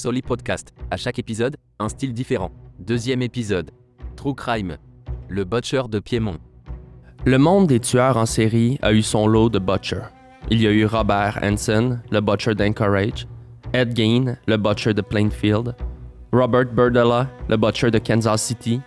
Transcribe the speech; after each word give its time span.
Soli 0.00 0.22
Podcast. 0.22 0.72
À 0.90 0.96
chaque 0.96 1.18
épisode, 1.18 1.58
un 1.78 1.90
style 1.90 2.14
différent. 2.14 2.50
Deuxième 2.78 3.20
épisode. 3.20 3.70
True 4.16 4.34
Crime. 4.34 4.78
Le 5.28 5.44
Butcher 5.44 5.82
de 5.90 5.98
Piémont. 5.98 6.38
Le 7.26 7.36
monde 7.36 7.66
des 7.66 7.80
tueurs 7.80 8.16
en 8.16 8.24
série 8.24 8.78
a 8.80 8.94
eu 8.94 9.02
son 9.02 9.26
lot 9.26 9.50
de 9.50 9.58
Butcher. 9.58 10.00
Il 10.50 10.62
y 10.62 10.66
a 10.66 10.70
eu 10.70 10.86
Robert 10.86 11.38
Hansen, 11.42 12.02
le 12.10 12.20
Butcher 12.22 12.54
d'Anchorage, 12.54 13.28
Ed 13.74 13.94
Gein, 13.94 14.38
le 14.46 14.56
Butcher 14.56 14.94
de 14.94 15.02
Plainfield, 15.02 15.76
Robert 16.32 16.72
Burdella, 16.72 17.28
le 17.50 17.58
Butcher 17.58 17.90
de 17.90 17.98
Kansas 17.98 18.42
City. 18.42 18.80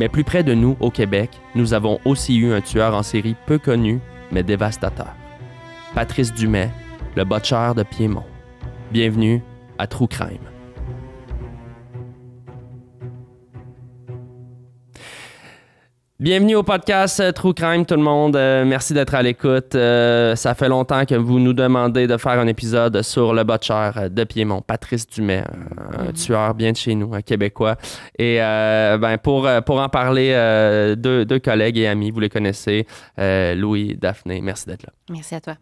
Mais 0.00 0.08
plus 0.08 0.24
près 0.24 0.42
de 0.42 0.52
nous, 0.52 0.76
au 0.80 0.90
Québec, 0.90 1.30
nous 1.54 1.74
avons 1.74 2.00
aussi 2.04 2.36
eu 2.36 2.52
un 2.52 2.60
tueur 2.60 2.92
en 2.96 3.04
série 3.04 3.36
peu 3.46 3.58
connu, 3.58 4.00
mais 4.32 4.42
dévastateur. 4.42 5.14
Patrice 5.94 6.34
Dumais, 6.34 6.72
le 7.14 7.24
Butcher 7.24 7.70
de 7.76 7.84
Piémont. 7.84 8.24
Bienvenue 8.90 9.44
à 9.80 9.86
True 9.86 10.08
Crime. 10.08 10.46
Bienvenue 16.18 16.56
au 16.56 16.62
podcast 16.62 17.18
euh, 17.20 17.32
True 17.32 17.54
Crime, 17.54 17.86
tout 17.86 17.94
le 17.94 18.02
monde. 18.02 18.36
Euh, 18.36 18.66
merci 18.66 18.92
d'être 18.92 19.14
à 19.14 19.22
l'écoute. 19.22 19.74
Euh, 19.74 20.36
ça 20.36 20.54
fait 20.54 20.68
longtemps 20.68 21.06
que 21.06 21.14
vous 21.14 21.38
nous 21.38 21.54
demandez 21.54 22.06
de 22.06 22.18
faire 22.18 22.38
un 22.38 22.46
épisode 22.46 23.00
sur 23.00 23.32
le 23.32 23.42
butcher 23.42 24.10
de 24.10 24.24
Piémont, 24.24 24.60
Patrice 24.60 25.06
Dumais, 25.06 25.44
un, 25.94 26.08
un 26.08 26.12
tueur 26.12 26.52
bien 26.52 26.72
de 26.72 26.76
chez 26.76 26.94
nous, 26.94 27.14
un 27.14 27.22
Québécois. 27.22 27.76
Et 28.18 28.36
ben, 28.36 29.16
pour, 29.16 29.48
pour 29.64 29.80
en 29.80 29.88
parler, 29.88 30.34
deux, 30.98 31.24
deux, 31.24 31.38
collègues 31.38 31.78
et 31.78 31.86
amis, 31.86 32.10
vous 32.10 32.20
les 32.20 32.28
connaissez, 32.28 32.86
Louis, 33.16 33.96
Daphné, 33.96 34.42
merci 34.42 34.66
d'être 34.66 34.82
là. 34.82 34.92
Merci 35.08 35.36
à 35.36 35.40
toi. 35.40 35.56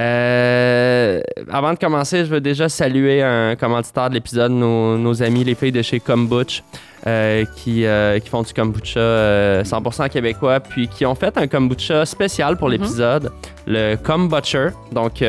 Euh, 0.00 1.20
avant 1.50 1.72
de 1.72 1.78
commencer, 1.78 2.24
je 2.24 2.30
veux 2.30 2.40
déjà 2.40 2.68
saluer 2.68 3.22
un 3.22 3.54
commanditaire 3.54 4.08
de 4.08 4.14
l'épisode, 4.14 4.50
nos, 4.50 4.98
nos, 4.98 5.22
amis, 5.22 5.44
les 5.44 5.54
filles 5.54 5.72
de 5.72 5.82
chez 5.82 6.00
Kombuch, 6.00 6.62
euh, 7.06 7.44
qui, 7.56 7.84
euh, 7.86 8.18
qui, 8.18 8.28
font 8.28 8.42
du 8.42 8.52
kombucha 8.52 9.62
100% 9.62 10.08
québécois, 10.08 10.60
puis 10.60 10.88
qui 10.88 11.06
ont 11.06 11.14
fait 11.14 11.36
un 11.38 11.46
kombucha 11.46 12.04
spécial 12.06 12.56
pour 12.56 12.68
l'épisode, 12.68 13.26
mm-hmm. 13.26 13.30
le 13.66 13.96
Kombucher. 13.96 14.70
Donc, 14.90 15.22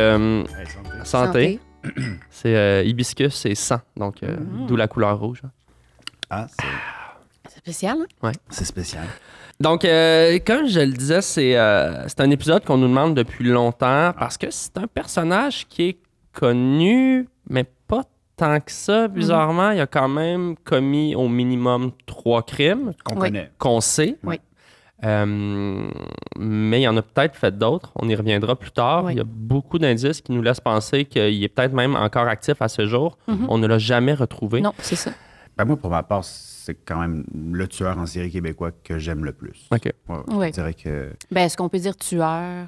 santé. 1.03 1.03
santé. 1.03 1.59
c'est 2.31 2.88
hibiscus 2.88 3.45
et 3.45 3.55
sang, 3.55 3.81
donc 3.95 4.22
mm-hmm. 4.22 4.66
d'où 4.67 4.75
la 4.75 4.88
couleur 4.88 5.19
rouge. 5.19 5.41
Ah, 6.29 6.47
c'est 6.50 6.66
spécial. 7.49 7.97
Hein? 8.01 8.27
Ouais. 8.27 8.33
C'est 8.49 8.65
spécial. 8.65 9.05
Donc, 9.59 9.85
euh, 9.85 10.38
comme 10.45 10.67
je 10.67 10.81
le 10.81 10.91
disais, 10.91 11.21
c'est 11.21 11.57
euh, 11.57 12.05
un 12.17 12.29
épisode 12.29 12.65
qu'on 12.65 12.77
nous 12.77 12.88
demande 12.88 13.15
depuis 13.15 13.45
longtemps 13.45 14.11
parce 14.17 14.38
que 14.38 14.47
c'est 14.49 14.77
un 14.77 14.88
personnage 14.88 15.67
qui 15.67 15.89
est 15.89 15.97
connu, 16.33 17.27
mais 17.49 17.66
pas 17.88 18.03
tant 18.35 18.59
que 18.59 18.71
ça. 18.71 19.07
Bizarrement, 19.07 19.71
il 19.71 19.79
a 19.79 19.88
quand 19.88 20.09
même 20.09 20.55
commis 20.63 21.16
au 21.16 21.29
minimum 21.29 21.91
trois 22.05 22.43
crimes. 22.43 22.91
Qu'on 23.03 23.16
connaît. 23.16 23.51
Qu'on 23.57 23.79
sait. 23.79 24.17
Oui. 24.23 24.39
Euh, 25.03 25.88
mais 26.38 26.79
il 26.79 26.83
y 26.83 26.88
en 26.88 26.97
a 26.97 27.01
peut-être 27.01 27.35
fait 27.35 27.57
d'autres. 27.57 27.91
On 27.95 28.07
y 28.07 28.16
reviendra 28.16 28.55
plus 28.55 28.71
tard. 28.71 29.11
Il 29.11 29.17
y 29.17 29.21
a 29.21 29.25
beaucoup 29.25 29.77
d'indices 29.77 30.21
qui 30.21 30.31
nous 30.31 30.41
laissent 30.41 30.61
penser 30.61 31.05
qu'il 31.05 31.43
est 31.43 31.47
peut-être 31.47 31.73
même 31.73 31.95
encore 31.95 32.27
actif 32.27 32.61
à 32.61 32.67
ce 32.67 32.85
jour. 32.85 33.17
Mhm. 33.27 33.45
On 33.49 33.57
ne 33.57 33.67
l'a 33.67 33.77
jamais 33.77 34.13
retrouvé. 34.13 34.61
Non, 34.61 34.73
c'est 34.79 34.95
ça. 34.95 35.11
Ben 35.58 35.66
moi, 35.66 35.78
pour 35.78 35.89
ma 35.89 36.03
part, 36.03 36.23
c'est 36.23 36.75
quand 36.86 37.00
même 37.00 37.23
le 37.34 37.67
tueur 37.67 37.98
en 37.98 38.06
série 38.06 38.30
québécois 38.30 38.72
que 38.84 38.98
j'aime 39.00 39.23
le 39.23 39.31
plus. 39.31 39.67
OK. 39.72 39.92
Ouais. 40.34 40.47
Je 40.47 40.52
dirais 40.53 40.73
que 40.73 41.12
Ben, 41.31 41.42
est-ce 41.45 41.56
qu'on 41.58 41.70
peut 41.70 41.80
dire 41.80 41.95
tueur? 41.95 42.67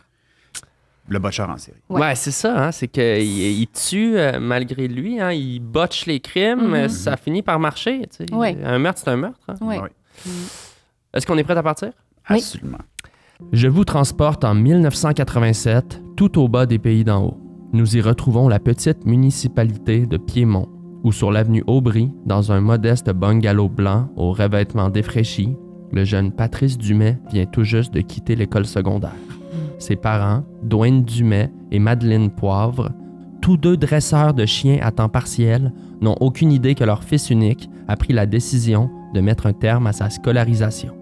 le 1.10 1.20
butcher 1.20 1.44
en 1.44 1.58
série. 1.58 1.78
Ouais, 1.90 2.02
Ouais. 2.02 2.16
c'est 2.16 2.32
ça. 2.32 2.66
Hein, 2.68 2.72
c'est 2.74 2.90
qu'il 2.90 3.04
il 3.24 3.68
tue 3.68 4.18
euh, 4.18 4.40
malgré 4.42 4.90
lui. 4.90 5.22
Hein, 5.22 5.32
il 5.32 5.60
botche 5.62 6.06
les 6.06 6.20
crimes. 6.20 6.64
Mhm. 6.64 6.70
mais 6.70 6.90
Ça 6.90 7.16
finit 7.16 7.42
par 7.42 7.60
marcher. 7.60 8.02
tu 8.10 8.26
sais. 8.26 8.34
Ouais. 8.34 8.58
Un 8.64 8.78
meurtre, 8.80 9.00
c'est 9.04 9.10
un 9.10 9.16
meurtre. 9.16 9.40
hein. 9.48 9.56
Oui. 9.62 9.78
Ouais, 9.78 9.90
Est-ce 11.14 11.26
qu'on 11.26 11.38
est 11.38 11.46
prêt 11.46 11.56
à 11.58 11.64
partir? 11.64 11.92
Oui. 12.30 12.38
Absolument. 12.38 12.80
Je 13.54 13.68
vous 13.70 13.86
transporte 13.86 14.44
en 14.44 14.54
1987, 14.56 16.02
tout 16.18 16.40
au 16.42 16.48
bas 16.50 16.66
des 16.66 16.80
pays 16.80 17.04
d'en 17.06 17.24
haut. 17.24 17.38
Nous 17.72 17.96
y 17.96 18.02
retrouvons 18.02 18.50
la 18.50 18.60
petite 18.60 19.06
municipalité 19.06 20.06
de 20.06 20.18
Piémont, 20.18 20.68
où 21.08 21.14
sur 21.14 21.32
l'avenue 21.32 21.64
Aubry, 21.68 22.12
dans 22.26 22.52
un 22.52 22.60
modeste 22.60 23.10
bungalow 23.12 23.70
blanc 23.70 24.10
aux 24.18 24.34
revêtements 24.34 24.90
défraîchis, 24.90 25.56
le 25.94 26.04
jeune 26.04 26.34
Patrice 26.34 26.78
Dumais 26.78 27.18
vient 27.32 27.46
tout 27.46 27.64
juste 27.64 27.94
de 27.94 28.02
quitter 28.02 28.36
l'école 28.36 28.66
secondaire. 28.66 29.16
Ses 29.80 29.96
parents, 29.96 30.44
Dwayne 30.64 31.06
Dumais 31.06 31.50
et 31.72 31.80
Madeleine 31.80 32.30
Poivre, 32.30 32.92
tous 33.42 33.56
deux 33.56 33.78
dresseurs 33.78 34.34
de 34.34 34.46
chiens 34.46 34.80
à 34.82 34.92
temps 34.92 35.08
partiel, 35.08 35.72
n'ont 36.02 36.18
aucune 36.20 36.52
idée 36.52 36.76
que 36.76 36.84
leur 36.84 37.06
fils 37.06 37.30
unique 37.30 37.70
a 37.88 37.96
pris 37.96 38.12
la 38.12 38.26
décision 38.26 38.90
de 39.14 39.22
mettre 39.22 39.46
un 39.48 39.54
terme 39.54 39.88
à 39.88 39.94
sa 39.94 40.10
scolarisation. 40.10 40.94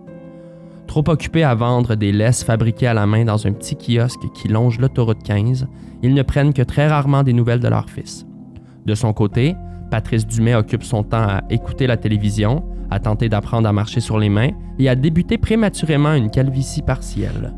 Trop 0.85 1.09
occupés 1.09 1.43
à 1.43 1.55
vendre 1.55 1.95
des 1.95 2.11
laisses 2.11 2.43
fabriquées 2.43 2.85
à 2.85 2.93
la 2.93 3.07
main 3.07 3.25
dans 3.25 3.47
un 3.47 3.53
petit 3.53 3.75
kiosque 3.75 4.31
qui 4.35 4.49
longe 4.49 4.77
l'autoroute 4.77 5.23
15, 5.23 5.65
ils 6.03 6.13
ne 6.13 6.21
prennent 6.21 6.53
que 6.53 6.61
très 6.61 6.87
rarement 6.87 7.23
des 7.23 7.33
nouvelles 7.33 7.59
de 7.59 7.69
leur 7.69 7.89
fils. 7.89 8.27
De 8.85 8.93
son 8.93 9.11
côté, 9.11 9.55
Patrice 9.89 10.25
Dumais 10.25 10.55
occupe 10.55 10.83
son 10.83 11.03
temps 11.03 11.27
à 11.27 11.41
écouter 11.49 11.87
la 11.87 11.97
télévision, 11.97 12.63
à 12.91 12.99
tenter 12.99 13.29
d'apprendre 13.29 13.67
à 13.67 13.73
marcher 13.73 13.99
sur 13.99 14.17
les 14.17 14.29
mains 14.29 14.51
et 14.79 14.89
à 14.89 14.95
débuter 14.95 15.37
prématurément 15.37 16.13
une 16.13 16.29
calvitie 16.29 16.81
partielle. 16.81 17.53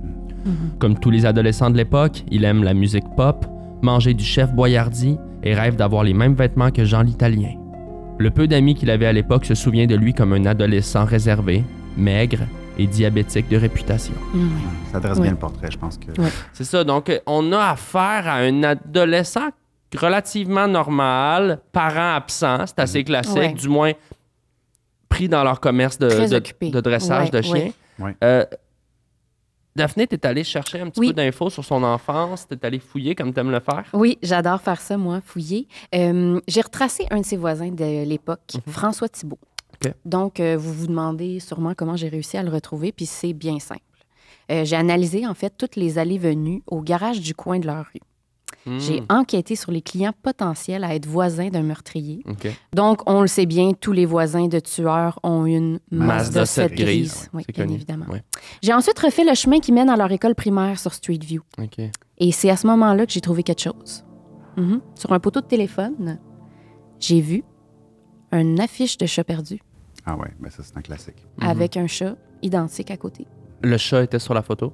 Comme 0.79 0.97
tous 0.97 1.09
les 1.09 1.25
adolescents 1.25 1.69
de 1.69 1.77
l'époque, 1.77 2.23
il 2.31 2.45
aime 2.45 2.63
la 2.63 2.73
musique 2.73 3.03
pop, 3.15 3.45
manger 3.81 4.13
du 4.13 4.23
chef 4.23 4.53
Boyardi 4.53 5.17
et 5.43 5.53
rêve 5.53 5.75
d'avoir 5.75 6.03
les 6.03 6.13
mêmes 6.13 6.35
vêtements 6.35 6.71
que 6.71 6.85
Jean 6.85 7.01
l'Italien. 7.01 7.53
Le 8.17 8.31
peu 8.31 8.47
d'amis 8.47 8.73
qu'il 8.73 8.89
avait 8.89 9.05
à 9.05 9.13
l'époque 9.13 9.45
se 9.45 9.55
souvient 9.55 9.85
de 9.85 9.95
lui 9.95 10.13
comme 10.13 10.33
un 10.33 10.45
adolescent 10.45 11.05
réservé, 11.05 11.63
maigre 11.97 12.39
et 12.79 12.87
diabétique 12.87 13.49
de 13.49 13.57
réputation. 13.57 14.13
Mhm. 14.33 14.49
Ça 14.91 14.99
dresse 14.99 15.19
bien 15.19 15.31
le 15.31 15.37
portrait, 15.37 15.69
je 15.71 15.77
pense 15.77 15.97
que. 15.97 16.11
C'est 16.53 16.63
ça, 16.63 16.83
donc 16.83 17.11
on 17.25 17.51
a 17.51 17.71
affaire 17.71 18.27
à 18.27 18.37
un 18.37 18.63
adolescent 18.63 19.49
relativement 19.95 20.67
normal, 20.67 21.61
parents 21.71 22.15
absents, 22.15 22.65
c'est 22.67 22.79
assez 22.79 23.03
classique, 23.03 23.35
Ouais. 23.37 23.53
du 23.53 23.69
moins 23.69 23.91
pris 25.09 25.29
dans 25.29 25.43
leur 25.43 25.59
commerce 25.59 25.97
de, 25.97 26.07
dressage 26.81 27.25
Ouais, 27.25 27.29
de 27.31 27.41
chiens. 27.41 27.71
ouais. 27.99 28.15
Euh, 28.23 28.45
Daphné, 29.75 30.07
t'es 30.07 30.25
allée 30.25 30.43
chercher 30.43 30.81
un 30.81 30.89
petit 30.89 30.99
Oui. 30.99 31.07
peu 31.09 31.13
d'infos 31.13 31.51
sur 31.51 31.63
son 31.63 31.83
enfance, 31.83 32.47
t'es 32.47 32.65
allée 32.65 32.79
fouiller 32.79 33.13
comme 33.13 33.31
t'aimes 33.31 33.51
le 33.51 33.59
faire? 33.59 33.83
Oui, 33.93 34.17
j'adore 34.23 34.59
faire 34.59 34.81
ça, 34.81 34.97
moi, 34.97 35.21
fouiller. 35.23 35.67
Euh, 35.93 36.39
J'ai 36.47 36.61
retracé 36.61 37.05
un 37.11 37.19
de 37.21 37.25
ses 37.25 37.37
voisins 37.37 37.69
de 37.69 38.03
l'époque, 38.03 38.55
Mhm. 38.65 38.73
François 38.73 39.07
Thibault. 39.07 39.37
Donc, 40.03 40.39
euh, 40.39 40.57
vous 40.57 40.73
vous 40.73 40.87
demandez 40.87 41.39
sûrement 41.39 41.75
comment 41.75 41.95
j'ai 41.95 42.09
réussi 42.09 42.35
à 42.37 42.41
le 42.43 42.49
retrouver, 42.49 42.91
puis 42.91 43.05
c'est 43.05 43.33
bien 43.33 43.59
simple. 43.59 43.81
Euh, 44.51 44.65
j'ai 44.65 44.75
analysé, 44.75 45.27
en 45.27 45.35
fait, 45.35 45.53
toutes 45.55 45.75
les 45.75 45.99
allées-venues 45.99 46.63
au 46.65 46.81
garage 46.81 47.21
du 47.21 47.35
coin 47.35 47.59
de 47.59 47.67
leur 47.67 47.85
rue. 47.93 48.01
Hmm, 48.67 48.79
J'ai 48.79 49.01
enquêté 49.09 49.55
sur 49.55 49.71
les 49.71 49.81
clients 49.81 50.13
potentiels 50.21 50.83
à 50.83 50.93
être 50.93 51.05
voisins 51.05 51.47
d'un 51.49 51.61
meurtrier. 51.63 52.23
Donc, 52.73 53.01
on 53.09 53.21
le 53.21 53.27
sait 53.27 53.45
bien, 53.45 53.71
tous 53.73 53.93
les 53.93 54.05
voisins 54.05 54.47
de 54.47 54.59
tueurs 54.59 55.19
ont 55.23 55.45
une 55.45 55.79
Mazda 55.89 56.41
Mazda 56.41 56.45
7 56.45 56.69
7 56.69 56.77
grise, 56.77 56.85
grise. 56.85 57.29
Oui, 57.33 57.43
c'est 57.45 57.55
bien 57.55 57.63
connu. 57.63 57.75
évidemment. 57.75 58.05
Ouais. 58.09 58.23
J'ai 58.61 58.73
ensuite 58.73 58.99
refait 58.99 59.23
le 59.23 59.33
chemin 59.35 59.59
qui 59.59 59.71
mène 59.71 59.89
à 59.89 59.95
leur 59.95 60.11
école 60.11 60.35
primaire 60.35 60.77
sur 60.79 60.93
Street 60.93 61.19
View. 61.21 61.41
Et 62.17 62.31
c'est 62.31 62.49
à 62.49 62.57
ce 62.57 62.67
moment-là 62.67 63.05
que 63.05 63.11
j'ai 63.13 63.21
trouvé 63.21 63.43
quelque 63.43 63.61
chose. 63.61 64.03
Mhm. 64.57 64.81
Sur 64.95 65.13
un 65.13 65.19
poteau 65.19 65.39
de 65.41 65.45
téléphone, 65.47 66.19
j'ai 66.99 67.21
vu 67.21 67.43
une 68.33 68.59
affiche 68.59 68.97
de 68.97 69.05
chat 69.05 69.23
perdu 69.23 69.61
Ah 70.05 70.17
ouais, 70.17 70.29
ben 70.39 70.49
ça, 70.49 70.61
c'est 70.63 70.75
un 70.75 70.81
classique. 70.81 71.25
Mhm. 71.39 71.47
avec 71.47 71.77
un 71.77 71.87
chat 71.87 72.15
identique 72.41 72.91
à 72.91 72.97
côté. 72.97 73.25
Le 73.61 73.77
chat 73.77 74.03
était 74.03 74.19
sur 74.19 74.33
la 74.33 74.41
photo? 74.41 74.73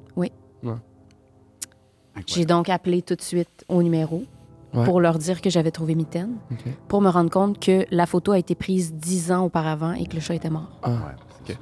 J'ai 2.27 2.45
donc 2.45 2.69
appelé 2.69 3.01
tout 3.01 3.15
de 3.15 3.21
suite 3.21 3.65
au 3.67 3.81
numéro 3.83 4.23
Ouais. 4.73 4.85
pour 4.85 4.99
leur 5.01 5.19
dire 5.19 5.39
que 5.39 5.51
j'avais 5.51 5.69
trouvé 5.69 5.93
Mitaine, 5.93 6.31
pour 6.87 6.99
me 7.01 7.07
rendre 7.09 7.29
compte 7.29 7.59
que 7.59 7.85
la 7.91 8.07
photo 8.07 8.31
a 8.31 8.39
été 8.39 8.55
prise 8.55 8.91
dix 8.91 9.31
ans 9.31 9.45
auparavant 9.45 9.93
et 9.93 10.07
que 10.07 10.15
le 10.15 10.19
chat 10.19 10.33
était 10.33 10.49
mort. 10.49 10.69
Ah, 10.81 10.89
Ouais. 11.47 11.55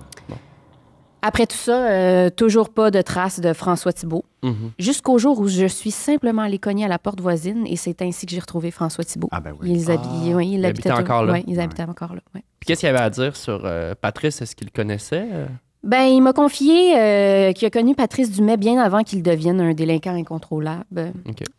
Après 1.24 1.46
tout 1.46 1.58
ça, 1.58 1.88
euh, 1.92 2.30
toujours 2.32 2.70
pas 2.70 2.90
de 2.90 3.00
traces 3.02 3.40
de 3.40 3.54
François 3.54 3.94
Thibault. 3.94 4.26
mhm. 4.42 4.72
Jusqu'au 4.80 5.20
jour 5.20 5.40
où 5.40 5.48
je 5.48 5.68
suis 5.68 5.92
simplement 5.92 6.42
allée 6.42 6.58
cogner 6.58 6.86
à 6.86 6.88
la 6.88 6.98
porte 6.98 7.22
voisine 7.22 7.68
et 7.68 7.76
c'est 7.76 8.02
ainsi 8.02 8.26
que 8.26 8.32
j'ai 8.32 8.40
retrouvé 8.40 8.72
François 8.72 9.04
Thibault. 9.04 9.28
Ah 9.32 9.40
ben 9.40 9.54
oui. 9.62 9.72
Ils, 9.72 9.92
Ah, 9.92 10.02
oui, 10.36 10.48
ils 10.54 10.60
il 10.60 10.66
habitaient 10.66 10.92
encore 10.92 11.24
là. 11.26 11.34
Oui, 11.34 11.44
ils 11.48 11.58
Ouais. 11.58 11.64
habitaient 11.64 11.84
encore 11.84 12.16
là. 12.16 12.22
ouais. 12.34 12.44
Puis 12.60 12.66
qu'est-ce 12.68 12.80
qu'il 12.80 12.88
y 12.88 12.90
avait 12.90 13.02
à 13.04 13.10
dire 13.12 13.36
sur 13.36 13.62
euh, 13.66 13.94
Patrice? 14.00 14.42
Est-ce 14.42 14.56
qu'il 14.56 14.68
le 14.68 14.72
connaissait? 14.76 15.28
euh? 15.32 15.46
Ben, 15.84 16.04
il 16.04 16.22
m'a 16.22 16.32
confié 16.32 16.96
euh, 16.96 17.54
qu'il 17.54 17.66
a 17.66 17.72
connu 17.72 17.96
Patrice 17.96 18.30
Dumais 18.30 18.58
bien 18.58 18.80
avant 18.80 19.04
qu'il 19.04 19.24
devienne 19.24 19.60
un 19.60 19.74
délinquant 19.74 20.14
incontrôlable. 20.14 20.86
Euh, 20.96 21.12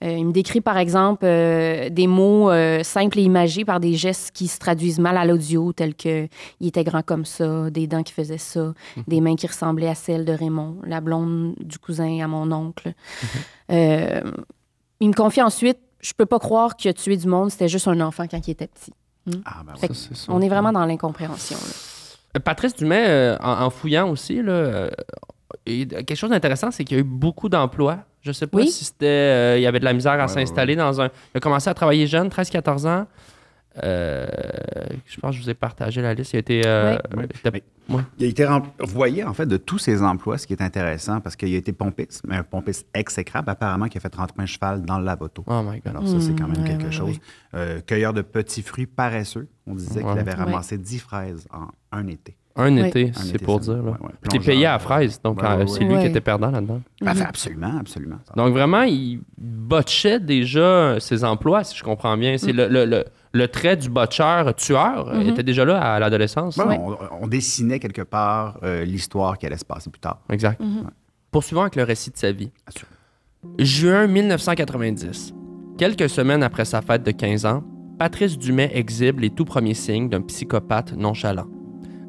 il 0.02 0.26
me 0.26 0.32
décrit, 0.32 0.60
par 0.60 0.78
exemple, 0.78 1.24
euh, 1.24 1.88
des 1.90 2.06
mots 2.06 2.50
simples 2.84 3.18
et 3.18 3.22
imagés 3.22 3.64
par 3.64 3.80
des 3.80 3.94
gestes 3.94 4.30
qui 4.32 4.46
se 4.46 4.58
traduisent 4.58 5.00
mal 5.00 5.16
à 5.16 5.24
l'audio, 5.24 5.72
tels 5.72 5.96
que 5.96 6.28
il 6.60 6.68
était 6.68 6.84
grand 6.84 7.02
comme 7.02 7.24
ça, 7.24 7.68
des 7.70 7.88
dents 7.88 8.04
qui 8.04 8.12
faisaient 8.12 8.38
ça, 8.38 8.74
des 9.08 9.20
mains 9.20 9.34
qui 9.34 9.48
ressemblaient 9.48 9.88
à 9.88 9.96
celles 9.96 10.24
de 10.24 10.32
Raymond, 10.32 10.76
la 10.86 11.00
blonde 11.00 11.54
du 11.58 11.78
cousin 11.78 12.20
à 12.22 12.28
mon 12.28 12.50
oncle. 12.52 12.94
Euh, 13.70 14.20
il 15.00 15.08
me 15.08 15.14
confie 15.14 15.40
ensuite 15.40 15.78
Je 16.00 16.12
peux 16.12 16.26
pas 16.26 16.38
croire 16.38 16.76
qu'il 16.76 16.90
a 16.90 16.92
tué 16.92 17.16
du 17.16 17.26
monde, 17.26 17.50
c'était 17.50 17.68
juste 17.68 17.88
un 17.88 18.00
enfant 18.00 18.26
quand 18.30 18.46
il 18.46 18.50
était 18.50 18.66
petit. 18.66 18.92
Ah, 19.44 19.62
ben. 19.64 19.74
Ça, 19.76 19.86
c'est 19.94 20.16
ça. 20.16 20.32
On 20.32 20.40
est 20.40 20.48
vraiment 20.48 20.72
dans 20.72 20.84
l'incompréhension. 20.84 21.56
Patrice 22.40 22.74
Dumais, 22.76 23.04
euh, 23.08 23.36
en, 23.40 23.62
en 23.64 23.70
fouillant 23.70 24.08
aussi, 24.08 24.42
là, 24.42 24.52
euh, 24.52 24.90
et 25.66 25.86
quelque 25.86 26.14
chose 26.14 26.30
d'intéressant, 26.30 26.70
c'est 26.70 26.84
qu'il 26.84 26.96
y 26.96 27.00
a 27.00 27.02
eu 27.02 27.06
beaucoup 27.06 27.48
d'emplois. 27.48 27.98
Je 28.22 28.32
sais 28.32 28.46
pas 28.46 28.58
Oui. 28.58 28.68
si 28.68 28.84
c'était. 28.84 29.06
euh, 29.06 29.58
il 29.58 29.62
y 29.62 29.66
avait 29.66 29.80
de 29.80 29.84
la 29.84 29.92
misère 29.92 30.12
à 30.12 30.22
Ouais, 30.22 30.28
s'installer 30.28 30.76
dans 30.76 31.00
un. 31.00 31.06
Il 31.34 31.38
a 31.38 31.40
commencé 31.40 31.68
à 31.68 31.74
travailler 31.74 32.06
jeune, 32.06 32.28
13-14 32.28 32.86
ans. 32.88 33.06
Euh, 33.82 34.26
je 35.06 35.18
pense 35.18 35.30
que 35.34 35.38
je 35.38 35.42
vous 35.44 35.50
ai 35.50 35.54
partagé 35.54 36.02
la 36.02 36.14
liste. 36.14 36.32
Il 36.34 36.36
a 36.36 36.38
été. 36.40 36.62
euh, 36.66 36.98
Ouais. 37.88 38.00
Il 38.18 38.26
a 38.26 38.28
été 38.28 38.44
renvoyé, 38.44 39.24
en 39.24 39.34
fait, 39.34 39.46
de 39.46 39.56
tous 39.56 39.78
ses 39.78 40.02
emplois, 40.02 40.38
ce 40.38 40.46
qui 40.46 40.52
est 40.52 40.62
intéressant, 40.62 41.20
parce 41.20 41.36
qu'il 41.36 41.52
a 41.54 41.58
été 41.58 41.72
pompiste, 41.72 42.22
mais 42.26 42.36
un 42.36 42.42
pompiste 42.44 42.86
exécrable, 42.94 43.50
apparemment, 43.50 43.88
qui 43.88 43.98
a 43.98 44.00
fait 44.00 44.14
rentrer 44.14 44.36
un 44.42 44.46
cheval 44.46 44.82
dans 44.82 44.98
le 44.98 45.04
lavoto. 45.04 45.42
Oh 45.46 45.62
my 45.62 45.80
God. 45.80 45.88
Alors, 45.96 46.06
ça, 46.08 46.20
c'est 46.20 46.34
quand 46.34 46.46
même 46.48 46.58
Mm, 46.58 46.62
ouais, 46.62 46.68
quelque 46.68 46.84
ouais, 46.84 46.92
chose. 46.92 47.08
ouais. 47.16 47.20
Euh, 47.54 47.80
cueilleur 47.80 48.12
de 48.12 48.22
petits 48.22 48.62
fruits 48.62 48.86
paresseux. 48.86 49.48
On 49.66 49.74
disait 49.74 50.02
Ouais. 50.02 50.10
qu'il 50.10 50.20
avait 50.20 50.30
Ouais. 50.32 50.36
ramassé 50.44 50.78
10 50.78 50.98
fraises 51.00 51.46
en 51.52 51.66
un 51.92 52.06
été. 52.08 52.36
Un 52.54 52.74
Oui. 52.76 52.86
été, 52.88 53.12
c'est 53.14 53.42
pour 53.42 53.60
dire. 53.60 53.82
Là. 53.82 53.92
Ouais, 53.92 54.10
t'es 54.28 54.38
payé 54.38 54.66
à 54.66 54.72
la 54.72 54.78
fraise, 54.78 55.18
donc 55.24 55.40
Ouais, 55.40 55.48
euh, 55.48 55.58
ouais, 55.60 55.66
c'est 55.68 55.78
ouais. 55.84 55.94
lui 55.94 56.00
qui 56.00 56.06
était 56.08 56.20
perdant 56.20 56.50
là-dedans. 56.50 56.82
Fait 57.02 57.22
absolument, 57.22 57.78
absolument. 57.80 58.18
Donc 58.36 58.52
vraiment, 58.52 58.82
il 58.82 59.20
botchait 59.38 60.20
déjà 60.20 61.00
ses 61.00 61.24
emplois, 61.24 61.64
si 61.64 61.74
je 61.78 61.82
comprends 61.82 62.14
bien. 62.18 62.34
Mm. 62.34 62.38
C'est 62.38 62.52
le, 62.52 62.68
le, 62.68 62.84
le, 62.84 63.04
le 63.32 63.48
trait 63.48 63.78
du 63.78 63.88
botcheur 63.88 64.54
tueur 64.54 65.08
euh, 65.08 65.20
Mhm. 65.22 65.28
était 65.30 65.42
déjà 65.42 65.64
là 65.64 65.80
à 65.94 65.98
l'adolescence. 65.98 66.58
Ouais, 66.58 66.78
on, 66.78 66.94
on 67.22 67.26
dessinait 67.26 67.78
quelque 67.78 68.02
part 68.02 68.58
euh, 68.62 68.84
l'histoire 68.84 69.38
qui 69.38 69.46
allait 69.46 69.56
se 69.56 69.64
passer 69.64 69.88
plus 69.88 70.00
tard. 70.00 70.20
Exact. 70.28 70.60
Mhm. 70.60 70.90
Poursuivons 71.30 71.62
avec 71.62 71.76
le 71.76 71.84
récit 71.84 72.10
de 72.10 72.18
sa 72.18 72.32
vie. 72.32 72.50
Assurément. 72.66 73.56
Juin 73.60 74.06
1990. 74.06 75.32
Quelques 75.78 76.10
semaines 76.10 76.42
après 76.42 76.66
sa 76.66 76.82
fête 76.82 77.02
de 77.02 77.10
15 77.12 77.46
ans, 77.46 77.64
Patrice 77.98 78.36
Dumais 78.36 78.70
exhibe 78.74 79.20
les 79.20 79.30
tout 79.30 79.46
premiers 79.46 79.72
signes 79.74 80.10
d'un 80.10 80.20
psychopathe 80.20 80.92
nonchalant. 80.94 81.46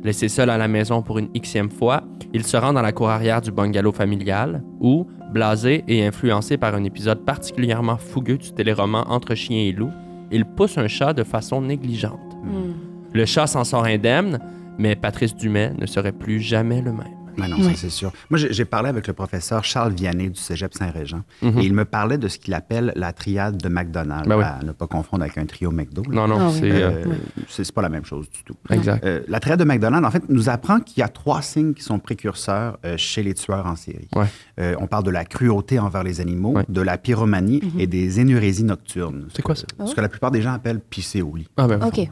Laissé 0.03 0.27
seul 0.27 0.49
à 0.49 0.57
la 0.57 0.67
maison 0.67 1.01
pour 1.01 1.17
une 1.17 1.29
xème 1.29 1.69
fois, 1.69 2.03
il 2.33 2.45
se 2.45 2.57
rend 2.57 2.73
dans 2.73 2.81
la 2.81 2.91
cour 2.91 3.09
arrière 3.09 3.39
du 3.41 3.51
bungalow 3.51 3.93
familial 3.93 4.61
où, 4.81 5.07
blasé 5.31 5.85
et 5.87 6.05
influencé 6.05 6.57
par 6.57 6.75
un 6.75 6.83
épisode 6.83 7.23
particulièrement 7.23 7.97
fougueux 7.97 8.37
du 8.37 8.51
téléroman 8.51 9.05
Entre 9.07 9.33
chien 9.33 9.59
et 9.59 9.71
loup, 9.71 9.91
il 10.29 10.43
pousse 10.43 10.77
un 10.77 10.87
chat 10.87 11.13
de 11.13 11.23
façon 11.23 11.61
négligente. 11.61 12.19
Mm. 12.43 13.13
Le 13.13 13.25
chat 13.25 13.47
s'en 13.47 13.63
sort 13.63 13.85
indemne, 13.85 14.39
mais 14.77 14.95
Patrice 14.95 15.35
Dumais 15.35 15.71
ne 15.79 15.85
serait 15.85 16.11
plus 16.11 16.41
jamais 16.41 16.81
le 16.81 16.91
même. 16.91 17.22
Mais 17.37 17.47
non, 17.47 17.57
Ouais. 17.57 17.63
ça 17.63 17.75
c'est 17.75 17.89
sûr. 17.89 18.11
Moi, 18.29 18.37
j'ai 18.39 18.65
parlé 18.65 18.89
avec 18.89 19.07
le 19.07 19.13
professeur 19.13 19.63
Charles 19.63 19.93
Vianney 19.93 20.29
du 20.29 20.39
Cégep 20.39 20.73
Saint-Régent 20.73 21.23
Mhm. 21.41 21.59
et 21.59 21.63
il 21.65 21.73
me 21.73 21.85
parlait 21.85 22.17
de 22.17 22.27
ce 22.27 22.37
qu'il 22.37 22.53
appelle 22.53 22.91
la 22.95 23.13
triade 23.13 23.57
de 23.57 23.69
McDonald's, 23.69 24.27
Ben 24.27 24.37
oui. 24.37 24.43
à 24.43 24.59
ne 24.63 24.71
pas 24.71 24.87
confondre 24.87 25.23
avec 25.23 25.37
un 25.37 25.45
trio 25.45 25.71
McDo. 25.71 26.03
là. 26.03 26.09
Non, 26.15 26.27
non, 26.27 26.37
Ah 26.39 26.49
oui. 26.51 26.57
c'est... 26.59 26.71
euh, 26.71 26.89
Euh, 27.05 27.15
c'est 27.49 27.71
pas 27.71 27.81
la 27.81 27.89
même 27.89 28.05
chose 28.05 28.29
du 28.29 28.43
tout. 28.43 28.55
exact. 28.69 29.03
Euh, 29.05 29.21
la 29.27 29.39
triade 29.39 29.59
de 29.59 29.63
McDonald's, 29.65 30.07
en 30.07 30.11
fait, 30.11 30.23
nous 30.29 30.49
apprend 30.49 30.79
qu'il 30.79 30.99
y 30.99 31.03
a 31.03 31.07
trois 31.07 31.41
signes 31.41 31.73
qui 31.73 31.83
sont 31.83 31.99
précurseurs 31.99 32.77
euh, 32.85 32.95
chez 32.97 33.23
les 33.23 33.33
tueurs 33.33 33.65
en 33.65 33.75
série. 33.75 34.07
Ouais. 34.15 34.25
Euh, 34.59 34.75
on 34.79 34.87
parle 34.87 35.03
de 35.03 35.11
la 35.11 35.25
cruauté 35.25 35.79
envers 35.79 36.03
les 36.03 36.21
animaux, 36.21 36.53
Ouais. 36.57 36.65
de 36.69 36.81
la 36.81 36.97
pyromanie 36.97 37.61
et 37.79 37.87
des 37.87 38.19
énurésies 38.19 38.63
nocturnes. 38.63 39.27
C'est 39.33 39.41
quoi 39.41 39.55
ça? 39.55 39.65
Ce 39.85 39.93
que 39.95 40.01
la 40.01 40.09
plupart 40.09 40.31
des 40.31 40.41
gens 40.41 40.53
appellent 40.53 40.79
pisser 40.79 41.21
au 41.21 41.35
lit. 41.35 41.47
Ah 41.57 41.67
ben, 41.67 41.81
OK. 41.83 42.07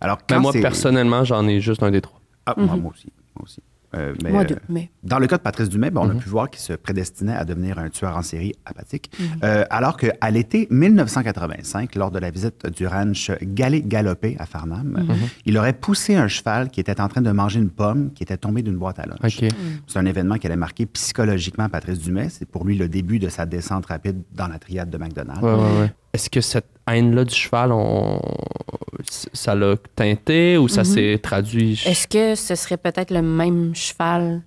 Alors, 0.00 0.18
Ben, 0.28 0.38
moi, 0.40 0.52
personnellement, 0.52 1.24
j'en 1.24 1.46
ai 1.46 1.60
juste 1.60 1.82
un 1.82 1.90
des 1.90 2.00
trois. 2.00 2.20
Ah, 2.46 2.54
moi, 2.56 2.76
moi 2.76 2.92
aussi. 2.94 3.12
Moi 3.36 3.44
aussi. 3.44 3.60
Euh, 3.94 4.14
mais, 4.22 4.30
Moi, 4.30 4.42
euh, 4.42 4.44
deux. 4.46 4.56
Mais 4.68 4.90
Dans 5.02 5.18
le 5.18 5.26
cas 5.26 5.36
de 5.36 5.42
Patrice 5.42 5.68
Dumais, 5.68 5.90
ben, 5.90 6.00
on 6.02 6.06
Mhm. 6.06 6.16
a 6.16 6.20
pu 6.20 6.28
voir 6.28 6.48
qu'il 6.50 6.60
se 6.60 6.72
prédestinait 6.72 7.34
à 7.34 7.44
devenir 7.44 7.78
un 7.78 7.88
tueur 7.90 8.16
en 8.16 8.22
série 8.22 8.54
apathique. 8.64 9.10
Mhm. 9.18 9.26
Euh, 9.44 9.64
alors 9.70 9.96
qu'à 9.96 10.30
l'été 10.30 10.66
1985, 10.70 11.94
lors 11.96 12.10
de 12.10 12.18
la 12.18 12.30
visite 12.30 12.66
du 12.74 12.86
ranch 12.86 13.30
Galé 13.42 13.82
Galopé 13.82 14.36
à 14.38 14.46
Farnham, 14.46 15.04
Mhm. 15.08 15.14
il 15.46 15.58
aurait 15.58 15.72
poussé 15.72 16.14
un 16.16 16.28
cheval 16.28 16.70
qui 16.70 16.80
était 16.80 17.00
en 17.00 17.08
train 17.08 17.20
de 17.22 17.30
manger 17.30 17.60
une 17.60 17.70
pomme 17.70 18.10
qui 18.14 18.22
était 18.22 18.36
tombée 18.36 18.62
d'une 18.62 18.76
boîte 18.76 18.98
à 18.98 19.06
lunch. 19.06 19.40
C'est 19.86 19.98
un 19.98 20.06
événement 20.06 20.36
qui 20.36 20.46
allait 20.46 20.56
marquer 20.56 20.86
psychologiquement 20.86 21.68
Patrice 21.68 21.98
Dumais. 21.98 22.28
C'est 22.30 22.48
pour 22.48 22.64
lui 22.64 22.76
le 22.76 22.88
début 22.88 23.18
de 23.18 23.28
sa 23.28 23.46
descente 23.46 23.86
rapide 23.86 24.22
dans 24.34 24.48
la 24.48 24.58
triade 24.58 24.90
de 24.90 24.98
McDonald's. 24.98 25.42
Ouais, 25.42 25.52
ouais, 25.54 25.80
ouais. 25.80 25.92
Est-ce 26.12 26.28
que 26.30 26.40
cette 26.40 26.66
haine-là 26.88 27.24
du 27.24 27.34
cheval, 27.34 27.72
on... 27.72 28.20
ça 29.32 29.54
l'a 29.54 29.76
teinté 29.96 30.58
ou 30.58 30.68
ça 30.68 30.82
Mhm. 30.82 30.86
s'est 30.86 31.20
traduit? 31.22 31.80
est-ce 31.86 32.06
que 32.06 32.34
ce 32.34 32.54
serait 32.54 32.76
peut-être 32.76 33.10
le 33.10 33.22
même 33.22 33.74
cheval 33.74 34.42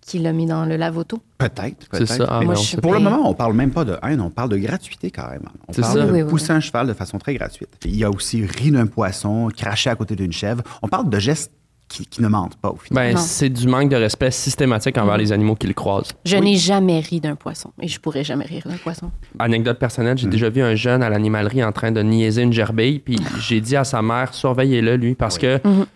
qui 0.00 0.18
l'a 0.18 0.32
mis 0.32 0.46
dans 0.46 0.64
le 0.64 0.76
lave-auto? 0.76 1.20
Peut-être, 1.38 1.76
C'est 1.80 1.88
peut-être. 1.90 2.08
ça. 2.08 2.26
Ah, 2.28 2.40
Moi, 2.42 2.54
je 2.54 2.76
Pour 2.76 2.92
le 2.94 3.00
moment, 3.00 3.28
on 3.28 3.34
parle 3.34 3.54
même 3.54 3.70
pas 3.70 3.84
de 3.84 3.96
haine, 4.02 4.20
on 4.20 4.30
parle 4.30 4.50
de 4.50 4.56
gratuité 4.58 5.10
carrément. 5.10 5.50
On 5.68 5.72
C'est 5.72 5.80
parle 5.82 5.98
ça. 5.98 6.06
de 6.06 6.12
Oui, 6.12 6.22
oui, 6.22 6.28
pousser 6.30 6.50
oui. 6.52 6.56
un 6.56 6.60
cheval 6.60 6.86
de 6.86 6.92
façon 6.94 7.18
très 7.18 7.34
gratuite. 7.34 7.68
Il 7.84 7.96
y 7.96 8.04
a 8.04 8.10
aussi 8.10 8.44
ri 8.44 8.70
d'un 8.70 8.86
poisson, 8.86 9.48
cracher 9.56 9.90
à 9.90 9.96
côté 9.96 10.14
d'une 10.16 10.32
chèvre. 10.32 10.62
On 10.82 10.88
parle 10.88 11.08
de 11.10 11.18
gestes 11.18 11.52
qui, 11.92 12.06
qui 12.06 12.22
ne 12.22 12.28
mentent 12.28 12.56
pas 12.56 12.70
au 12.70 12.76
final. 12.76 13.12
Ben, 13.14 13.16
c'est 13.18 13.48
du 13.50 13.68
manque 13.68 13.88
de 13.90 13.96
respect 13.96 14.30
systématique 14.30 14.96
envers 14.98 15.16
les 15.18 15.32
animaux 15.32 15.54
qui 15.54 15.66
le 15.66 15.74
croisent. 15.74 16.12
Je 16.24 16.36
Oui. 16.36 16.42
n'ai 16.52 16.56
jamais 16.56 17.00
ri 17.00 17.20
d'un 17.20 17.34
poisson 17.36 17.70
et 17.80 17.88
je 17.88 18.00
pourrais 18.00 18.24
jamais 18.24 18.44
rire 18.46 18.62
d'un 18.66 18.76
poisson. 18.76 19.10
Anecdote 19.38 19.78
personnelle, 19.78 20.16
j'ai 20.18 20.28
déjà 20.28 20.48
vu 20.48 20.62
un 20.62 20.74
jeune 20.74 21.02
à 21.02 21.10
l'animalerie 21.10 21.62
en 21.62 21.72
train 21.72 21.92
de 21.92 22.00
niaiser 22.02 22.42
une 22.42 22.52
gerbille, 22.52 22.98
puis 22.98 23.16
j'ai 23.40 23.60
dit 23.60 23.76
à 23.76 23.84
sa 23.84 24.02
mère, 24.02 24.34
surveillez-le, 24.34 24.96
lui, 24.96 25.14
parce 25.14 25.38
que 25.38 25.60
Mhm. 25.64 25.86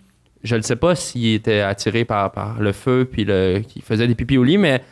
je 0.42 0.56
ne 0.56 0.62
sais 0.62 0.76
pas 0.76 0.94
s'il 0.94 1.34
était 1.34 1.60
attiré 1.60 2.04
par, 2.04 2.30
par 2.32 2.60
le 2.60 2.72
feu, 2.72 3.08
puis 3.10 3.24
le, 3.24 3.60
qu'il 3.60 3.82
faisait 3.82 4.06
des 4.06 4.14
pipis 4.14 4.36
au 4.38 4.44
lit, 4.44 4.58
mais 4.58 4.82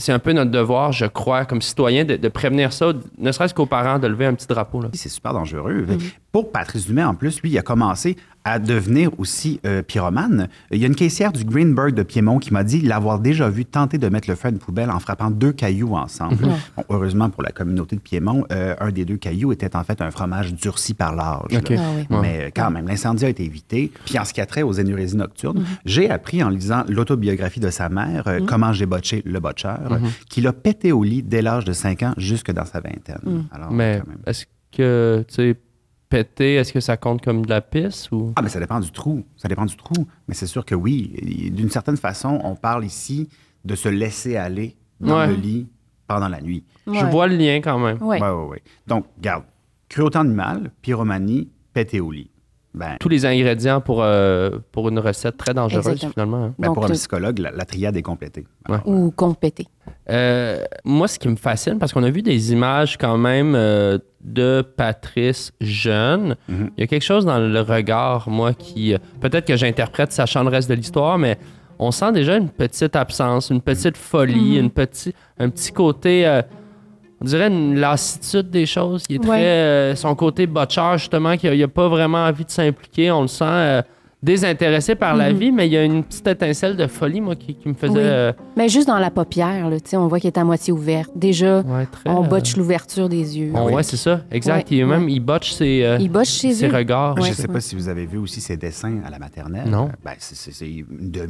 c'est 0.00 0.12
un 0.12 0.20
peu 0.20 0.32
notre 0.32 0.52
devoir, 0.52 0.92
je 0.92 1.06
crois, 1.06 1.44
comme 1.44 1.60
citoyen, 1.60 2.04
de, 2.04 2.14
de 2.14 2.28
prévenir 2.28 2.72
ça, 2.72 2.92
ne 3.18 3.32
serait-ce 3.32 3.52
qu'aux 3.52 3.66
parents, 3.66 3.98
de 3.98 4.06
lever 4.06 4.26
un 4.26 4.34
petit 4.34 4.46
drapeau. 4.46 4.80
Là. 4.80 4.88
C'est 4.92 5.08
super 5.08 5.32
dangereux. 5.32 5.84
Pour 6.30 6.52
Patrice 6.52 6.86
Dumais, 6.86 7.02
en 7.02 7.16
plus, 7.16 7.42
lui, 7.42 7.50
il 7.50 7.58
a 7.58 7.62
commencé 7.62 8.16
à 8.48 8.58
devenir 8.58 9.10
aussi 9.18 9.60
euh, 9.66 9.82
pyromane. 9.82 10.48
Il 10.70 10.78
y 10.78 10.84
a 10.84 10.86
une 10.86 10.94
caissière 10.94 11.32
du 11.32 11.44
Greenberg 11.44 11.94
de 11.94 12.02
Piémont 12.02 12.38
qui 12.38 12.52
m'a 12.52 12.64
dit 12.64 12.80
l'avoir 12.80 13.18
déjà 13.18 13.50
vu 13.50 13.66
tenter 13.66 13.98
de 13.98 14.08
mettre 14.08 14.28
le 14.28 14.36
feu 14.36 14.48
à 14.48 14.50
une 14.50 14.58
poubelle 14.58 14.90
en 14.90 14.98
frappant 15.00 15.30
deux 15.30 15.52
cailloux 15.52 15.94
ensemble. 15.94 16.36
Bon, 16.76 16.84
heureusement 16.88 17.28
pour 17.28 17.42
la 17.42 17.50
communauté 17.50 17.96
de 17.96 18.00
Piémont, 18.00 18.46
euh, 18.50 18.74
un 18.80 18.90
des 18.90 19.04
deux 19.04 19.18
cailloux 19.18 19.52
était 19.52 19.76
en 19.76 19.84
fait 19.84 20.00
un 20.00 20.10
fromage 20.10 20.54
durci 20.54 20.94
par 20.94 21.14
l'âge. 21.14 21.40
Ah 21.52 21.82
oui. 21.94 22.06
Mais 22.22 22.50
quand 22.54 22.70
même, 22.70 22.88
l'incendie 22.88 23.26
a 23.26 23.28
été 23.28 23.44
évité. 23.44 23.92
Puis 24.06 24.18
en 24.18 24.24
ce 24.24 24.32
qui 24.32 24.40
a 24.40 24.46
trait 24.46 24.62
aux 24.62 24.72
énurésies 24.72 25.16
nocturnes, 25.16 25.64
j'ai 25.84 26.08
appris 26.08 26.42
en 26.42 26.48
lisant 26.48 26.84
l'autobiographie 26.88 27.60
de 27.60 27.70
sa 27.70 27.88
mère, 27.88 28.26
euh, 28.28 28.40
Comment 28.46 28.72
j'ai 28.72 28.86
botché 28.86 29.22
le 29.26 29.40
botcheur, 29.40 30.00
qu'il 30.30 30.46
a 30.46 30.52
pété 30.54 30.92
au 30.92 31.02
lit 31.02 31.22
dès 31.22 31.42
l'âge 31.42 31.66
de 31.66 31.72
5 31.72 32.02
ans 32.02 32.14
jusque 32.16 32.50
dans 32.50 32.64
sa 32.64 32.80
vingtaine. 32.80 33.44
Alors, 33.52 33.70
Mais 33.70 34.00
est-ce 34.26 34.46
que, 34.72 35.24
tu 35.28 35.34
sais, 35.34 35.56
péter, 36.08 36.54
est-ce 36.56 36.72
que 36.72 36.80
ça 36.80 36.96
compte 36.96 37.22
comme 37.22 37.44
de 37.44 37.50
la 37.50 37.60
pisse 37.60 38.10
ou? 38.12 38.32
Ah, 38.36 38.42
mais 38.42 38.48
ça 38.48 38.60
dépend 38.60 38.80
du 38.80 38.90
trou. 38.90 39.24
Ça 39.36 39.48
dépend 39.48 39.64
du 39.66 39.76
trou. 39.76 40.06
Mais 40.26 40.34
c'est 40.34 40.46
sûr 40.46 40.64
que 40.64 40.74
oui. 40.74 41.50
D'une 41.52 41.70
certaine 41.70 41.96
façon, 41.96 42.40
on 42.44 42.54
parle 42.56 42.84
ici 42.84 43.28
de 43.64 43.74
se 43.74 43.88
laisser 43.88 44.36
aller 44.36 44.76
dans 45.00 45.18
Ouais. 45.18 45.26
le 45.28 45.34
lit 45.34 45.68
pendant 46.06 46.28
la 46.28 46.40
nuit. 46.40 46.64
Je 46.86 47.04
vois 47.06 47.26
le 47.26 47.36
lien 47.36 47.56
quand 47.62 47.78
même. 47.78 48.02
Ouais. 48.02 48.20
Ouais, 48.20 48.30
ouais, 48.30 48.44
ouais. 48.48 48.62
Donc, 48.86 49.06
garde. 49.20 49.44
Cruauté 49.88 50.18
animale, 50.18 50.70
pyromanie, 50.82 51.48
pété 51.72 52.00
au 52.00 52.10
lit. 52.10 52.30
Ben, 52.74 52.96
Tous 53.00 53.08
les 53.08 53.24
ingrédients 53.24 53.80
pour, 53.80 54.02
euh, 54.02 54.58
pour 54.72 54.88
une 54.90 54.98
recette 54.98 55.36
très 55.38 55.54
dangereuse, 55.54 55.86
Exactement. 55.86 56.12
finalement. 56.12 56.44
hein. 56.44 56.54
ben, 56.58 56.66
Donc, 56.68 56.74
pour 56.74 56.84
un 56.84 56.88
le- 56.88 56.94
psychologue, 56.94 57.38
la, 57.38 57.50
la 57.50 57.64
triade 57.64 57.96
est 57.96 58.02
complétée. 58.02 58.46
Ouais. 58.68 58.78
Ou 58.84 59.10
compéter. 59.10 59.66
Euh, 60.10 60.62
moi, 60.84 61.06
ce 61.06 61.18
qui 61.18 61.28
me 61.28 61.36
fascine, 61.36 61.78
parce 61.78 61.92
qu'on 61.92 62.02
a 62.02 62.10
vu 62.10 62.22
des 62.22 62.52
images 62.52 62.96
quand 62.96 63.18
même 63.18 63.54
euh, 63.54 63.98
de 64.22 64.62
Patrice 64.62 65.52
jeune, 65.60 66.36
Mhm. 66.48 66.70
il 66.76 66.80
y 66.80 66.84
a 66.84 66.86
quelque 66.86 67.02
chose 67.04 67.26
dans 67.26 67.38
le 67.38 67.60
regard, 67.60 68.28
moi, 68.30 68.54
qui. 68.54 68.94
euh, 68.94 68.98
Peut-être 69.20 69.46
que 69.46 69.56
j'interprète 69.56 70.12
sachant 70.12 70.42
le 70.42 70.48
reste 70.48 70.68
de 70.70 70.74
l'histoire, 70.74 71.18
mais 71.18 71.38
on 71.78 71.90
sent 71.90 72.12
déjà 72.12 72.36
une 72.36 72.48
petite 72.48 72.96
absence, 72.96 73.50
une 73.50 73.60
petite 73.60 73.96
folie, 73.98 74.52
Mhm. 74.58 74.64
une 74.64 74.70
petit, 74.70 75.14
un 75.38 75.50
petit 75.50 75.72
côté. 75.72 76.26
euh, 76.26 76.40
on 77.20 77.24
dirait 77.24 77.48
une 77.48 77.78
lassitude 77.78 78.48
des 78.48 78.64
choses. 78.64 79.02
Il 79.08 79.16
est 79.16 79.18
très. 79.18 79.28
Ouais. 79.30 79.36
euh, 79.42 79.94
son 79.96 80.14
côté 80.14 80.46
botcheur, 80.46 80.96
justement, 80.98 81.36
qu'il 81.36 81.58
n'a 81.58 81.68
pas 81.68 81.88
vraiment 81.88 82.24
envie 82.24 82.44
de 82.44 82.50
s'impliquer. 82.50 83.10
On 83.10 83.22
le 83.22 83.26
sent. 83.28 83.82
Euh, 84.20 84.26
désintéressé 84.26 84.94
par 84.94 85.14
la 85.16 85.32
Mhm. 85.32 85.38
vie, 85.38 85.52
mais 85.52 85.66
il 85.68 85.72
y 85.72 85.76
a 85.76 85.84
une 85.84 86.02
petite 86.04 86.26
étincelle 86.26 86.76
de 86.76 86.86
folie, 86.86 87.20
moi, 87.20 87.36
qui, 87.36 87.54
qui 87.54 87.68
me 87.68 87.74
faisait. 87.74 87.92
Oui. 87.92 87.98
euh, 88.00 88.32
Mais 88.56 88.68
juste 88.68 88.88
dans 88.88 88.98
la 88.98 89.10
paupière, 89.10 89.70
là, 89.70 89.76
on 89.94 90.06
voit 90.08 90.18
qu'elle 90.20 90.32
est 90.32 90.38
à 90.38 90.44
moitié 90.44 90.72
ouverte. 90.72 91.10
Déjà, 91.14 91.60
ouais, 91.60 91.86
très, 91.86 92.10
on 92.10 92.24
euh, 92.24 92.26
botche 92.26 92.56
l'ouverture 92.56 93.08
des 93.08 93.38
yeux. 93.38 93.52
On- 93.54 93.72
ouais, 93.72 93.82
c'est 93.82 93.96
ça, 93.96 94.22
exact. 94.30 94.70
Ouais, 94.70 94.76
il, 94.78 94.86
même, 94.86 95.08
il 95.08 95.20
botche 95.20 95.52
ses, 95.52 95.82
euh, 95.84 95.98
Il 96.00 96.10
botche 96.10 96.28
ses 96.28 96.52
ses 96.54 96.66
yeux. 96.66 96.74
regards. 96.74 97.16
Ouais. 97.16 97.22
Je 97.24 97.28
ne 97.30 97.34
sais 97.34 97.46
ouais. 97.46 97.52
pas 97.54 97.60
si 97.60 97.74
vous 97.76 97.88
avez 97.88 98.06
vu 98.06 98.18
aussi 98.18 98.40
ses 98.40 98.56
dessins 98.56 99.00
à 99.04 99.10
la 99.10 99.18
maternelle. 99.18 99.68
Non. 99.68 99.86
Euh, 99.88 99.92
Ben, 100.04 100.14
c'est- 100.18 100.84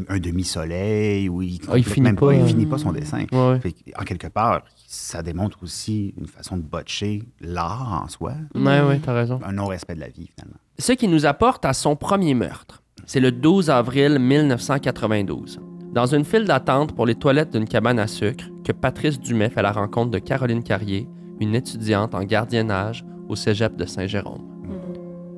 un 0.08 0.18
demi-soleil 0.18 1.28
où 1.28 1.42
il, 1.42 1.60
Ah, 1.70 1.76
il 1.78 1.84
finit 1.84 2.04
même 2.06 2.16
pas, 2.16 2.32
il 2.34 2.40
euh, 2.40 2.46
finit 2.46 2.66
pas 2.66 2.78
son 2.78 2.92
dessin. 2.92 3.18
Fait 3.60 3.74
en 3.98 4.04
quelque 4.04 4.28
part, 4.28 4.62
ça 4.86 5.22
démontre 5.22 5.58
aussi 5.62 6.14
une 6.18 6.26
façon 6.26 6.56
de 6.56 6.62
botcher 6.62 7.22
l'art 7.40 8.02
en 8.04 8.08
soi, 8.08 8.32
Ouais, 8.54 8.80
ouais, 8.80 9.00
t'as 9.04 9.12
raison. 9.12 9.38
un 9.44 9.52
non-respect 9.52 9.94
de 9.94 10.00
la 10.00 10.08
vie 10.08 10.28
finalement. 10.34 10.58
Ce 10.80 10.92
qui 10.92 11.08
nous 11.08 11.26
apporte 11.26 11.64
à 11.64 11.72
son 11.72 11.96
premier 11.96 12.34
meurtre. 12.34 12.84
C'est 13.04 13.18
le 13.18 13.32
12 13.32 13.68
avril 13.68 14.20
1992. 14.20 15.58
Dans 15.92 16.06
une 16.06 16.24
file 16.24 16.44
d'attente 16.44 16.94
pour 16.94 17.04
les 17.04 17.16
toilettes 17.16 17.50
d'une 17.50 17.66
cabane 17.66 17.98
à 17.98 18.06
sucre, 18.06 18.44
que 18.64 18.70
Patrice 18.70 19.18
Dumais 19.18 19.50
fait 19.50 19.62
la 19.62 19.72
rencontre 19.72 20.12
de 20.12 20.20
Caroline 20.20 20.62
Carrier, 20.62 21.08
une 21.40 21.56
étudiante 21.56 22.14
en 22.14 22.22
gardiennage 22.22 23.04
au 23.28 23.34
cégep 23.34 23.74
de 23.74 23.86
Saint-Jérôme. 23.86 24.46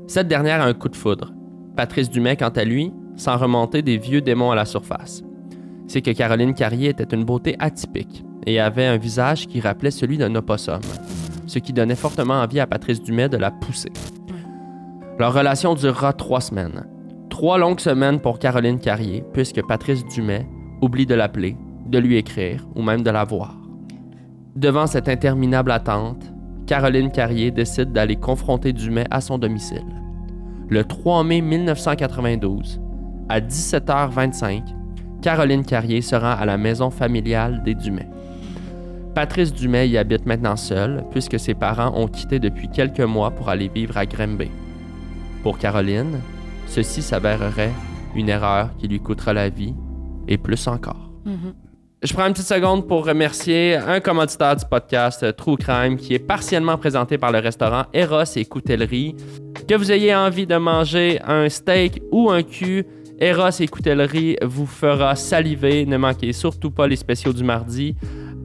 Cette 0.09 0.29
dernière 0.29 0.61
a 0.61 0.67
un 0.67 0.75
coup 0.75 0.91
de 0.91 0.97
foudre. 0.97 1.33
Patrice 1.75 2.11
Dumais, 2.11 2.37
quant 2.37 2.51
à 2.51 2.65
lui, 2.65 2.93
sent 3.17 3.31
remonter 3.31 3.81
des 3.81 3.97
vieux 3.97 4.21
démons 4.21 4.51
à 4.51 4.57
la 4.57 4.67
surface. 4.67 5.23
C'est 5.87 6.03
que 6.03 6.11
Caroline 6.11 6.53
Carrier 6.53 6.91
était 6.91 7.17
une 7.17 7.25
beauté 7.25 7.57
atypique 7.61 8.25
et 8.47 8.61
avait 8.61 8.87
un 8.87 8.99
visage 8.99 9.47
qui 9.47 9.61
rappelait 9.61 9.91
celui 9.91 10.19
d'un 10.19 10.35
opossum, 10.35 10.81
ce 11.47 11.59
qui 11.59 11.73
donnait 11.73 11.97
fortement 11.97 12.43
envie 12.43 12.61
à 12.61 12.67
Patrice 12.67 13.01
Dumais 13.01 13.31
de 13.31 13.39
la 13.39 13.51
pousser. 13.51 13.93
Leur 15.21 15.35
relation 15.35 15.75
durera 15.75 16.15
trois 16.15 16.41
semaines. 16.41 16.87
Trois 17.29 17.59
longues 17.59 17.81
semaines 17.81 18.21
pour 18.21 18.39
Caroline 18.39 18.81
Carrier, 18.81 19.23
puisque 19.35 19.61
Patrice 19.67 20.03
Dumais 20.07 20.47
oublie 20.81 21.05
de 21.05 21.15
l'appeler, 21.15 21.59
de 21.85 21.99
lui 21.99 22.17
écrire 22.17 22.67
ou 22.75 22.81
même 22.81 23.03
de 23.03 23.11
la 23.11 23.25
voir. 23.25 23.55
Devant 24.57 24.87
cette 24.87 25.11
interminable 25.11 25.73
attente, 25.73 26.25
Caroline 26.67 27.13
Carrier 27.13 27.51
décide 27.51 27.93
d'aller 27.93 28.17
confronter 28.17 28.73
Dumais 28.73 29.05
à 29.11 29.21
son 29.21 29.37
domicile. 29.37 29.85
Le 30.71 30.85
3 30.85 31.23
mai 31.23 31.43
1992, 31.43 32.81
à 33.29 33.41
17h25, 33.41 34.63
Caroline 35.21 35.67
Carrier 35.67 36.01
se 36.01 36.17
rend 36.17 36.33
à 36.33 36.47
la 36.47 36.57
maison 36.57 36.89
familiale 36.89 37.63
des 37.63 37.75
Dumais. 37.75 38.09
Patrice 39.15 39.53
Dumais 39.53 39.87
y 39.87 39.99
habite 39.99 40.25
maintenant 40.25 40.57
seul, 40.57 41.05
puisque 41.11 41.39
ses 41.39 41.53
parents 41.53 41.93
ont 41.95 42.09
quitté 42.09 42.39
depuis 42.39 42.71
quelques 42.71 43.01
mois 43.01 43.33
pour 43.33 43.51
aller 43.51 43.69
vivre 43.69 43.99
à 43.99 44.07
Grimby. 44.07 44.51
Pour 45.43 45.59
Caroline, 45.59 46.21
ceci 46.67 47.03
s'avérerait 47.03 47.73
une 48.15 48.29
erreur 48.29 48.71
qui 48.79 48.89
lui 48.89 49.01
coûtera 49.01 49.33
la 49.33 49.49
vie, 49.49 49.75
et 50.29 50.39
plus 50.39 50.67
encore. 50.67 51.11
Mhm. 51.25 51.55
Je 52.03 52.15
prends 52.15 52.27
une 52.27 52.33
petite 52.33 52.47
seconde 52.47 52.87
pour 52.89 53.05
remercier 53.05 53.77
un 53.77 54.01
commanditaire 54.01 54.57
du 54.57 54.65
podcast 54.65 55.23
euh, 55.23 55.33
True 55.33 55.59
Crime 55.59 55.99
qui 55.99 56.15
est 56.15 56.19
partiellement 56.19 56.79
présenté 56.79 57.19
par 57.19 57.31
le 57.31 57.41
restaurant 57.41 57.85
Eros 57.93 58.23
et 58.37 58.47
Coutellerie. 58.47 59.15
Que 59.69 59.75
vous 59.75 59.93
ayez 59.93 60.15
envie 60.15 60.47
de 60.47 60.57
manger 60.57 61.21
un 61.27 61.47
steak 61.51 62.03
ou 62.11 62.31
un 62.31 62.43
cul, 62.43 62.87
Eros 63.19 63.51
et 63.61 63.69
Coutellerie 63.69 64.39
vous 64.43 64.65
fera 64.65 65.15
saliver. 65.15 65.85
Ne 65.85 65.99
manquez 65.99 66.33
surtout 66.33 66.71
pas 66.71 66.87
les 66.89 66.97
spéciaux 66.97 67.35
du 67.35 67.45
mardi. 67.45 67.95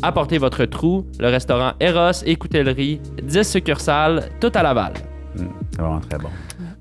Apportez 0.01 0.37
votre 0.37 0.65
trou, 0.65 1.05
le 1.17 1.27
restaurant 1.27 1.71
Eros 1.79 2.23
et 2.25 2.35
Coutellerie, 2.35 2.99
10 3.23 3.49
succursales, 3.49 4.31
tout 4.41 4.51
à 4.53 4.63
Laval. 4.63 4.93
Hum, 5.39 5.47
c'est 5.71 5.79
vraiment 5.81 6.01
très 6.01 6.17
bon. 6.17 6.29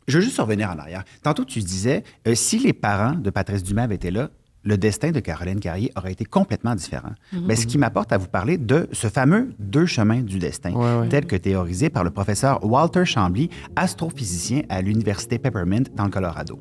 Je 0.09 0.19
veux 0.19 0.25
juste 0.25 0.39
revenir 0.39 0.71
en 0.71 0.79
arrière. 0.79 1.05
Tantôt, 1.23 1.45
tu 1.45 1.61
disais, 1.61 2.05
euh, 2.29 2.35
si 2.35 2.59
les 2.59 2.73
parents 2.73 3.13
de 3.15 3.31
Patrice 3.31 3.63
Dumais 3.63 3.83
avaient 3.83 3.95
été 3.95 4.11
là, 4.11 4.29
le 4.67 4.79
destin 4.79 5.11
de 5.11 5.21
Caroline 5.21 5.61
Carrier 5.61 5.93
aurait 5.95 6.13
été 6.13 6.25
complètement 6.25 6.75
différent. 6.75 7.11
Mais 7.47 7.55
ce 7.55 7.67
qui 7.67 7.77
m'apporte 7.77 8.13
à 8.15 8.17
vous 8.17 8.29
parler 8.29 8.57
de 8.57 8.89
ce 8.93 9.09
fameux 9.09 9.51
deux 9.59 9.85
chemins 9.85 10.23
du 10.23 10.39
destin, 10.39 10.73
Ouais, 10.73 11.01
ouais. 11.01 11.09
tel 11.11 11.27
que 11.27 11.37
théorisé 11.37 11.91
par 11.91 12.03
le 12.03 12.09
professeur 12.11 12.65
Walter 12.65 13.05
Chambly, 13.05 13.51
astrophysicien 13.77 14.63
à 14.71 14.81
l'Université 14.81 15.39
Peppermint 15.39 15.83
dans 15.95 16.05
le 16.05 16.11
Colorado. 16.11 16.59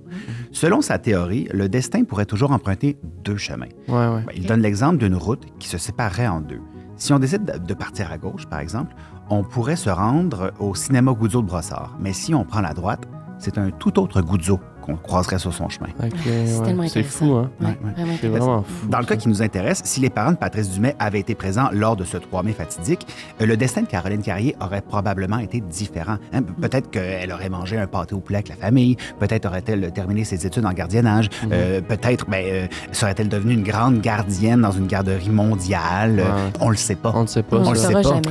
Selon 0.52 0.82
sa 0.82 1.00
théorie, 1.00 1.48
le 1.54 1.70
destin 1.70 2.04
pourrait 2.04 2.26
toujours 2.26 2.52
emprunter 2.52 2.98
deux 3.24 3.38
chemins. 3.38 3.70
Ouais, 3.88 4.22
il 4.36 4.46
donne 4.46 4.62
l'exemple 4.62 4.98
d'une 4.98 5.16
route 5.16 5.46
qui 5.58 5.70
se 5.70 5.78
séparerait 5.78 6.28
en 6.28 6.42
deux. 6.42 6.60
Si 6.98 7.14
on 7.14 7.20
décide 7.20 7.44
de- 7.66 7.74
partir 7.74 8.12
à 8.12 8.18
gauche, 8.18 8.46
par 8.48 8.60
exemple, 8.60 8.94
on 9.30 9.44
pourrait 9.44 9.78
se 9.78 9.90
rendre 9.90 10.52
au 10.60 10.76
cinéma 10.76 11.14
Goudzo 11.14 11.42
de 11.42 11.48
Brossard. 11.48 11.98
Mais 12.02 12.12
si 12.14 12.36
on 12.36 12.44
prend 12.44 12.62
la 12.62 12.74
droite, 12.74 13.08
c'est 13.44 13.58
un 13.58 13.70
tout 13.72 14.00
autre 14.00 14.22
Goudzo 14.22 14.60
qu'on 14.82 14.96
croiserait 14.98 15.40
sur 15.40 15.54
son 15.54 15.70
chemin. 15.70 15.88
C'est 15.98 16.04
ouais. 16.30 16.66
tellement 16.66 16.84
C'est 16.88 17.00
intéressant. 17.00 17.26
fou, 17.26 17.34
hein? 17.36 17.50
Ouais, 17.62 17.68
Ouais, 17.68 17.78
ouais. 17.86 17.92
Vraiment 17.94 18.12
C'est 18.20 18.28
intéressant. 18.28 18.46
vraiment 18.46 18.64
fou. 18.64 18.88
Dans 18.90 19.00
le 19.00 19.06
cas 19.06 19.14
ça. 19.16 19.18
qui 19.22 19.30
nous 19.30 19.42
intéresse, 19.42 19.82
si 19.86 20.02
les 20.02 20.10
parents 20.10 20.32
de 20.32 20.38
Patrice 20.38 20.70
Dumais 20.72 20.96
avaient 21.00 21.22
été 21.22 21.36
présents 21.36 21.70
lors 21.72 21.96
de 21.96 22.04
ce 22.04 22.18
3 22.18 22.44
mai 22.44 22.52
fatidique, 22.52 23.08
euh, 23.42 23.46
le 23.46 23.56
destin 23.56 23.82
de 23.84 23.88
Caroline 23.88 24.22
Carrier 24.22 24.56
aurait 24.62 24.82
probablement 24.82 25.38
été 25.38 25.62
différent. 25.62 26.18
hein. 26.34 26.42
Peut-être 26.62 26.90
qu'elle 26.92 27.32
aurait 27.32 27.48
mangé 27.50 27.78
un 27.78 27.88
pâté 27.88 28.14
au 28.16 28.20
poulet 28.20 28.38
avec 28.40 28.50
la 28.50 28.56
famille, 28.56 28.98
peut-être 29.20 29.46
aurait-elle 29.46 29.90
terminé 29.94 30.26
ses 30.26 30.46
études 30.46 30.66
en 30.66 30.74
gardiennage, 30.74 31.30
euh, 31.52 31.80
peut-être 31.82 32.30
ben, 32.30 32.44
euh, 32.46 32.68
serait-elle 32.92 33.30
devenue 33.30 33.54
une 33.54 33.64
grande 33.64 34.02
gardienne 34.02 34.62
dans 34.62 34.72
une 34.72 34.88
garderie 34.88 35.30
mondiale. 35.30 36.20
Euh, 36.20 36.24
Ouais. 36.24 36.52
On 36.62 36.70
le 36.70 36.76
sait 36.78 36.96
pas. 36.96 37.12
On 37.16 37.22
ne 37.22 37.28
sait 37.28 37.44
pas. 37.44 37.58
On 37.58 37.62
On 37.62 37.70
ne 37.70 37.74
le 37.74 37.80
sait 37.80 37.94
pas. 37.94 38.02
jamais. 38.02 38.22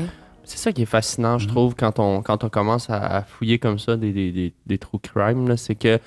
C'est 0.53 0.59
ça 0.59 0.73
qui 0.73 0.83
est 0.83 0.87
fascinant, 0.87 1.35
Mhm. 1.35 1.39
je 1.41 1.49
trouve, 1.49 1.75
quand 1.75 1.99
on, 1.99 2.21
quand 2.21 2.45
on 2.45 2.51
commence 2.51 2.91
à, 2.91 2.99
à 2.99 3.23
fouiller 3.23 3.59
comme 3.59 3.79
ça 3.79 3.97
des, 3.97 4.13
des, 4.13 4.33
des, 4.33 4.53
des 4.67 4.77
true 4.79 4.99
crime, 4.99 5.57
c'est 5.57 5.75
que 5.75 5.99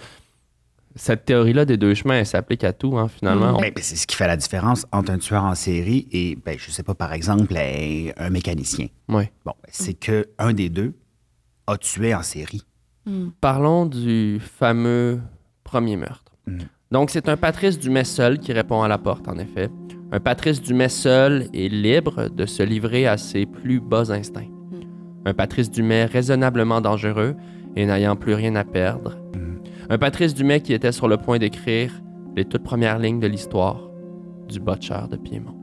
cette 0.96 1.26
théorie-là 1.26 1.66
des 1.66 1.78
deux 1.78 1.96
chemins, 1.96 2.20
elle 2.20 2.28
s'applique 2.28 2.64
à 2.64 2.72
tout, 2.72 2.96
hein, 2.98 3.08
finalement. 3.08 3.50
Mhm. 3.50 3.56
On- 3.56 3.62
Ben, 3.62 3.74
ben, 3.76 3.84
c'est 3.84 3.96
ce 3.96 4.06
qui 4.06 4.16
fait 4.16 4.28
la 4.28 4.38
différence 4.38 4.86
entre 4.92 5.12
un 5.12 5.18
tueur 5.18 5.44
en 5.44 5.56
série 5.56 6.08
et, 6.12 6.38
ben, 6.46 6.58
je 6.60 6.70
sais 6.70 6.84
pas, 6.84 6.94
par 6.94 7.12
exemple, 7.14 7.52
un, 7.58 8.30
mécanicien. 8.30 8.88
Ouais. 9.10 9.32
Bon, 9.44 9.54
ben, 9.64 9.70
c'est 9.72 9.96
que 9.96 10.28
un 10.38 10.54
des 10.54 10.70
deux 10.70 10.94
a 11.66 11.76
tué 11.78 12.14
en 12.14 12.22
série. 12.22 12.62
Parlons 13.42 13.88
du 13.88 14.40
fameux 14.40 15.20
premier 15.64 15.98
meurtre. 15.98 16.32
Mhm. 16.46 16.60
Donc, 16.92 17.10
c'est 17.10 17.28
un 17.30 17.36
Patrice 17.38 17.80
Dumais 17.80 18.04
seul 18.04 18.38
qui 18.40 18.54
répond 18.54 18.84
à 18.84 18.88
la 18.88 19.00
porte, 19.00 19.28
en 19.28 19.38
effet. 19.40 19.70
Un 20.16 20.22
Patrice 20.22 20.62
Dumais 20.62 20.88
seul 20.88 21.50
et 21.54 21.68
libre 21.68 22.30
de 22.30 22.46
se 22.46 22.64
livrer 22.64 23.06
à 23.06 23.18
ses 23.18 23.46
plus 23.46 23.82
bas 23.82 24.14
instincts. 24.14 24.48
Un 25.26 25.34
Patrice 25.34 25.70
Dumais 25.70 26.06
raisonnablement 26.06 26.80
dangereux 26.80 27.36
et 27.76 27.86
n'ayant 27.86 28.16
plus 28.16 28.34
rien 28.34 28.56
à 28.56 28.64
perdre. 28.64 29.18
Un 29.90 29.98
Patrice 29.98 30.34
Dumais 30.34 30.62
qui 30.62 30.72
était 30.72 30.94
sur 30.94 31.10
le 31.10 31.18
point 31.18 31.38
d'écrire 31.38 31.92
les 32.34 32.46
toutes 32.46 32.64
premières 32.64 32.98
lignes 32.98 33.20
de 33.20 33.28
l'histoire 33.28 33.90
du 34.48 34.62
butcher 34.62 35.02
de 35.12 35.18
Piémont. 35.18 35.58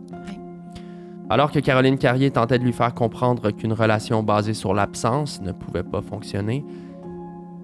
Alors 1.31 1.51
que 1.51 1.59
Caroline 1.59 1.97
Carrier 1.97 2.31
tentait 2.31 2.59
de 2.59 2.65
lui 2.65 2.75
faire 2.75 2.93
comprendre 2.93 3.53
qu'une 3.53 3.73
relation 3.73 4.23
basée 4.23 4.53
sur 4.53 4.75
l'absence 4.75 5.41
ne 5.41 5.53
pouvait 5.53 5.83
pas 5.83 6.03
fonctionner, 6.03 6.63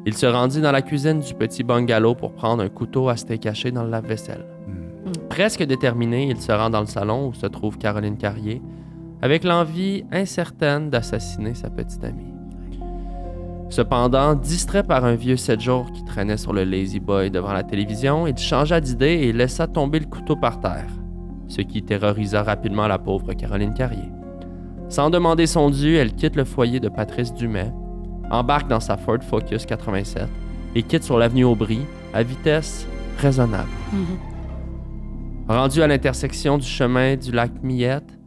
il 0.07 0.15
se 0.15 0.25
rendit 0.25 0.63
dans 0.63 0.73
la 0.73 0.81
cuisine 0.81 1.21
du 1.21 1.35
petit 1.35 1.65
bungalow 1.65 2.15
pour 2.15 2.33
prendre 2.33 2.63
un 2.63 2.71
couteau 2.71 3.11
à 3.11 3.19
steak 3.19 3.43
caché 3.43 3.73
dans 3.73 3.85
le 3.85 3.91
lave-vaisselle. 3.91 4.47
Presque 5.29 5.63
déterminé, 5.63 6.29
il 6.29 6.41
se 6.41 6.53
rend 6.53 6.71
dans 6.71 6.81
le 6.81 6.87
salon 6.87 7.29
où 7.29 7.35
se 7.35 7.47
trouve 7.47 7.79
Caroline 7.79 8.17
Carrier, 8.17 8.63
avec 9.23 9.45
l'envie 9.45 10.05
incertaine 10.13 10.91
d'assassiner 10.91 11.55
sa 11.55 11.71
petite 11.71 12.05
amie. 12.05 12.35
Cependant, 13.71 14.35
distrait 14.35 14.83
par 14.83 15.05
un 15.05 15.15
vieux 15.15 15.37
7 15.37 15.61
jours 15.61 15.93
qui 15.93 16.05
traînait 16.05 16.39
sur 16.39 16.53
le 16.53 16.65
Lazy 16.65 17.01
Boy 17.01 17.31
devant 17.31 17.53
la 17.53 17.63
télévision, 17.63 18.27
il 18.27 18.37
changea 18.39 18.81
d'idée 18.81 19.21
et 19.25 19.33
laissa 19.33 19.67
tomber 19.67 20.01
le 20.01 20.07
couteau 20.07 20.37
par 20.37 20.61
terre, 20.61 20.87
ce 21.49 21.61
qui 21.61 21.83
terrorisa 21.83 22.43
rapidement 22.43 22.87
la 22.87 22.99
pauvre 22.99 23.35
Caroline 23.35 23.75
Carrier. 23.75 24.11
Sans 24.89 25.11
demander 25.11 25.47
son 25.47 25.69
dû, 25.69 25.97
elle 25.97 26.15
quitte 26.15 26.35
le 26.35 26.45
foyer 26.45 26.81
de 26.81 26.89
Patrice 26.89 27.35
Dumais, 27.35 27.73
embarque 28.31 28.69
dans 28.69 28.81
sa 28.81 28.97
Ford 28.97 29.23
Focus 29.23 29.67
87 29.67 30.27
et 30.75 30.83
quitte 30.83 31.05
sur 31.05 31.19
l'avenue 31.19 31.45
Aubry 31.45 31.81
à 32.15 32.23
vitesse 32.23 32.87
raisonnable. 33.19 33.69
Mhm. 33.93 34.38
Rendue 35.49 35.83
à 35.83 35.87
l'intersection 35.87 36.59
du 36.59 36.67
chemin 36.67 37.17
du 37.17 37.33
lac 37.33 37.51
Millette, 37.63 38.19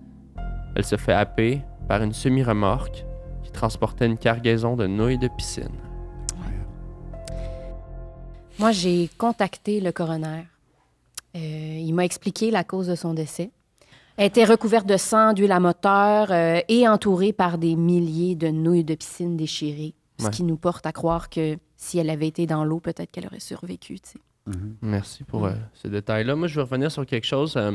elle 0.75 0.83
se 0.85 0.95
fait 0.97 1.13
happer 1.13 1.61
par 1.87 2.01
une 2.01 2.13
semi-remorque 2.13 3.05
qui 3.43 3.51
transportait 3.51 4.07
une 4.07 4.17
cargaison 4.17 4.75
de 4.75 4.87
nouilles 4.87 5.19
de 5.19 5.27
piscine. 5.27 5.69
Moi, 8.57 8.71
j'ai 8.71 9.09
contacté 9.17 9.79
le 9.81 9.91
coroner. 9.91 10.43
Euh, 11.35 11.39
il 11.79 11.93
m'a 11.93 12.05
expliqué 12.05 12.51
la 12.51 12.63
cause 12.63 12.87
de 12.87 12.95
son 12.95 13.13
décès. 13.13 13.51
Elle 14.17 14.27
était 14.27 14.43
recouverte 14.43 14.85
de 14.85 14.97
sang, 14.97 15.33
d'huile 15.33 15.51
à 15.51 15.59
moteur 15.59 16.31
euh, 16.31 16.59
et 16.67 16.87
entourée 16.87 17.33
par 17.33 17.57
des 17.57 17.75
milliers 17.75 18.35
de 18.35 18.49
nouilles 18.49 18.83
de 18.83 18.95
piscine 18.95 19.37
déchirées. 19.37 19.93
Ce 20.19 20.25
Ouais. 20.25 20.31
qui 20.31 20.43
nous 20.43 20.57
porte 20.57 20.85
à 20.85 20.91
croire 20.91 21.29
que 21.29 21.57
si 21.77 21.97
elle 21.97 22.09
avait 22.11 22.27
été 22.27 22.45
dans 22.45 22.63
l'eau, 22.63 22.79
peut-être 22.79 23.09
qu'elle 23.09 23.25
aurait 23.25 23.39
survécu. 23.39 23.97
Sais. 24.47 24.53
Merci 24.81 25.23
pour 25.23 25.45
euh, 25.45 25.51
ce 25.73 25.87
détail-là. 25.87 26.35
Moi, 26.35 26.47
je 26.47 26.55
veux 26.55 26.63
revenir 26.63 26.91
sur 26.91 27.05
quelque 27.05 27.25
chose. 27.27 27.55
euh, 27.57 27.73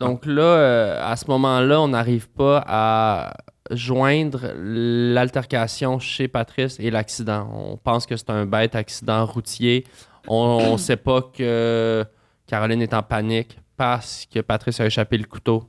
donc 0.00 0.26
là, 0.26 0.42
euh, 0.42 1.00
à 1.12 1.16
ce 1.16 1.26
moment-là, 1.28 1.80
on 1.80 1.88
n'arrive 1.88 2.28
pas 2.28 2.62
à 2.66 3.36
joindre 3.72 4.52
l'altercation 4.56 5.98
chez 5.98 6.28
Patrice 6.28 6.78
et 6.78 6.90
l'accident. 6.90 7.50
On 7.52 7.76
pense 7.76 8.06
que 8.06 8.16
c'est 8.16 8.30
un 8.30 8.46
bête 8.46 8.76
accident 8.76 9.26
routier. 9.26 9.84
On 10.28 10.72
ne 10.72 10.76
sait 10.78 10.96
pas 10.96 11.22
que 11.22 12.04
Caroline 12.46 12.80
est 12.82 12.94
en 12.94 13.02
panique 13.02 13.58
parce 13.76 14.26
que 14.32 14.40
Patrice 14.40 14.78
a 14.80 14.86
échappé 14.86 15.18
le 15.18 15.24
couteau. 15.24 15.64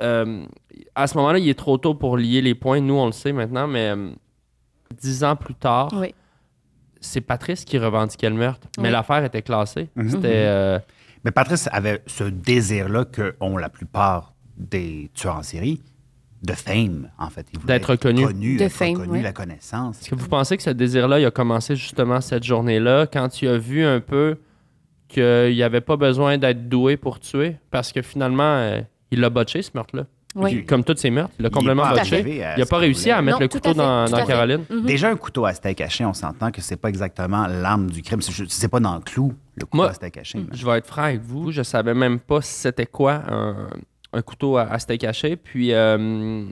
Euh, 0.00 0.44
à 0.94 1.06
ce 1.06 1.16
moment-là, 1.18 1.38
il 1.38 1.48
est 1.48 1.58
trop 1.58 1.76
tôt 1.78 1.94
pour 1.94 2.16
lier 2.16 2.40
les 2.40 2.54
points. 2.54 2.80
Nous, 2.80 2.94
on 2.94 3.06
le 3.06 3.12
sait 3.12 3.32
maintenant, 3.32 3.66
mais 3.66 3.90
euh, 3.90 4.10
dix 4.96 5.22
ans 5.24 5.36
plus 5.36 5.54
tard, 5.54 5.88
Oui. 5.92 6.14
C'est 7.04 7.20
Patrice 7.20 7.64
qui 7.64 7.78
revendiquait 7.78 8.30
le 8.30 8.36
meurtre. 8.36 8.66
Mais 8.78 8.84
Oui. 8.84 8.90
l'affaire 8.90 9.24
était 9.24 9.42
classée. 9.42 9.88
Mhm. 9.96 10.08
C'était. 10.10 10.28
euh, 10.46 10.78
Mais 11.24 11.30
Patrice 11.30 11.68
avait 11.72 12.02
ce 12.06 12.24
désir-là 12.24 13.04
que 13.04 13.34
ont 13.40 13.56
la 13.56 13.68
plupart 13.68 14.34
des 14.56 15.10
tueurs 15.14 15.36
en 15.36 15.42
série, 15.42 15.82
de 16.42 16.52
fame, 16.52 17.10
en 17.18 17.30
fait. 17.30 17.46
Il 17.52 17.58
voulait 17.58 17.74
D'être 17.74 17.90
être 17.90 18.02
reconnu. 18.06 18.26
connu, 18.26 18.56
De 18.58 18.64
être 18.64 18.72
fame, 18.72 18.96
reconnu, 18.96 19.22
la 19.22 19.32
connaissance. 19.32 20.00
Est-ce 20.00 20.10
que 20.10 20.14
vous 20.14 20.28
pensez 20.28 20.56
que 20.58 20.62
ce 20.62 20.70
désir-là, 20.70 21.18
il 21.18 21.24
a 21.24 21.30
commencé 21.30 21.74
justement 21.76 22.20
cette 22.20 22.44
journée-là, 22.44 23.06
quand 23.06 23.28
tu 23.30 23.48
as 23.48 23.56
vu 23.56 23.82
un 23.84 24.00
peu 24.00 24.36
qu'il 25.08 25.52
n'y 25.54 25.62
avait 25.62 25.80
pas 25.80 25.96
besoin 25.96 26.36
d'être 26.38 26.68
doué 26.68 26.96
pour 26.98 27.18
tuer? 27.20 27.56
Parce 27.70 27.92
que 27.92 28.02
finalement, 28.02 28.42
euh, 28.56 28.80
il 29.10 29.20
l'a 29.20 29.30
botché, 29.30 29.62
ce 29.62 29.70
meurtre-là. 29.74 30.04
Oui. 30.36 30.56
Puis, 30.56 30.66
Comme 30.66 30.82
tous 30.82 30.96
ses 30.96 31.10
meurtres, 31.10 31.32
complètement 31.50 31.82
pas 31.84 31.96
botché. 31.98 32.24
Il 32.56 32.58
n'a 32.60 32.66
pas 32.66 32.78
réussi 32.78 33.10
à 33.10 33.22
mettre 33.22 33.38
Non, 33.38 33.42
le 33.42 33.48
couteau 33.48 33.68
fait, 33.70 33.74
dans. 33.76 34.26
Caroline. 34.26 34.64
Mhm. 34.68 34.84
Déjà, 34.84 35.08
un 35.10 35.16
couteau 35.16 35.44
à 35.46 35.54
steak 35.54 35.80
haché, 35.80 36.04
on 36.04 36.12
s'entend 36.12 36.50
que 36.50 36.60
c'est 36.60 36.76
pas 36.76 36.88
exactement 36.88 37.46
l'arme 37.46 37.88
du 37.90 38.02
crime. 38.02 38.20
C'est- 38.20 38.48
C'est 38.48 38.68
pas 38.68 38.80
dans 38.80 38.94
le 38.96 39.00
clou, 39.00 39.32
le 39.56 39.64
couteau 39.64 39.76
Moi- 39.76 39.90
à 39.90 39.94
steak 39.94 40.16
haché. 40.18 40.44
Je 40.52 40.66
vais 40.66 40.78
être 40.78 40.86
franc 40.86 41.04
avec 41.04 41.20
vous. 41.22 41.52
Je 41.52 41.62
savais 41.62 41.94
même 41.94 42.18
pas 42.18 42.40
si 42.42 42.52
c'était 42.54 42.86
quoi 42.86 43.22
un, 43.28 43.68
un 44.12 44.22
couteau 44.22 44.56
à, 44.56 44.62
à 44.64 44.78
steak 44.80 45.04
haché. 45.04 45.36
Puis 45.36 45.72
euh, 45.72 46.46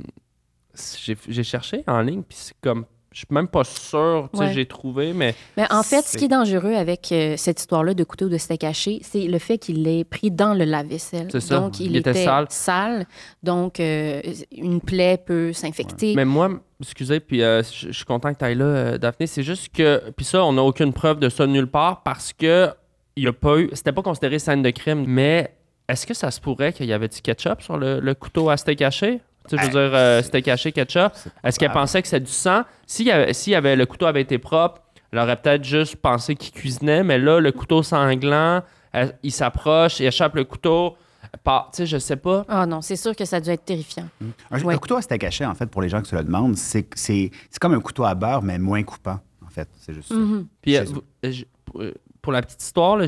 j'ai 0.96 1.16
j'ai 1.28 1.42
cherché 1.44 1.82
en 1.86 2.00
ligne, 2.02 2.22
puis 2.22 2.38
c'est 2.40 2.54
comme. 2.62 2.84
Je 3.12 3.18
suis 3.18 3.26
même 3.30 3.48
pas 3.48 3.62
sûr, 3.64 4.28
tu 4.32 4.38
sais, 4.38 4.44
Ouais. 4.46 4.52
j'ai 4.54 4.66
trouvé, 4.66 5.12
mais 5.12 5.34
Mais 5.56 5.66
en 5.70 5.82
fait, 5.82 6.02
ce 6.06 6.16
qui 6.16 6.24
est 6.24 6.28
dangereux 6.28 6.74
avec 6.74 7.12
euh, 7.12 7.34
cette 7.36 7.60
histoire-là 7.60 7.94
de 7.94 8.04
couteau 8.04 8.28
de 8.28 8.38
steak 8.38 8.64
haché, 8.64 9.00
c'est 9.02 9.26
le 9.26 9.38
fait 9.38 9.58
qu'il 9.58 9.82
l'ait 9.82 10.04
pris 10.04 10.30
dans 10.30 10.54
le 10.54 10.64
lave-vaisselle. 10.64 11.28
C'est 11.30 11.40
ça. 11.40 11.58
Donc, 11.60 11.78
il, 11.78 11.90
Il 11.90 11.96
était 11.96 12.10
était, 12.10 12.46
sale. 12.48 13.06
Donc, 13.42 13.80
euh, 13.80 14.20
une 14.50 14.80
plaie 14.80 15.18
peut 15.18 15.52
s'infecter. 15.52 16.14
Mais 16.16 16.24
moi, 16.24 16.50
excusez, 16.80 17.20
puis 17.20 17.42
euh, 17.42 17.62
je 17.62 17.92
suis 17.92 18.04
content 18.04 18.32
que 18.32 18.38
tu 18.38 18.44
ailles 18.44 18.54
là, 18.54 18.96
Daphné. 18.98 19.26
C'est 19.26 19.42
juste 19.42 19.68
que, 19.74 20.02
puis 20.16 20.24
ça, 20.24 20.44
on 20.44 20.54
n'a 20.54 20.62
aucune 20.62 20.92
preuve 20.92 21.18
de 21.20 21.28
ça 21.28 21.46
nulle 21.46 21.66
part 21.66 22.02
parce 22.02 22.32
que 22.32 22.70
il 23.16 23.28
a 23.28 23.32
pas 23.34 23.58
eu, 23.58 23.68
c'était 23.74 23.92
pas 23.92 24.02
considéré 24.02 24.38
scène 24.38 24.62
de 24.62 24.70
crime. 24.70 25.04
Mais 25.06 25.54
est-ce 25.86 26.06
que 26.06 26.14
ça 26.14 26.30
se 26.30 26.40
pourrait 26.40 26.72
qu'il 26.72 26.86
y 26.86 26.92
avait 26.94 27.08
du 27.08 27.20
ketchup 27.20 27.60
sur 27.60 27.76
le, 27.76 28.00
le 28.00 28.14
couteau 28.14 28.48
à 28.48 28.56
steak 28.56 28.80
haché? 28.80 29.20
Tu 29.48 29.56
sais, 29.56 29.62
je 29.62 29.66
veux 29.66 29.72
dire, 29.72 29.94
euh, 29.94 30.22
steak 30.22 30.48
haché, 30.48 30.72
ketchup. 30.72 31.12
Est-ce 31.42 31.58
qu'elle 31.58 31.72
pensait 31.72 32.00
que 32.02 32.08
c'était 32.08 32.20
du 32.24 32.30
sang? 32.32 32.62
S'il 32.86 33.06
y 33.06 33.10
avait, 33.10 33.32
s'il 33.32 33.52
y 33.52 33.56
avait- 33.56 33.76
le 33.76 33.86
couteau 33.86 34.06
avait 34.06 34.22
été 34.22 34.38
propre, 34.38 34.82
elle 35.12 35.18
aurait 35.18 35.36
peut-être 35.36 35.64
juste 35.64 35.96
pensé 35.96 36.36
qu'il 36.36 36.52
cuisinait, 36.52 37.02
mais 37.02 37.18
là, 37.18 37.40
le 37.40 37.52
couteau 37.52 37.82
sanglant, 37.82 38.62
elle- 38.92 39.18
il 39.22 39.32
s'approche, 39.32 40.00
il 40.00 40.06
échappe 40.06 40.34
le 40.36 40.44
couteau. 40.44 40.96
Pas, 41.44 41.68
tu 41.72 41.78
sais, 41.78 41.86
je 41.86 41.96
sais 41.98 42.16
pas. 42.16 42.44
Ah 42.48 42.66
non, 42.66 42.82
c'est 42.82 42.96
sûr 42.96 43.16
que 43.16 43.24
ça 43.24 43.40
dû 43.40 43.48
être 43.50 43.64
terrifiant. 43.64 44.06
Un, 44.50 44.60
Ouais. 44.62 44.74
un 44.74 44.78
couteau 44.78 44.96
à 44.96 45.02
steak 45.02 45.24
haché, 45.24 45.46
en 45.46 45.54
fait, 45.54 45.66
pour 45.66 45.80
les 45.80 45.88
gens 45.88 46.02
qui 46.02 46.10
se 46.10 46.16
le 46.16 46.22
demandent, 46.24 46.56
c'est 46.56 46.86
c'est- 46.94 47.30
c'est 47.48 47.58
comme 47.58 47.72
un 47.74 47.80
couteau 47.80 48.04
à 48.04 48.14
beurre, 48.14 48.42
mais 48.42 48.58
moins 48.58 48.82
coupant, 48.82 49.18
en 49.44 49.48
fait. 49.48 49.68
C'est 49.80 49.94
juste 49.94 50.08
ça. 50.08 50.14
Mhm. 50.14 50.46
Puis, 50.60 50.76
euh, 50.76 50.84
euh, 51.24 51.92
pour, 52.20 52.32
la 52.32 52.42
petite 52.42 52.62
histoire, 52.62 52.96
là, 52.96 53.06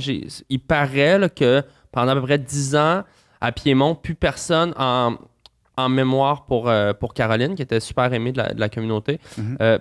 il 0.49 0.61
paraît 0.61 1.19
là, 1.19 1.29
que 1.29 1.63
pendant 1.93 2.13
à 2.13 2.15
peu 2.15 2.23
près 2.23 2.39
10 2.39 2.75
ans, 2.77 3.03
à 3.41 3.53
Piémont, 3.53 3.95
plus 3.95 4.15
personne 4.15 4.73
en, 4.79 5.17
en 5.77 5.89
mémoire 5.89 6.45
pour, 6.47 6.69
euh, 6.69 6.93
pour 6.93 7.15
Caroline, 7.15 7.55
qui 7.55 7.63
était 7.63 7.81
super 7.81 8.13
aimée 8.13 8.33
de 8.33 8.39
la, 8.39 8.53
de 8.55 8.61
la 8.61 8.69
communauté, 8.69 9.19
euh, 9.61 9.79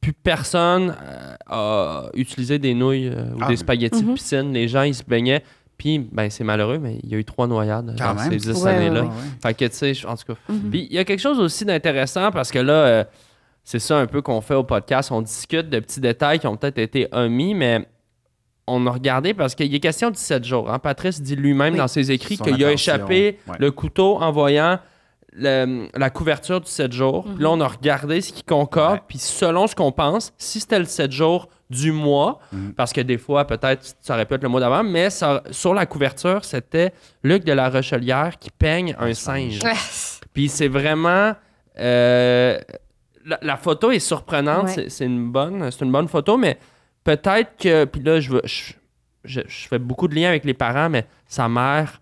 plus 0.00 0.12
personne 0.12 0.94
euh, 1.02 1.34
a 1.46 2.08
utilisé 2.14 2.58
des 2.58 2.74
nouilles 2.74 3.08
euh, 3.08 3.34
ou 3.34 3.38
Ah, 3.40 3.48
des 3.48 3.56
spaghettis 3.56 4.02
de 4.02 4.06
Mhm. 4.08 4.14
piscine. 4.14 4.52
Les 4.52 4.68
gens, 4.68 4.82
ils 4.82 4.94
se 4.94 5.02
baignaient. 5.02 5.42
Puis, 5.78 5.98
ben, 5.98 6.30
c'est 6.30 6.44
malheureux, 6.44 6.78
mais 6.78 6.98
il 7.02 7.10
y 7.10 7.14
a 7.14 7.18
eu 7.18 7.24
trois 7.24 7.46
noyades 7.48 7.96
Quand 7.98 8.14
dans 8.14 8.20
même. 8.22 8.30
ces 8.30 8.36
dix 8.52 8.62
Ouais, 8.62 8.70
années-là. 8.70 9.00
ouais, 9.02 9.08
Ouais, 9.08 9.12
ouais. 9.14 9.38
Fait 9.42 9.54
que, 9.54 9.64
tu 9.64 9.94
sais, 9.94 10.06
en 10.06 10.14
tout 10.16 10.32
cas. 10.34 10.38
Mhm. 10.48 10.70
Puis 10.70 10.86
il 10.88 10.94
y 10.94 10.98
a 10.98 11.04
quelque 11.04 11.20
chose 11.20 11.40
aussi 11.40 11.64
d'intéressant 11.64 12.30
parce 12.30 12.50
que 12.52 12.58
là, 12.60 12.72
euh, 12.72 13.04
c'est 13.64 13.78
ça 13.80 13.98
un 13.98 14.06
peu 14.06 14.22
qu'on 14.22 14.40
fait 14.40 14.54
au 14.54 14.62
podcast. 14.62 15.10
On 15.10 15.22
discute 15.22 15.68
de 15.70 15.80
petits 15.80 16.00
détails 16.00 16.38
qui 16.38 16.46
ont 16.46 16.56
peut-être 16.56 16.78
été 16.78 17.08
omis, 17.12 17.54
mais 17.54 17.88
on 18.66 18.86
a 18.86 18.90
regardé 18.90 19.34
parce 19.34 19.54
qu'il 19.54 19.74
est 19.74 19.80
question 19.80 20.10
de 20.10 20.14
17 20.14 20.44
jours. 20.44 20.70
hein. 20.70 20.78
Patrice 20.78 21.20
dit 21.20 21.34
lui-même 21.34 21.72
Oui. 21.72 21.78
dans 21.78 21.88
ses 21.88 22.12
écrits 22.12 22.36
Son 22.36 22.44
qu'il 22.44 22.62
a 22.64 22.70
échappé 22.72 23.38
ouais. 23.48 23.56
le 23.58 23.70
couteau 23.72 24.18
en 24.22 24.30
voyant 24.30 24.78
le- 25.34 25.88
la 25.94 26.10
couverture 26.10 26.60
du 26.60 26.70
7 26.70 26.92
jours. 26.92 27.24
Puis 27.24 27.42
là, 27.42 27.50
on 27.50 27.60
a 27.60 27.66
regardé 27.68 28.20
ce 28.20 28.32
qui 28.32 28.42
concorde. 28.44 28.94
Ouais. 28.94 29.02
Puis 29.08 29.18
selon 29.18 29.66
ce 29.66 29.74
qu'on 29.74 29.92
pense, 29.92 30.32
si 30.38 30.60
c'était 30.60 30.78
le 30.78 30.84
7 30.84 31.10
jours 31.12 31.48
du 31.70 31.90
mois, 31.92 32.38
Mhm. 32.52 32.74
parce 32.74 32.92
que 32.92 33.00
des 33.00 33.18
fois, 33.18 33.44
peut-être, 33.46 33.94
ça 34.00 34.14
aurait 34.14 34.26
pu 34.26 34.34
être 34.34 34.42
le 34.42 34.48
mois 34.48 34.60
d'avant, 34.60 34.84
mais 34.84 35.10
ça- 35.10 35.42
sur 35.50 35.74
la 35.74 35.86
couverture, 35.86 36.44
c'était 36.44 36.92
Luc 37.22 37.42
de 37.44 37.52
la 37.52 37.68
Rochelière 37.68 38.38
qui 38.38 38.50
peigne 38.50 38.94
un 38.98 39.12
singe. 39.14 39.58
Puis 40.32 40.48
c'est 40.48 40.68
vraiment. 40.68 41.32
euh, 41.80 42.58
la, 43.26 43.38
la 43.42 43.56
photo 43.56 43.90
est 43.90 43.98
surprenante. 43.98 44.66
Ouais. 44.66 44.72
C'est, 44.72 44.88
c'est 44.90 45.04
une 45.06 45.30
bonne, 45.32 45.70
c'est 45.72 45.84
une 45.84 45.90
bonne 45.90 46.06
photo, 46.08 46.36
mais 46.36 46.58
peut-être 47.02 47.56
que. 47.58 47.84
Puis 47.86 48.00
là, 48.02 48.20
je, 48.20 48.30
veux, 48.30 48.42
je, 48.44 48.74
je- 49.24 49.40
je 49.48 49.66
fais 49.68 49.78
beaucoup 49.80 50.06
de 50.06 50.14
liens 50.14 50.28
avec 50.28 50.44
les 50.44 50.54
parents, 50.54 50.88
mais 50.90 51.06
sa 51.26 51.48
mère 51.48 52.00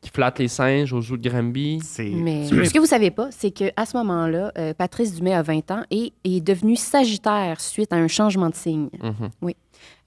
qui 0.00 0.10
flatte 0.10 0.38
les 0.38 0.48
singes 0.48 0.92
aux 0.92 1.00
joues 1.00 1.16
de 1.16 1.28
Granby. 1.28 1.80
C'est 1.82 2.08
Mais 2.08 2.46
ce 2.46 2.72
que 2.72 2.78
vous 2.78 2.86
savez 2.86 3.10
pas, 3.10 3.28
c'est 3.30 3.50
qu'à 3.50 3.84
ce 3.84 3.96
moment-là, 3.96 4.52
euh, 4.56 4.74
Patrice 4.74 5.14
Dumais 5.14 5.34
a 5.34 5.42
20 5.42 5.70
ans 5.70 5.82
et 5.90 6.12
est 6.24 6.40
devenu 6.40 6.76
Sagittaire 6.76 7.60
suite 7.60 7.92
à 7.92 7.96
un 7.96 8.08
changement 8.08 8.48
de 8.48 8.54
signe. 8.54 8.88
Mhm. 9.02 9.52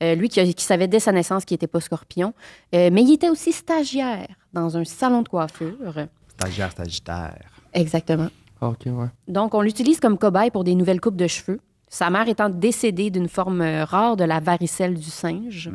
Euh, 0.04 0.16
lui 0.16 0.30
qui, 0.30 0.54
savait 0.58 0.88
dès 0.88 1.00
sa 1.00 1.12
naissance 1.12 1.46
qu'il 1.46 1.56
n'était 1.56 1.68
pas 1.68 1.80
scorpion, 1.80 2.34
Euh, 2.74 2.90
mais 2.92 3.04
il 3.04 3.14
était 3.14 3.30
aussi 3.30 3.52
stagiaire 3.52 4.28
dans 4.54 4.76
un 4.78 4.84
salon 4.84 5.22
de 5.22 5.30
coiffure. 5.30 6.08
stagiaire, 6.38 6.72
sagittaire. 6.76 7.52
Exactement. 7.74 8.30
Ok, 8.62 8.86
ouais. 8.86 9.08
Donc, 9.28 9.54
on 9.54 9.62
l'utilise 9.62 10.00
comme 10.00 10.18
cobaye 10.18 10.52
pour 10.52 10.64
des 10.64 10.76
nouvelles 10.76 11.02
coupes 11.02 11.16
de 11.16 11.28
cheveux. 11.28 11.60
Sa 11.88 12.10
mère 12.10 12.28
étant 12.30 12.50
décédée 12.50 13.10
d'une 13.10 13.28
forme 13.28 13.62
rare 13.62 14.16
de 14.16 14.24
la 14.24 14.40
varicelle 14.40 14.96
du 14.96 15.10
singe. 15.10 15.70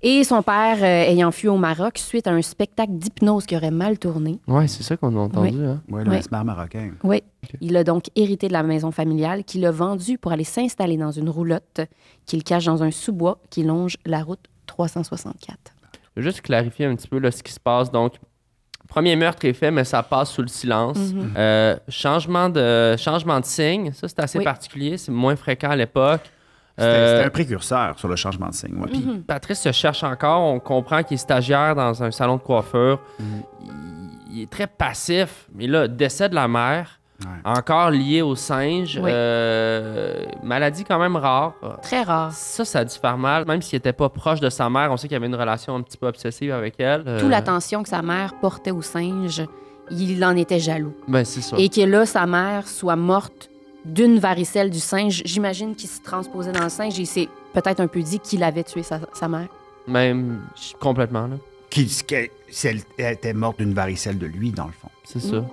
Et 0.00 0.22
son 0.22 0.42
père 0.42 0.76
euh, 0.78 1.10
ayant 1.10 1.32
fui 1.32 1.48
au 1.48 1.56
Maroc 1.56 1.98
suite 1.98 2.28
à 2.28 2.30
un 2.30 2.42
spectacle 2.42 2.92
d'hypnose 2.92 3.46
qui 3.46 3.56
aurait 3.56 3.72
mal 3.72 3.98
tourné. 3.98 4.38
Ouais, 4.46 4.68
c'est 4.68 4.84
ça 4.84 4.96
qu'on 4.96 5.16
a 5.16 5.20
entendu. 5.20 5.64
Hein? 5.64 5.80
Oui, 5.88 6.04
le 6.04 6.10
Ouais. 6.10 6.16
mesmer 6.18 6.44
marocain. 6.44 6.92
Oui. 7.02 7.22
Il 7.60 7.76
a 7.76 7.82
donc 7.82 8.04
hérité 8.14 8.46
de 8.46 8.52
la 8.52 8.62
maison 8.62 8.92
familiale 8.92 9.42
qu'il 9.42 9.64
a 9.66 9.72
vendue 9.72 10.16
pour 10.16 10.30
aller 10.30 10.44
s'installer 10.44 10.96
dans 10.96 11.10
une 11.10 11.28
roulotte 11.28 11.80
qu'il 12.26 12.44
cache 12.44 12.66
dans 12.66 12.82
un 12.84 12.92
sous-bois 12.92 13.38
qui 13.50 13.64
longe 13.64 13.96
la 14.06 14.22
route 14.22 14.40
364. 14.66 15.56
Je 16.16 16.20
veux 16.20 16.22
juste 16.22 16.42
clarifier 16.42 16.86
un 16.86 16.94
petit 16.94 17.08
peu 17.08 17.18
là, 17.18 17.30
ce 17.32 17.42
qui 17.42 17.52
se 17.52 17.60
passe. 17.60 17.90
Donc, 17.90 18.14
premier 18.88 19.16
meurtre 19.16 19.44
est 19.46 19.52
fait, 19.52 19.70
mais 19.72 19.82
ça 19.84 20.02
passe 20.04 20.30
sous 20.30 20.42
le 20.42 20.48
silence. 20.48 20.96
Mhm. 21.12 21.34
Euh, 21.36 21.76
changement, 21.88 22.48
de, 22.48 22.94
changement 22.96 23.40
de 23.40 23.44
signe, 23.46 23.92
ça 23.92 24.06
c'est 24.06 24.20
assez 24.20 24.38
Oui. 24.38 24.44
particulier, 24.44 24.96
c'est 24.96 25.10
moins 25.12 25.34
fréquent 25.34 25.70
à 25.70 25.76
l'époque. 25.76 26.22
C'était 26.78 26.84
Euh, 26.90 27.14
c'était 27.16 27.26
un 27.26 27.30
précurseur 27.30 27.98
sur 27.98 28.08
le 28.08 28.16
changement 28.16 28.48
de 28.48 28.54
signe. 28.54 28.74
ouais. 28.78 28.88
Puis 28.88 29.00
Mhm. 29.04 29.22
Patrice 29.22 29.60
se 29.60 29.72
cherche 29.72 30.02
encore. 30.04 30.42
On 30.42 30.60
comprend 30.60 31.02
qu'il 31.02 31.14
est 31.16 31.18
stagiaire 31.18 31.74
dans 31.74 32.02
un 32.02 32.10
salon 32.10 32.36
de 32.36 32.42
coiffure. 32.42 33.00
Mhm. 33.18 33.26
Il, 33.64 33.70
il 34.36 34.42
est 34.42 34.50
très 34.50 34.66
passif. 34.66 35.46
Mais 35.54 35.66
là, 35.66 35.88
décès 35.88 36.28
de 36.28 36.34
la 36.34 36.46
mère, 36.48 36.94
Ouais. 37.20 37.50
encore 37.50 37.90
lié 37.90 38.22
au 38.22 38.36
singe. 38.36 38.96
Oui. 39.02 39.10
euh, 39.12 40.24
maladie 40.44 40.84
quand 40.84 41.00
même 41.00 41.16
rare. 41.16 41.54
Très 41.82 42.02
rare. 42.04 42.30
Ça, 42.32 42.64
ça 42.64 42.78
a 42.80 42.84
dû 42.84 42.94
faire 42.94 43.18
mal. 43.18 43.44
Même 43.44 43.60
s'il 43.60 43.76
n'était 43.76 43.92
pas 43.92 44.08
proche 44.08 44.38
de 44.38 44.48
sa 44.48 44.70
mère, 44.70 44.92
on 44.92 44.96
sait 44.96 45.08
qu'il 45.08 45.16
avait 45.16 45.26
une 45.26 45.34
relation 45.34 45.74
un 45.74 45.82
petit 45.82 45.96
peu 45.98 46.06
obsessive 46.06 46.52
avec 46.52 46.74
elle. 46.78 47.02
Euh, 47.08 47.18
Toute 47.18 47.28
l'attention 47.28 47.82
que 47.82 47.88
sa 47.88 48.02
mère 48.02 48.34
portait 48.40 48.70
au 48.70 48.82
singe, 48.82 49.42
il 49.90 50.24
en 50.24 50.36
était 50.36 50.60
jaloux. 50.60 50.94
Ben, 51.08 51.24
c'est 51.24 51.40
ça. 51.40 51.56
Et 51.58 51.68
que 51.68 51.80
là, 51.80 52.06
sa 52.06 52.24
mère 52.26 52.68
soit 52.68 52.94
morte 52.94 53.50
d'une 53.88 54.18
varicelle 54.18 54.70
du 54.70 54.78
singe, 54.80 55.22
j'imagine 55.24 55.74
qu'il 55.74 55.88
se 55.88 56.00
transposait 56.00 56.52
dans 56.52 56.62
le 56.64 56.68
singe 56.68 56.98
et 56.98 57.02
il 57.02 57.06
s'est 57.06 57.28
peut-être 57.54 57.80
un 57.80 57.86
peu 57.88 58.00
dit 58.02 58.20
qu'il 58.20 58.42
avait 58.44 58.62
tué 58.64 58.82
sa, 58.82 59.00
sa 59.14 59.28
mère. 59.28 59.48
Même 59.86 60.40
complètement, 60.78 61.26
là. 61.26 61.36
Elle, 62.62 62.80
était 63.12 63.32
morte 63.34 63.58
d'une 63.58 63.74
varicelle 63.74 64.18
de 64.18 64.26
lui, 64.26 64.50
dans 64.50 64.66
le 64.66 64.72
fond. 64.72 64.88
C'est 65.04 65.24
Mm. 65.24 65.30
ça. 65.30 65.44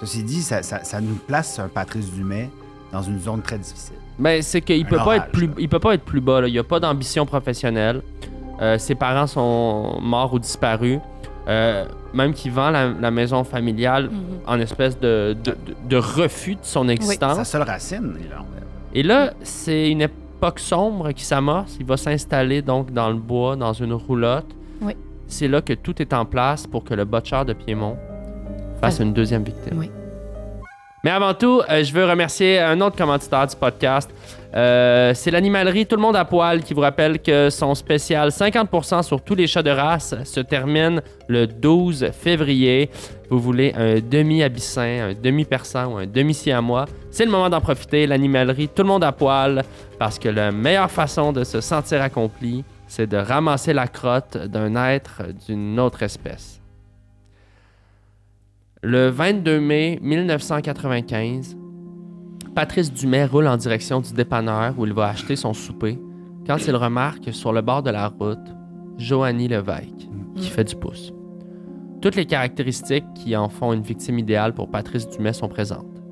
Ceci 0.00 0.22
dit, 0.22 0.42
ça, 0.42 0.62
ça- 0.62 0.84
ça 0.84 1.00
nous 1.00 1.14
place 1.14 1.58
un 1.58 1.68
Patrice 1.68 2.10
Dumais 2.12 2.50
dans 2.92 3.02
une 3.02 3.18
zone 3.20 3.42
très 3.42 3.58
difficile. 3.58 3.96
Ben, 4.18 4.42
c'est 4.42 4.60
qu'il 4.60 4.84
peut 4.86 4.96
pas 4.96 5.02
orage, 5.02 5.18
être 5.18 5.32
plus, 5.32 5.46
là. 5.46 5.52
il 5.58 5.68
peut 5.68 5.78
pas 5.78 5.94
être 5.94 6.04
plus 6.04 6.20
bas. 6.20 6.40
Là. 6.42 6.48
Il 6.48 6.58
a 6.58 6.64
pas 6.64 6.80
d'ambition 6.80 7.24
professionnelle. 7.26 8.02
Euh, 8.60 8.78
ses 8.78 8.94
parents 8.94 9.26
sont 9.26 9.98
morts 10.00 10.32
ou 10.32 10.38
disparus. 10.38 10.98
Euh, 11.48 11.84
même 12.12 12.32
qu'il 12.34 12.50
vend 12.50 12.70
la, 12.70 12.88
la 12.88 13.10
maison 13.12 13.44
familiale 13.44 14.10
en 14.46 14.58
espèce 14.58 14.98
de, 14.98 15.36
de, 15.44 15.52
de- 15.52 15.56
de 15.88 15.96
refus 15.96 16.54
de 16.56 16.60
son 16.62 16.88
existence. 16.88 17.36
Sa 17.36 17.44
seule 17.44 17.62
racine, 17.62 18.14
il 18.20 18.32
en 18.34 18.44
Et 18.92 19.02
là, 19.04 19.32
c'est 19.42 19.90
une 19.90 20.00
époque 20.02 20.58
sombre 20.58 21.12
qui 21.12 21.24
s'amorce. 21.24 21.76
Il 21.78 21.86
va 21.86 21.96
s'installer 21.96 22.62
donc 22.62 22.92
dans 22.92 23.08
le 23.10 23.14
bois, 23.16 23.54
dans 23.54 23.72
une 23.72 23.92
roulotte. 23.92 24.46
Oui. 24.80 24.94
C'est 25.28 25.46
là 25.48 25.60
que 25.60 25.72
tout 25.72 26.00
est 26.02 26.12
en 26.12 26.24
place 26.24 26.66
pour 26.66 26.82
que 26.82 26.94
le 26.94 27.04
butcher 27.04 27.44
de 27.46 27.52
Piémont 27.52 27.96
fasse 28.80 28.98
Ah. 29.00 29.04
une 29.04 29.12
deuxième 29.12 29.44
victime. 29.44 29.78
Oui. 29.78 29.90
Mais 31.04 31.10
avant 31.12 31.34
tout, 31.34 31.62
euh, 31.70 31.84
je 31.84 31.92
veux 31.92 32.04
remercier 32.04 32.58
un 32.58 32.80
autre 32.80 32.96
commanditaire 32.96 33.46
du 33.46 33.54
podcast. 33.54 34.10
Euh, 34.54 35.12
c'est 35.14 35.30
l'animalerie 35.30 35.86
Tout 35.86 35.96
le 35.96 36.02
monde 36.02 36.16
à 36.16 36.24
poil 36.24 36.62
qui 36.62 36.72
vous 36.74 36.80
rappelle 36.80 37.20
que 37.20 37.50
son 37.50 37.74
spécial 37.74 38.30
50% 38.30 39.02
sur 39.02 39.20
tous 39.20 39.34
les 39.34 39.46
chats 39.46 39.62
de 39.62 39.70
race 39.70 40.14
se 40.24 40.40
termine 40.40 41.02
le 41.28 41.46
12 41.46 42.10
février. 42.12 42.90
Vous 43.28 43.40
voulez 43.40 43.72
un 43.76 44.00
demi-abyssin, 44.00 45.10
un 45.10 45.14
demi-persan 45.14 45.92
ou 45.92 45.96
un 45.96 46.06
demi-siamois, 46.06 46.86
c'est 47.10 47.24
le 47.24 47.30
moment 47.30 47.50
d'en 47.50 47.60
profiter. 47.60 48.06
L'animalerie 48.06 48.68
Tout 48.68 48.82
le 48.82 48.88
monde 48.88 49.04
à 49.04 49.12
poil 49.12 49.64
parce 49.98 50.18
que 50.18 50.28
la 50.28 50.52
meilleure 50.52 50.90
façon 50.90 51.32
de 51.32 51.44
se 51.44 51.60
sentir 51.60 52.02
accompli, 52.02 52.64
c'est 52.86 53.06
de 53.06 53.16
ramasser 53.16 53.72
la 53.72 53.88
crotte 53.88 54.36
d'un 54.36 54.76
être 54.76 55.22
d'une 55.46 55.80
autre 55.80 56.02
espèce. 56.02 56.60
Le 58.82 59.08
22 59.08 59.58
mai 59.58 59.98
1995, 60.00 61.56
Patrice 62.56 62.90
Dumais 62.90 63.26
roule 63.26 63.48
en 63.48 63.58
direction 63.58 64.00
du 64.00 64.14
dépanneur 64.14 64.72
où 64.78 64.86
il 64.86 64.94
va 64.94 65.08
acheter 65.08 65.36
son 65.36 65.52
souper 65.52 66.00
quand 66.46 66.56
il 66.66 66.74
remarque 66.74 67.34
sur 67.34 67.52
le 67.52 67.60
bord 67.60 67.82
de 67.82 67.90
la 67.90 68.08
route 68.08 68.38
Joanie 68.96 69.46
Levesque 69.46 70.08
qui 70.36 70.48
fait 70.48 70.64
du 70.64 70.74
pouce. 70.74 71.08
Tout 71.10 72.00
Toutes 72.00 72.16
les 72.16 72.24
caractéristiques 72.24 73.04
qui 73.14 73.36
en 73.36 73.50
font 73.50 73.74
une 73.74 73.82
victime 73.82 74.18
idéale 74.18 74.54
pour 74.54 74.70
Patrice 74.70 75.06
Dumais 75.06 75.34
sont 75.34 75.48
présentes. 75.48 76.02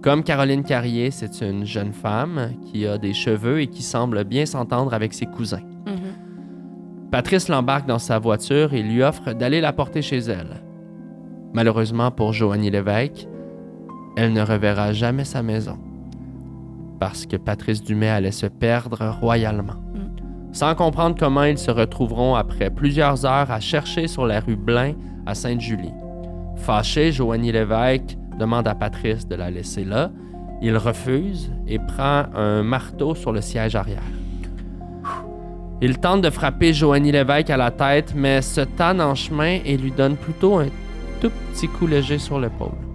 Comme 0.00 0.24
Caroline 0.24 0.64
Carrier, 0.64 1.10
c'est 1.10 1.42
une 1.42 1.66
jeune 1.66 1.92
femme 1.92 2.52
qui 2.64 2.86
a 2.86 2.96
des 2.96 3.12
cheveux 3.12 3.60
et 3.60 3.66
qui 3.66 3.82
semble 3.82 4.24
bien 4.24 4.46
s'entendre 4.46 4.94
avec 4.94 5.12
ses 5.12 5.26
cousins. 5.26 5.64
Mhm. 5.86 7.10
Patrice 7.10 7.48
l'embarque 7.48 7.86
dans 7.86 7.98
sa 7.98 8.18
voiture 8.18 8.72
et 8.72 8.82
lui 8.82 9.02
offre 9.02 9.34
d'aller 9.34 9.60
la 9.60 9.74
porter 9.74 10.00
chez 10.00 10.20
elle. 10.20 10.62
Malheureusement 11.52 12.10
pour 12.10 12.32
Joanie 12.32 12.70
Lévesque, 12.70 13.28
elle 14.16 14.32
ne 14.32 14.40
reverra 14.40 14.92
jamais 14.92 15.24
sa 15.24 15.42
maison. 15.42 15.78
Parce 16.98 17.26
que 17.26 17.36
Patrice 17.36 17.82
Dumais 17.82 18.08
allait 18.08 18.32
se 18.32 18.46
perdre 18.46 19.16
royalement. 19.20 19.74
Sans 20.52 20.74
comprendre 20.74 21.16
comment 21.18 21.44
ils 21.44 21.58
se 21.58 21.70
retrouveront 21.70 22.34
après 22.34 22.70
plusieurs 22.70 23.26
heures 23.26 23.50
à 23.50 23.60
chercher 23.60 24.08
sur 24.08 24.26
la 24.26 24.40
rue 24.40 24.56
Blain 24.56 24.94
à 25.26 25.34
Sainte-Julie. 25.34 25.92
Fâché, 26.56 27.12
Joanie 27.12 27.52
Lévesque 27.52 28.16
demande 28.38 28.66
à 28.66 28.74
Patrice 28.74 29.28
de 29.28 29.34
la 29.34 29.50
laisser 29.50 29.84
là. 29.84 30.10
Il 30.62 30.78
refuse 30.78 31.52
et 31.66 31.78
prend 31.78 32.24
un 32.34 32.62
marteau 32.62 33.14
sur 33.14 33.32
le 33.32 33.42
siège 33.42 33.76
arrière. 33.76 34.02
Il 35.82 35.98
tente 35.98 36.22
de 36.22 36.30
frapper 36.30 36.72
Joanie 36.72 37.12
Lévesque 37.12 37.50
à 37.50 37.58
la 37.58 37.70
tête, 37.70 38.14
mais 38.16 38.40
se 38.40 38.62
tanne 38.62 39.02
en 39.02 39.14
chemin 39.14 39.58
et 39.62 39.76
lui 39.76 39.92
donne 39.92 40.16
plutôt 40.16 40.56
un 40.56 40.68
tout 41.20 41.30
petit 41.52 41.68
coup 41.68 41.86
léger 41.86 42.16
sur 42.16 42.40
l'épaule. 42.40 42.85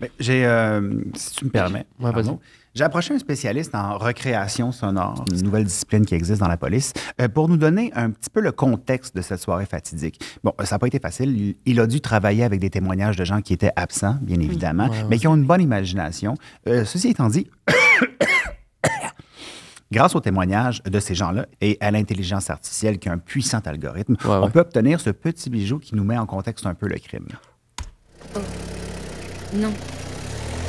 Ben, 0.00 0.08
J'ai, 0.18 0.44
euh, 0.46 1.00
si 1.14 1.32
tu 1.36 1.44
me 1.44 1.50
permets, 1.50 1.86
Ouais, 2.00 2.10
j'ai 2.74 2.84
approché 2.84 3.12
un 3.14 3.18
spécialiste 3.18 3.74
en 3.74 3.98
recréation 3.98 4.70
sonore, 4.70 5.24
une 5.32 5.42
nouvelle 5.42 5.64
discipline 5.64 6.06
qui 6.06 6.14
existe 6.14 6.40
dans 6.40 6.46
la 6.46 6.56
police, 6.56 6.92
euh, 7.20 7.26
pour 7.26 7.48
nous 7.48 7.56
donner 7.56 7.90
un 7.96 8.10
petit 8.10 8.30
peu 8.30 8.40
le 8.40 8.52
contexte 8.52 9.16
de 9.16 9.22
cette 9.22 9.40
soirée 9.40 9.66
fatidique. 9.66 10.20
Bon, 10.44 10.52
ça 10.62 10.76
n'a 10.76 10.78
pas 10.78 10.86
été 10.86 11.00
facile. 11.00 11.56
Il, 11.66 11.80
a 11.80 11.86
dû 11.88 12.00
travailler 12.00 12.44
avec 12.44 12.60
des 12.60 12.70
témoignages 12.70 13.16
de 13.16 13.24
gens 13.24 13.40
qui 13.40 13.52
étaient 13.52 13.72
absents, 13.74 14.16
bien 14.20 14.38
évidemment, 14.38 14.84
Ouais, 14.88 14.90
ouais. 14.90 15.06
mais 15.10 15.18
qui 15.18 15.26
ont 15.26 15.34
une 15.34 15.46
bonne 15.46 15.62
imagination. 15.62 16.34
Euh, 16.68 16.84
ceci 16.84 17.08
étant 17.08 17.28
dit, 17.28 17.48
Grâce 19.90 20.14
aux 20.14 20.20
témoignages 20.20 20.82
de 20.82 21.00
ces 21.00 21.14
gens-là 21.14 21.46
et 21.62 21.78
à 21.80 21.90
l'intelligence 21.90 22.50
artificielle 22.50 22.98
qui 22.98 23.08
a 23.08 23.12
un 23.12 23.18
puissant 23.18 23.60
algorithme, 23.64 24.16
Ouais, 24.24 24.30
ouais. 24.30 24.36
on 24.42 24.50
peut 24.50 24.60
obtenir 24.60 25.00
ce 25.00 25.08
petit 25.10 25.48
bijou 25.48 25.78
qui 25.78 25.94
nous 25.96 26.04
met 26.04 26.18
en 26.18 26.26
contexte 26.26 26.66
un 26.66 26.74
peu 26.74 26.86
le 26.88 26.96
crime. 26.98 27.26
Non. 29.54 29.72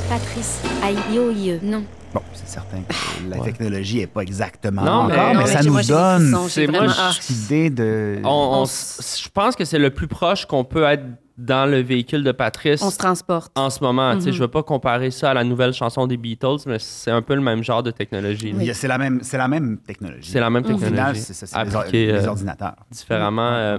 Patrice, 0.08 0.60
aïe, 0.82 1.58
non. 1.62 1.84
Bon, 2.12 2.20
c'est 2.32 2.48
certain 2.48 2.78
que 2.78 3.30
la 3.30 3.36
Ouais. 3.38 3.44
technologie 3.44 3.98
n'est 3.98 4.06
pas 4.08 4.22
exactement 4.22 4.82
Non, 4.82 5.04
mais- 5.04 5.14
encore, 5.14 5.28
mais, 5.28 5.34
non, 5.34 5.46
ça 5.46 5.62
nous 5.62 5.72
moi, 5.72 5.82
donne 5.84 6.36
C'est 6.48 6.66
moi, 6.66 6.88
je- 6.88 6.92
ah. 6.98 7.10
cette 7.12 7.30
idée 7.30 7.70
de... 7.70 8.18
On- 8.24 8.28
on 8.28 8.60
On 8.60 8.64
s- 8.64 9.20
je 9.24 9.28
pense 9.28 9.54
que 9.54 9.64
c'est 9.64 9.78
le 9.78 9.90
plus 9.90 10.08
proche 10.08 10.44
qu'on 10.46 10.64
peut 10.64 10.82
être 10.82 11.04
dans 11.38 11.70
le 11.70 11.80
véhicule 11.80 12.24
de 12.24 12.32
Patrice 12.32 12.82
On 12.82 12.90
se 12.90 12.98
transporte. 12.98 13.52
en 13.56 13.70
ce 13.70 13.82
moment. 13.84 14.14
Tu 14.16 14.22
sais, 14.22 14.26
Mhm. 14.30 14.34
Je 14.34 14.40
veux 14.40 14.48
pas 14.48 14.64
comparer 14.64 15.12
ça 15.12 15.30
à 15.30 15.34
la 15.34 15.44
nouvelle 15.44 15.72
chanson 15.72 16.06
des 16.08 16.16
Beatles, 16.16 16.56
mais 16.66 16.78
c'est 16.80 17.12
un 17.12 17.22
peu 17.22 17.34
le 17.36 17.40
même 17.42 17.62
genre 17.62 17.82
de 17.84 17.92
technologie. 17.92 18.52
a- 18.68 18.74
C'est 18.74 18.88
la, 18.88 18.98
même- 18.98 19.20
c'est 19.22 19.38
la 19.38 19.46
même 19.48 19.78
technologie. 19.78 20.30
C'est 20.32 20.40
la 20.40 20.50
même 20.50 20.64
Au 20.64 20.66
final, 20.66 20.80
technologie. 20.90 21.20
c'est 21.20 21.32
ça, 21.34 21.46
c'est 21.46 21.64
les, 21.64 21.76
or- 21.76 21.84
les 21.92 22.10
euh, 22.10 22.26
ordinateurs. 22.28 22.74
différemment. 22.90 23.52
euh. 23.52 23.78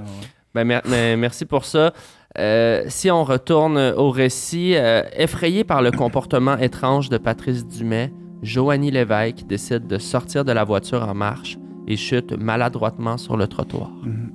Ben, 0.56 0.64
mer- 0.66 0.82
mais 0.88 1.16
merci 1.18 1.46
pour 1.46 1.66
ça. 1.66 1.92
Euh, 2.38 2.84
si 2.88 3.12
on 3.12 3.24
retourne 3.24 3.78
au 3.98 4.10
récit, 4.10 4.74
euh, 4.76 5.04
effrayé 5.18 5.64
par 5.64 5.82
le 5.82 5.92
comportement 5.92 6.58
étrange 6.58 7.10
de 7.10 7.18
Patrice 7.18 7.68
Dumais, 7.68 8.12
Joanie 8.42 8.92
Lévesque 8.92 9.46
décide 9.48 9.88
de 9.88 9.98
sortir 9.98 10.46
de 10.46 10.52
la 10.52 10.64
voiture 10.64 11.08
en 11.08 11.14
marche 11.14 11.58
et 11.88 11.98
chute 11.98 12.32
maladroitement 12.32 13.18
sur 13.18 13.38
le 13.38 13.48
trottoir. 13.48 13.92
Mhm. 14.04 14.32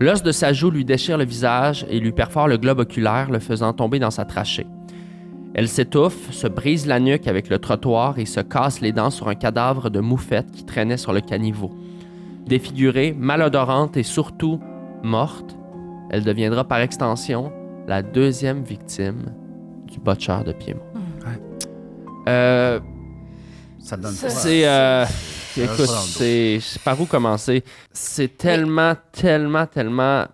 L'os 0.00 0.22
de 0.22 0.32
sa 0.32 0.52
joue 0.52 0.70
lui 0.70 0.84
déchire 0.84 1.18
le 1.18 1.24
visage 1.24 1.86
et 1.88 2.00
lui 2.00 2.12
perfore 2.12 2.48
le 2.48 2.56
globe 2.56 2.80
oculaire, 2.80 3.30
le 3.30 3.38
faisant 3.38 3.72
tomber 3.72 3.98
dans 3.98 4.10
sa 4.10 4.24
trachée. 4.24 4.66
Elle 5.54 5.68
s'étouffe, 5.68 6.32
se 6.32 6.48
brise 6.48 6.86
la 6.86 6.98
nuque 6.98 7.28
avec 7.28 7.48
le 7.48 7.60
trottoir 7.60 8.18
et 8.18 8.26
se 8.26 8.40
casse 8.40 8.80
les 8.80 8.90
dents 8.90 9.10
sur 9.10 9.28
un 9.28 9.36
cadavre 9.36 9.88
de 9.88 10.00
moufette 10.00 10.50
qui 10.50 10.64
traînait 10.64 10.96
sur 10.96 11.12
le 11.12 11.20
caniveau. 11.20 11.70
Défigurée, 12.44 13.14
malodorante 13.16 13.96
et 13.96 14.02
surtout 14.02 14.58
morte, 15.04 15.56
elle 16.10 16.24
deviendra 16.24 16.64
par 16.64 16.78
extension 16.80 17.52
la 17.86 18.02
deuxième 18.02 18.62
victime 18.62 19.32
du 19.86 19.98
butcher 20.00 20.38
de 20.46 20.52
Piémont. 20.52 20.80
Ouais. 21.26 21.40
Euh, 22.28 22.80
Ça 23.78 23.96
donne 23.96 24.12
c'est. 24.14 24.66
euh, 24.66 25.04
écoute, 25.56 25.86
c'est. 25.86 26.58
c'est 26.60 26.82
Par 26.82 27.00
où 27.00 27.04
commencer? 27.06 27.62
C'est 27.92 28.36
tellement, 28.38 28.94
tellement, 29.12 29.66
tellement 29.66 30.24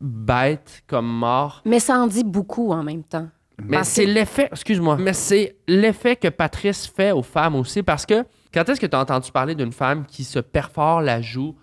bête 0.00 0.82
comme 0.86 1.06
mort. 1.08 1.62
Mais 1.64 1.80
ça 1.80 1.98
en 1.98 2.06
dit 2.06 2.24
beaucoup 2.24 2.72
en 2.72 2.82
même 2.82 3.02
temps. 3.02 3.28
Mais 3.60 3.78
Parce 3.78 3.88
c'est 3.88 4.04
que- 4.04 4.10
l'effet, 4.10 4.48
excuse-moi, 4.52 4.96
mais 5.00 5.12
c'est 5.12 5.56
l'effet 5.66 6.14
que 6.14 6.28
Patrice 6.28 6.86
fait 6.86 7.10
aux 7.10 7.22
femmes 7.24 7.56
aussi 7.56 7.82
parce 7.82 8.06
que 8.06 8.24
quand 8.54 8.68
est-ce 8.68 8.80
que 8.80 8.86
tu 8.86 8.94
as 8.94 9.00
entendu 9.00 9.32
parler 9.32 9.56
d'une 9.56 9.72
femme 9.72 10.04
qui 10.06 10.22
se 10.22 10.38
perfore 10.38 11.00
la 11.00 11.20
joue, 11.20 11.56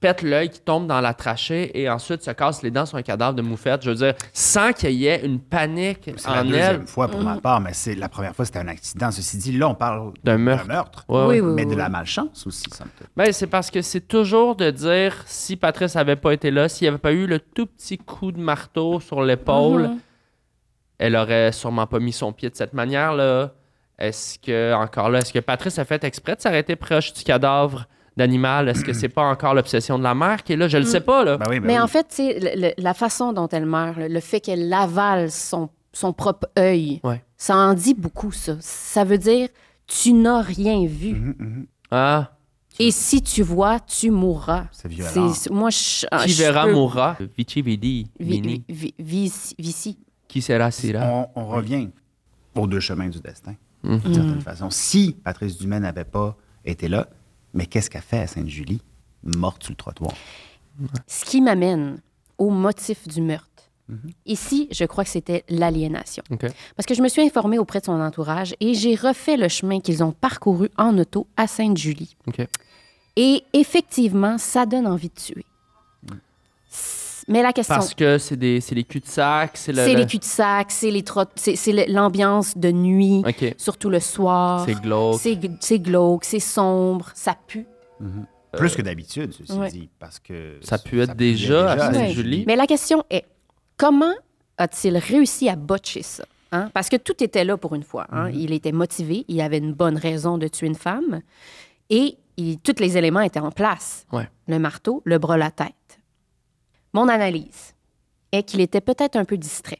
pète 0.00 0.22
l'œil, 0.22 0.48
qui 0.50 0.60
tombe 0.60 0.86
dans 0.86 1.00
la 1.00 1.12
trachée 1.14 1.78
et 1.80 1.88
ensuite 1.90 2.22
se 2.22 2.30
casse 2.30 2.62
les 2.62 2.70
dents 2.70 2.86
sur 2.86 2.96
un 2.98 3.02
cadavre 3.02 3.34
de 3.34 3.42
moufette? 3.42 3.82
Je 3.82 3.90
veux 3.90 3.96
dire, 3.96 4.14
sans 4.32 4.72
qu'il 4.72 4.92
y 4.92 5.06
ait 5.06 5.24
une 5.24 5.40
panique 5.40 6.10
C'est 6.16 6.28
la 6.30 6.40
en 6.40 6.44
deuxième 6.44 6.80
elle 6.82 6.86
fois 6.86 7.08
pour 7.08 7.20
ma 7.22 7.34
Mhm. 7.34 7.40
part, 7.40 7.60
mais 7.60 7.72
c'est 7.72 7.94
la 7.94 8.08
première 8.08 8.34
fois 8.34 8.44
c'était 8.44 8.60
un 8.60 8.68
accident. 8.68 9.10
Ceci 9.10 9.36
dit, 9.38 9.52
là, 9.58 9.68
on 9.68 9.74
parle 9.74 10.12
d'un 10.24 10.38
meurtre. 10.38 11.04
Ouais, 11.08 11.18
Oui, 11.20 11.26
ouais. 11.26 11.40
oui, 11.40 11.52
mais 11.54 11.64
oui, 11.64 11.70
de 11.72 11.76
la 11.76 11.88
malchance 11.88 12.46
aussi, 12.46 12.64
somme 12.72 12.88
toute. 12.96 13.08
Ben, 13.16 13.32
c'est 13.32 13.46
parce 13.48 13.70
que 13.70 13.82
c'est 13.82 14.06
toujours 14.06 14.54
de 14.56 14.70
dire 14.70 15.22
si 15.26 15.56
Patrice 15.56 15.96
avait 15.96 16.16
pas 16.16 16.32
été 16.32 16.50
là, 16.50 16.68
s'il 16.68 16.84
n'y 16.84 16.88
avait 16.90 16.98
pas 16.98 17.12
eu 17.12 17.26
le 17.26 17.40
tout 17.40 17.66
petit 17.66 17.98
coup 17.98 18.32
de 18.32 18.40
marteau 18.40 19.00
sur 19.00 19.22
l'épaule, 19.22 19.82
Mhm. 19.88 19.98
elle 20.98 21.16
aurait 21.16 21.52
sûrement 21.52 21.86
pas 21.86 21.98
mis 21.98 22.12
son 22.12 22.32
pied 22.32 22.50
de 22.50 22.56
cette 22.56 22.72
manière-là. 22.72 23.52
Est-ce 23.98 24.38
que, 24.38 24.72
encore 24.74 25.10
là, 25.10 25.18
est-ce 25.18 25.32
que 25.32 25.38
Patrice 25.40 25.78
a 25.78 25.84
fait 25.84 26.04
exprès 26.04 26.36
de 26.36 26.40
s'arrêter 26.40 26.76
proche 26.76 27.12
du 27.12 27.24
cadavre? 27.24 27.86
D'animal? 28.18 28.68
Est-ce 28.68 28.84
que 28.84 28.92
c'est 28.92 29.08
pas 29.08 29.22
encore 29.22 29.54
l'obsession 29.54 29.98
de 29.98 30.02
la 30.02 30.14
mère 30.14 30.42
qui 30.44 30.52
est 30.52 30.56
là? 30.56 30.68
Je 30.68 30.76
le 30.76 30.84
sais 30.84 31.00
pas, 31.00 31.24
là. 31.24 31.38
Ben 31.38 31.46
oui, 31.48 31.60
ben 31.60 31.66
Mais 31.66 31.74
oui. 31.78 31.80
en 31.80 31.86
fait, 31.86 32.06
tu 32.08 32.16
sais, 32.16 32.38
le- 32.38 32.60
le- 32.68 32.74
la 32.76 32.92
façon 32.92 33.32
dont 33.32 33.48
elle 33.48 33.64
meurt, 33.64 33.96
le, 33.96 34.08
le 34.08 34.20
fait 34.20 34.40
qu'elle 34.40 34.70
avale 34.72 35.30
son, 35.30 35.70
son 35.92 36.12
propre 36.12 36.48
œil, 36.58 37.00
Ouais. 37.02 37.24
ça 37.38 37.56
en 37.56 37.72
dit 37.74 37.94
beaucoup, 37.94 38.30
ça. 38.32 38.56
Ça 38.60 39.04
veut 39.04 39.16
dire, 39.18 39.48
tu 39.86 40.12
n'as 40.12 40.42
rien 40.42 40.84
vu. 40.86 41.14
Mhm, 41.14 41.34
mhm. 41.38 41.66
Ah, 41.90 42.32
Et 42.80 42.90
si 42.92 43.22
tu 43.22 43.42
vois, 43.42 43.80
tu 43.80 44.10
mourras. 44.10 44.66
C'est 44.70 44.86
violent. 44.88 45.32
C'est- 45.32 45.50
Moi, 45.50 45.70
je. 45.70 46.06
qui 46.24 46.30
je 46.32 46.42
verra 46.42 46.64
peux- 46.66 46.74
mourra? 46.74 47.16
Vici 47.36 47.60
vidi, 47.62 48.06
Vi- 48.20 48.40
vini. 48.40 48.64
vi- 48.68 48.94
vi- 49.00 49.54
Vici. 49.58 49.98
Qui 50.28 50.42
sera 50.42 50.70
sera? 50.70 51.04
On, 51.10 51.28
on 51.34 51.46
revient 51.48 51.88
aux 52.54 52.66
deux 52.66 52.78
chemins 52.80 53.08
du 53.08 53.18
destin, 53.20 53.54
Mhm. 53.82 53.98
d'une 53.98 54.14
certaine 54.14 54.40
façon. 54.42 54.70
Si 54.70 55.16
Patrice 55.24 55.56
Dumais 55.58 55.80
n'avait 55.80 56.04
pas 56.04 56.36
été 56.64 56.86
là, 56.88 57.08
mais 57.58 57.66
qu'est-ce 57.66 57.90
qu'elle 57.90 58.02
fait 58.02 58.20
à 58.20 58.26
Sainte-Julie, 58.28 58.80
morte 59.24 59.64
sur 59.64 59.72
le 59.72 59.76
trottoir? 59.76 60.12
Ce 61.08 61.24
qui 61.24 61.40
m'amène 61.40 62.00
au 62.38 62.50
motif 62.50 63.08
du 63.08 63.20
meurtre. 63.20 63.48
Mhm. 63.88 64.12
Ici, 64.26 64.68
je 64.70 64.84
crois 64.84 65.02
que 65.02 65.10
c'était 65.10 65.44
l'aliénation. 65.48 66.22
Parce 66.76 66.86
que 66.86 66.94
je 66.94 67.02
me 67.02 67.08
suis 67.08 67.20
informée 67.22 67.58
auprès 67.58 67.80
de 67.80 67.86
son 67.86 68.00
entourage 68.00 68.54
et 68.60 68.74
j'ai 68.74 68.94
refait 68.94 69.36
le 69.36 69.48
chemin 69.48 69.80
qu'ils 69.80 70.04
ont 70.04 70.12
parcouru 70.12 70.70
en 70.78 70.96
auto 70.98 71.26
à 71.36 71.48
Sainte-Julie. 71.48 72.16
Et 73.16 73.42
effectivement, 73.52 74.38
ça 74.38 74.64
donne 74.64 74.86
envie 74.86 75.08
de 75.08 75.14
tuer. 75.14 75.44
S- 77.28 77.32
Mais 77.32 77.42
la 77.42 77.52
question, 77.52 77.74
Parce 77.74 77.94
que 77.94 78.18
c'est 78.18 78.36
des, 78.36 78.60
c'est 78.60 78.74
les 78.74 78.84
cul-de-sac, 78.84 79.52
c'est 79.54 79.72
le. 79.72 79.84
c'est 79.84 79.92
le- 79.94 80.00
les 80.00 80.06
cul-de-sac, 80.06 80.70
c'est 80.70 80.90
les 80.90 81.02
trot- 81.02 81.24
c'est 81.36 81.86
l'ambiance 81.88 82.56
de 82.56 82.70
nuit, 82.72 83.22
surtout 83.56 83.90
le 83.90 84.00
soir. 84.00 84.64
C'est 84.66 84.80
glauque. 84.80 85.20
C'est 85.60 85.78
glauque, 85.78 86.24
c'est 86.24 86.40
sombre, 86.40 87.10
ça 87.14 87.36
pue. 87.46 87.66
Plus 88.56 88.74
que 88.74 88.82
d'habitude, 88.82 89.32
ceci 89.32 89.52
ouais. 89.58 89.68
dit, 89.70 89.90
parce 89.98 90.18
que... 90.18 90.58
Ça 90.62 90.78
peut 90.78 91.00
être 91.00 91.14
déjà 91.14 91.70
à 91.72 91.92
Sainte-Julie. 91.92 92.44
Mais 92.46 92.56
la 92.56 92.66
question 92.66 93.04
est, 93.10 93.24
comment 93.76 94.14
a-t-il 94.56 94.96
réussi 94.96 95.48
à 95.50 95.54
botcher 95.56 96.02
ça? 96.02 96.24
hein? 96.52 96.70
Parce 96.72 96.88
que 96.88 96.96
tout 96.96 97.22
était 97.22 97.44
là 97.44 97.58
pour 97.58 97.74
une 97.74 97.82
fois. 97.82 98.06
hein. 98.10 98.30
Il 98.30 98.52
était 98.54 98.72
motivé, 98.72 99.26
il 99.28 99.40
avait 99.42 99.58
une 99.58 99.74
bonne 99.74 99.98
raison 99.98 100.38
de 100.38 100.48
tuer 100.48 100.66
une 100.66 100.74
femme 100.74 101.20
et 101.90 102.16
il- 102.38 102.58
tous 102.58 102.80
les 102.80 102.96
éléments 102.96 103.20
étaient 103.20 103.38
en 103.38 103.50
place. 103.50 104.06
Ouais. 104.12 104.28
Le 104.46 104.58
marteau, 104.58 105.02
le 105.04 105.18
bras, 105.18 105.36
la 105.36 105.50
tête. 105.50 105.74
Mon 106.92 107.08
analyse 107.08 107.74
est 108.32 108.42
qu'il 108.42 108.60
était 108.60 108.80
peut-être 108.80 109.16
un 109.16 109.24
peu 109.24 109.36
distrait. 109.36 109.78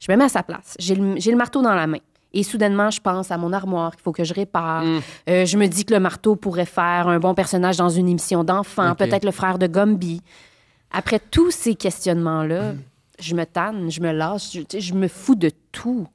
Je 0.00 0.10
me 0.10 0.16
mets 0.16 0.24
à 0.24 0.28
sa 0.28 0.42
place. 0.42 0.74
J'ai 0.78 0.94
le, 0.94 1.36
marteau 1.36 1.62
dans 1.62 1.74
la 1.74 1.86
main. 1.86 1.98
Et 2.32 2.42
soudainement, 2.42 2.90
je 2.90 3.00
pense 3.00 3.30
à 3.30 3.36
mon 3.38 3.52
armoire 3.52 3.92
qu'il 3.92 4.02
faut 4.02 4.12
que 4.12 4.24
je 4.24 4.32
répare. 4.34 4.84
Mm. 4.84 5.00
Euh, 5.28 5.46
je 5.46 5.58
me 5.58 5.66
dis 5.68 5.84
que 5.84 5.92
le 5.94 6.00
marteau 6.00 6.34
pourrait 6.34 6.64
faire 6.66 7.08
un 7.08 7.18
bon 7.18 7.34
personnage 7.34 7.76
dans 7.76 7.90
une 7.90 8.08
émission 8.08 8.42
d'enfants, 8.42 8.92
Ok. 8.92 8.98
peut-être 8.98 9.24
le 9.24 9.30
frère 9.32 9.58
de 9.58 9.66
Gumby. 9.66 10.22
Après 10.90 11.18
tous 11.20 11.50
ces 11.50 11.74
questionnements-là, 11.74 12.72
Mm. 12.72 12.78
je 13.20 13.34
me 13.34 13.44
tanne, 13.44 13.90
je 13.90 14.00
me 14.00 14.12
lâche, 14.12 14.52
je, 14.52 14.60
tu 14.60 14.66
sais, 14.70 14.80
je 14.80 14.94
me 14.94 15.08
fous 15.08 15.34
de 15.34 15.50
tout. 15.70 16.06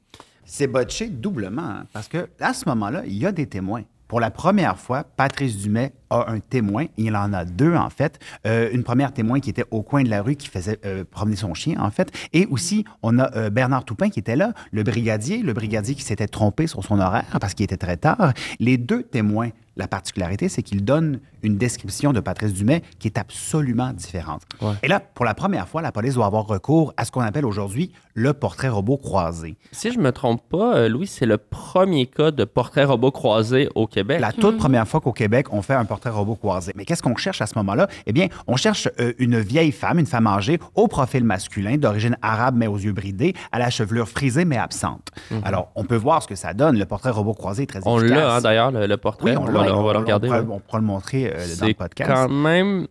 C'est 0.43 0.67
botché 0.67 1.07
doublement, 1.09 1.61
hein, 1.61 1.85
parce 1.93 2.07
que 2.07 2.27
à 2.39 2.53
ce 2.53 2.67
moment-là, 2.69 3.03
il 3.05 3.17
y 3.17 3.25
a 3.25 3.31
des 3.31 3.47
témoins. 3.47 3.83
Pour 4.07 4.21
la 4.21 4.31
première 4.31 4.77
fois, 4.77 5.03
Patrice 5.03 5.57
Dumais 5.57 5.91
a 6.09 6.31
un 6.31 6.39
témoin. 6.39 6.85
Il 6.97 7.15
en 7.15 7.33
a 7.33 7.43
deux, 7.43 7.75
en 7.75 7.89
fait. 7.89 8.19
Euh, 8.45 8.69
une 8.71 8.83
première 8.83 9.13
témoin 9.13 9.39
qui 9.39 9.49
était 9.49 9.65
au 9.71 9.83
coin 9.83 10.03
de 10.03 10.09
la 10.09 10.21
rue, 10.21 10.35
qui 10.35 10.47
faisait 10.47 10.79
euh, 10.85 11.03
promener 11.09 11.35
son 11.35 11.53
chien, 11.53 11.75
en 11.79 11.91
fait. 11.91 12.11
Et 12.31 12.45
aussi, 12.45 12.85
on 13.03 13.19
a 13.19 13.35
euh, 13.35 13.49
Bernard 13.49 13.83
Toupin 13.83 14.09
qui 14.09 14.19
était 14.19 14.37
là, 14.37 14.53
le 14.71 14.83
brigadier, 14.83 15.39
le 15.39 15.51
brigadier 15.51 15.93
qui 15.95 16.03
s'était 16.03 16.27
trompé 16.27 16.67
sur 16.67 16.83
son 16.83 16.99
horaire 16.99 17.37
parce 17.41 17.53
qu'il 17.53 17.65
était 17.65 17.77
très 17.77 17.97
tard. 17.97 18.33
Les 18.59 18.77
deux 18.77 19.03
témoins 19.03 19.49
la 19.77 19.87
particularité, 19.87 20.49
c'est 20.49 20.63
qu'ils 20.63 20.83
donnent 20.83 21.19
une 21.43 21.57
description 21.57 22.13
de 22.13 22.19
Patrice 22.19 22.53
Dumais 22.53 22.81
qui 22.99 23.07
est 23.07 23.17
absolument 23.17 23.91
différente. 23.93 24.41
Ouais. 24.61 24.73
Et 24.83 24.87
là, 24.87 24.99
pour 24.99 25.23
la 25.25 25.33
première 25.33 25.67
fois, 25.67 25.81
la 25.81 25.91
police 25.91 26.15
doit 26.15 26.25
avoir 26.25 26.45
recours 26.47 26.93
à 26.97 27.05
ce 27.05 27.11
qu'on 27.11 27.21
appelle 27.21 27.45
aujourd'hui 27.45 27.91
le 28.15 28.33
portrait 28.33 28.69
robot 28.69 28.97
croisé. 28.97 29.55
Si 29.71 29.91
je 29.91 29.99
me 29.99 30.11
trompe 30.11 30.41
pas, 30.49 30.75
euh, 30.75 30.89
Louis, 30.89 31.05
c'est 31.05 31.27
le 31.27 31.37
premier 31.37 32.07
cas 32.07 32.31
de 32.31 32.43
portrait 32.43 32.83
robot 32.83 33.11
croisé 33.11 33.69
au 33.75 33.85
Québec. 33.85 34.19
La 34.19 34.31
toute 34.31 34.57
première 34.57 34.87
fois 34.87 34.99
qu'au 34.99 35.13
Québec, 35.13 35.47
on 35.53 35.61
fait 35.61 35.75
un 35.75 35.85
portrait 35.85 36.09
robot 36.09 36.35
croisé. 36.35 36.73
Mais 36.75 36.83
qu'est-ce 36.85 37.03
qu'on 37.03 37.15
cherche 37.15 37.41
à 37.41 37.45
ce 37.45 37.53
moment-là? 37.59 37.87
Eh 38.07 38.13
bien, 38.13 38.27
on 38.47 38.55
cherche 38.55 38.87
euh, 38.99 39.13
une 39.19 39.39
vieille 39.39 39.71
femme, 39.71 39.99
une 39.99 40.07
femme 40.07 40.25
âgée, 40.25 40.59
au 40.73 40.87
profil 40.87 41.23
masculin, 41.23 41.77
d'origine 41.77 42.17
arabe 42.23 42.55
mais 42.57 42.65
aux 42.67 42.77
yeux 42.77 42.93
bridés, 42.93 43.35
à 43.51 43.59
la 43.59 43.69
chevelure 43.69 44.09
frisée 44.09 44.45
mais 44.45 44.57
absente. 44.57 45.09
Alors, 45.43 45.69
on 45.75 45.83
peut 45.83 45.95
voir 45.95 46.23
ce 46.23 46.27
que 46.27 46.35
ça 46.35 46.53
donne. 46.55 46.79
Le 46.79 46.85
portrait 46.85 47.11
robot 47.11 47.33
croisé 47.35 47.63
est 47.63 47.67
très 47.67 47.79
On 47.85 47.99
efficace. 47.99 48.17
l'a, 48.17 48.35
hein, 48.35 48.41
d'ailleurs, 48.41 48.71
le, 48.71 48.87
le 48.87 48.97
portrait. 48.97 49.31
Oui, 49.31 49.37
on, 49.37 49.43
on, 49.43 49.51
l'a. 49.51 49.66
On 49.75 49.83
va 49.83 49.93
le 49.93 49.99
regarder. 49.99 50.27
On 50.27 50.31
pourra, 50.31 50.41
là. 50.41 50.47
on 50.51 50.59
pourra 50.59 50.77
le 50.79 50.85
montrer 50.85 51.27
euh, 51.27 51.33
dans 51.33 51.39
le 51.41 51.45
C'est 51.47 51.73
podcast. 51.73 52.11
quand 52.11 52.29
même... 52.29 52.87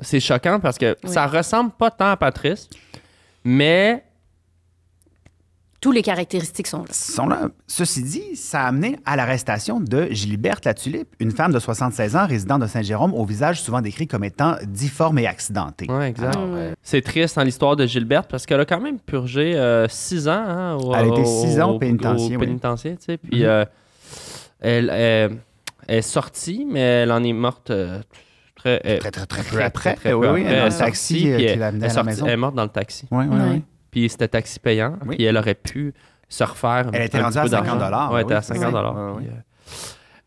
C'est 0.00 0.20
choquant 0.20 0.58
parce 0.60 0.76
que 0.78 0.96
Oui. 1.04 1.10
ça 1.10 1.26
ressemble 1.26 1.70
pas 1.70 1.90
tant 1.90 2.10
à 2.10 2.16
Patrice, 2.16 2.68
mais 3.44 4.02
Tous 5.80 5.92
les 5.92 6.02
caractéristiques 6.02 6.66
sont 6.66 6.78
là. 6.80 6.86
sont 6.90 7.26
là. 7.28 7.48
Ceci 7.66 8.02
dit, 8.02 8.36
ça 8.36 8.62
a 8.62 8.68
amené 8.68 8.98
à 9.04 9.16
l'arrestation 9.16 9.80
de 9.80 10.08
Giliberte 10.10 10.64
Latulippe, 10.64 11.14
une 11.20 11.30
femme 11.30 11.52
de 11.52 11.58
76 11.58 12.16
ans 12.16 12.26
résidant 12.26 12.58
de 12.58 12.66
Saint-Jérôme, 12.66 13.12
au 13.14 13.24
visage 13.26 13.60
souvent 13.60 13.82
décrit 13.82 14.06
comme 14.08 14.24
étant 14.24 14.56
difforme 14.66 15.18
et 15.18 15.26
accidenté. 15.26 15.86
Ouais, 15.90 16.08
exact. 16.08 16.36
Euh, 16.38 16.74
C'est 16.82 17.02
triste 17.02 17.36
dans 17.36 17.42
l'histoire 17.42 17.76
de 17.76 17.86
Gilberte 17.86 18.28
parce 18.30 18.46
qu'elle 18.46 18.60
a 18.60 18.64
quand 18.64 18.80
même 18.80 18.98
purgé 18.98 19.54
euh, 19.56 19.86
six 19.88 20.26
ans. 20.26 20.32
hein, 20.32 20.74
au, 20.76 20.94
Elle 20.94 21.04
a 21.04 21.06
été 21.08 21.20
au- 21.20 21.24
six 21.44 21.60
ans 21.60 21.70
au 21.70 21.74
au- 21.74 21.78
pénitencier, 21.78 22.36
au 22.36 22.40
oui. 22.40 22.46
pénitencier, 22.46 22.96
tu 22.96 23.04
sais. 23.04 23.16
Puis 23.18 23.40
Mhm. 23.42 23.46
euh, 23.46 23.64
elle, 24.60 24.90
elle- 24.90 25.36
elle 25.88 25.98
est 25.98 26.02
sortie, 26.02 26.66
mais 26.68 26.80
elle 26.80 27.12
en 27.12 27.22
est 27.22 27.32
morte 27.32 27.70
euh, 27.70 28.00
très, 28.56 28.80
euh, 28.86 28.98
très, 28.98 29.10
très, 29.10 29.26
très 29.26 29.42
peu 29.42 29.48
très, 29.56 29.62
après. 29.64 29.94
très 29.94 30.12
oui, 30.12 30.26
oui, 30.26 30.40
après. 30.40 30.42
dans 30.42 30.48
Elle 30.50 30.60
le 30.70 30.74
est 30.74 30.78
taxi 30.78 31.30
euh, 31.32 31.36
qui 31.38 31.44
elle- 31.44 31.58
l'amenait 31.58 31.78
elle 31.78 31.84
à 31.84 31.86
est 31.86 31.88
la 31.88 31.94
sortie- 31.94 32.06
maison. 32.08 32.26
elle 32.26 32.32
est 32.32 32.36
morte 32.36 32.54
dans 32.54 32.62
le 32.64 32.68
taxi. 32.68 33.06
Oui, 33.10 33.24
oui, 33.28 33.36
oui. 33.52 33.62
Puis 33.90 34.08
c'était 34.08 34.28
taxi 34.28 34.58
payant. 34.58 34.96
Oui. 35.06 35.16
Puis 35.16 35.24
elle 35.24 35.36
aurait 35.36 35.54
pu 35.54 35.94
se 36.28 36.42
refaire. 36.44 36.86
Elle 36.92 37.02
était 37.02 37.20
rendue 37.22 37.38
à 37.38 37.42
peu 37.42 37.48
50 37.48 37.64
d'argent. 37.66 37.84
dollars, 37.84 38.12
Ouais, 38.12 38.20
elle 38.20 38.26
oui, 38.26 38.30
était 38.32 38.34
à 38.38 38.42
c'est 38.42 38.54
50 38.54 38.64
ça. 38.72 38.76
dollars. 38.76 38.94
Ouais, 39.16 39.22
ouais. 39.22 39.30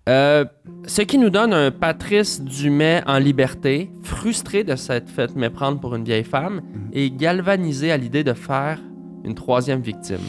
Euh, 0.10 0.46
ce 0.86 1.02
qui 1.02 1.18
nous 1.18 1.30
donne 1.30 1.52
un 1.52 1.70
Patrice 1.70 2.42
Dumais 2.42 3.04
en 3.08 3.18
liberté, 3.18 3.92
frustré 4.04 4.64
de 4.64 4.78
s'être 4.78 5.10
fait 5.10 5.36
méprendre 5.36 5.82
pour 5.82 5.96
une 5.96 6.06
vieille 6.06 6.24
femme 6.24 6.62
Mhm. 6.62 6.90
et 6.94 7.12
galvanisé 7.12 7.92
à 7.92 7.98
l'idée 7.98 8.24
de 8.24 8.32
faire 8.34 8.80
une 9.26 9.36
troisième 9.36 9.82
victime. 9.82 10.20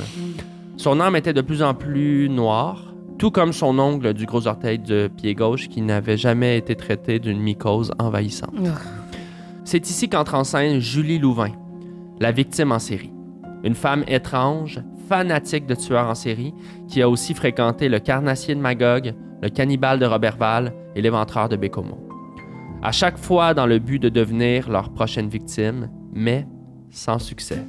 Son 0.77 0.99
âme 1.01 1.15
était 1.15 1.33
de 1.33 1.43
plus 1.43 1.63
en 1.63 1.75
plus 1.75 2.29
noire, 2.29 2.88
tout 3.19 3.31
comme 3.31 3.53
son 3.53 3.79
ongle 3.79 4.15
du 4.15 4.27
gros 4.27 4.47
orteil 4.47 4.79
de 4.79 5.09
pied 5.09 5.35
gauche 5.35 5.69
qui 5.69 5.83
n'avait 5.83 6.17
jamais 6.17 6.57
été 6.57 6.77
traité 6.77 7.19
d'une 7.19 7.41
mycose 7.41 7.91
envahissante. 7.99 8.55
C'est 9.65 9.91
ici 9.91 10.09
qu'entre 10.09 10.35
en 10.35 10.45
scène 10.45 10.79
Julie 10.79 11.19
Louvain, 11.19 11.53
la 12.21 12.33
victime 12.33 12.73
en 12.73 12.79
série. 12.79 13.13
Une 13.65 13.75
femme 13.75 14.05
étrange, 14.07 14.81
fanatique 15.09 15.67
de 15.67 15.75
tueurs 15.75 16.09
en 16.09 16.15
série, 16.15 16.55
qui 16.89 17.03
a 17.03 17.09
aussi 17.09 17.35
fréquenté 17.35 17.89
le 17.89 17.99
carnassier 17.99 18.55
de 18.55 18.61
Magog, 18.61 19.15
le 19.43 19.49
cannibale 19.49 19.99
de 19.99 20.07
Robertval 20.07 20.73
et 20.95 21.03
l'éventreur 21.03 21.49
de 21.49 21.57
Bécomo. 21.57 21.99
À 22.83 22.93
chaque 22.93 23.19
fois 23.19 23.53
dans 23.55 23.67
le 23.67 23.81
but 23.81 23.99
de 23.99 24.09
devenir 24.09 24.71
leur 24.71 24.91
prochaine 24.91 25.29
victime, 25.29 25.91
mais 26.13 26.47
sans 26.91 27.19
succès. 27.19 27.65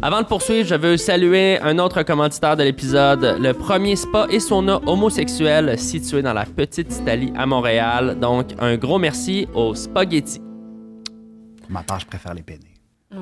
Avant 0.00 0.20
de 0.22 0.26
poursuivre, 0.26 0.66
je 0.68 0.74
veux 0.76 0.96
saluer 0.96 1.58
un 1.60 1.78
autre 1.78 2.02
commanditaire 2.04 2.56
de 2.56 2.62
l'épisode, 2.62 3.36
le 3.40 3.52
premier 3.52 3.96
spa 3.96 4.26
et 4.30 4.38
sauna 4.38 4.80
homosexuel 4.86 5.76
situé 5.78 6.22
dans 6.22 6.32
la 6.32 6.44
petite 6.44 6.94
Italie 6.96 7.32
à 7.36 7.46
Montréal. 7.46 8.16
Donc, 8.20 8.46
un 8.60 8.76
gros 8.76 8.98
merci 8.98 9.48
au 9.54 9.74
Spaghetti. 9.74 10.40
Pour 11.62 11.70
ma 11.70 11.82
part, 11.82 11.98
je 11.98 12.06
préfère 12.06 12.32
les 12.34 12.42
pénés. 12.42 12.74
Ouais. 13.12 13.18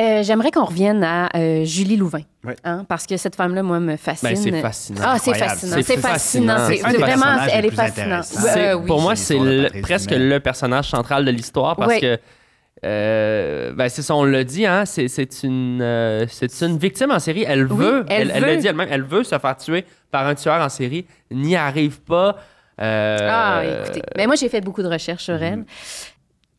Euh, 0.00 0.22
J'aimerais 0.24 0.50
qu'on 0.50 0.64
revienne 0.64 1.04
à 1.04 1.28
euh, 1.36 1.64
Julie 1.64 1.96
Louvain. 1.96 2.22
Ouais. 2.42 2.56
Hein, 2.64 2.84
parce 2.88 3.06
que 3.06 3.16
cette 3.16 3.36
femme-là, 3.36 3.62
moi, 3.62 3.78
me 3.80 3.96
fascine. 3.96 4.30
Ben, 4.30 4.36
c'est 4.36 4.60
fascinant. 4.60 5.00
Ah, 5.04 5.16
c'est 5.22 5.30
Incroyable. 5.30 5.60
fascinant. 5.60 5.82
C'est 5.84 5.96
fascinant. 5.98 6.56
C'est 6.68 6.96
vraiment, 6.96 7.46
elle 7.52 7.66
est 7.66 7.70
fascinante. 7.70 8.24
euh, 8.56 8.74
oui. 8.74 8.86
Pour 8.86 9.02
moi, 9.02 9.14
C'est 9.14 9.38
presque 9.82 10.10
le 10.10 10.38
personnage 10.40 10.88
central 10.90 11.24
de 11.24 11.30
l'histoire 11.30 11.76
parce 11.76 11.92
Oui. 11.94 12.00
que, 12.00 12.18
euh, 12.84 13.72
ben, 13.72 13.88
c'est 13.88 14.02
ça, 14.02 14.14
on 14.14 14.24
l'a 14.24 14.44
dit, 14.44 14.64
hein, 14.66 14.84
c'est, 14.86 15.42
une, 15.42 15.80
euh, 15.82 16.26
c'est 16.28 16.62
une 16.62 16.78
victime 16.78 17.10
en 17.10 17.18
série. 17.18 17.44
Elle 17.46 17.66
Oui, 17.70 17.78
veut, 17.78 18.04
elle 18.08 18.28
veut. 18.32 18.56
dit 18.56 18.66
elle-même, 18.66 18.88
elle 18.90 19.02
veut 19.02 19.22
se 19.24 19.38
faire 19.38 19.56
tuer 19.56 19.84
par 20.10 20.26
un 20.26 20.34
tueur 20.34 20.60
en 20.62 20.68
série, 20.68 21.06
n'y 21.30 21.56
arrive 21.56 22.00
pas. 22.00 22.36
euh, 22.80 23.28
Ah, 23.30 23.62
écoutez. 23.84 24.02
Mais 24.16 24.26
moi, 24.26 24.36
j'ai 24.36 24.48
fait 24.48 24.60
beaucoup 24.62 24.82
de 24.82 24.88
recherches 24.88 25.24
sur 25.24 25.34
Mhm. 25.34 25.42
elle. 25.42 25.64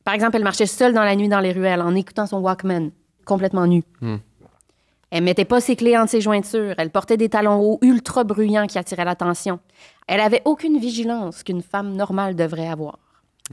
Par 0.04 0.14
exemple, 0.14 0.36
elle 0.36 0.44
marchait 0.44 0.66
seule 0.66 0.94
dans 0.94 1.04
la 1.04 1.16
nuit 1.16 1.28
dans 1.30 1.40
les 1.40 1.52
ruelles 1.52 1.82
en 1.82 1.94
écoutant 1.96 2.26
son 2.28 2.38
Walkman, 2.40 2.90
complètement 3.26 3.66
nue. 3.68 3.84
Hmm. 4.02 4.18
Elle 5.12 5.24
mettait 5.24 5.46
pas 5.46 5.60
ses 5.60 5.76
clés 5.76 5.98
entre 5.98 6.12
ses 6.12 6.22
jointures. 6.22 6.74
Elle 6.78 6.90
portait 6.90 7.18
des 7.18 7.28
talons 7.30 7.60
hauts 7.60 7.80
ultra 7.82 8.24
bruyants 8.24 8.66
qui 8.68 8.78
attiraient 8.80 9.04
l'attention. 9.06 9.60
Elle 10.08 10.22
avait 10.22 10.42
aucune 10.46 10.80
vigilance 10.80 11.44
qu'une 11.44 11.62
femme 11.62 11.94
normale 11.96 12.36
devrait 12.36 12.68
avoir. 12.70 12.98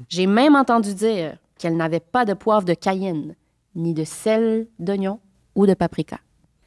J'ai 0.09 0.27
même 0.27 0.55
entendu 0.55 0.95
dire 0.95 1.33
qu'elle 1.59 1.77
n'avait 1.77 2.01
pas 2.01 2.25
de 2.25 2.35
poivre 2.35 2.65
de 2.65 2.75
cayenne, 2.75 3.35
ni 3.75 3.95
de 3.95 4.05
sel 4.05 4.67
d'oignon 4.79 5.21
ou 5.55 5.67
de 5.67 5.75
paprika. 5.75 6.19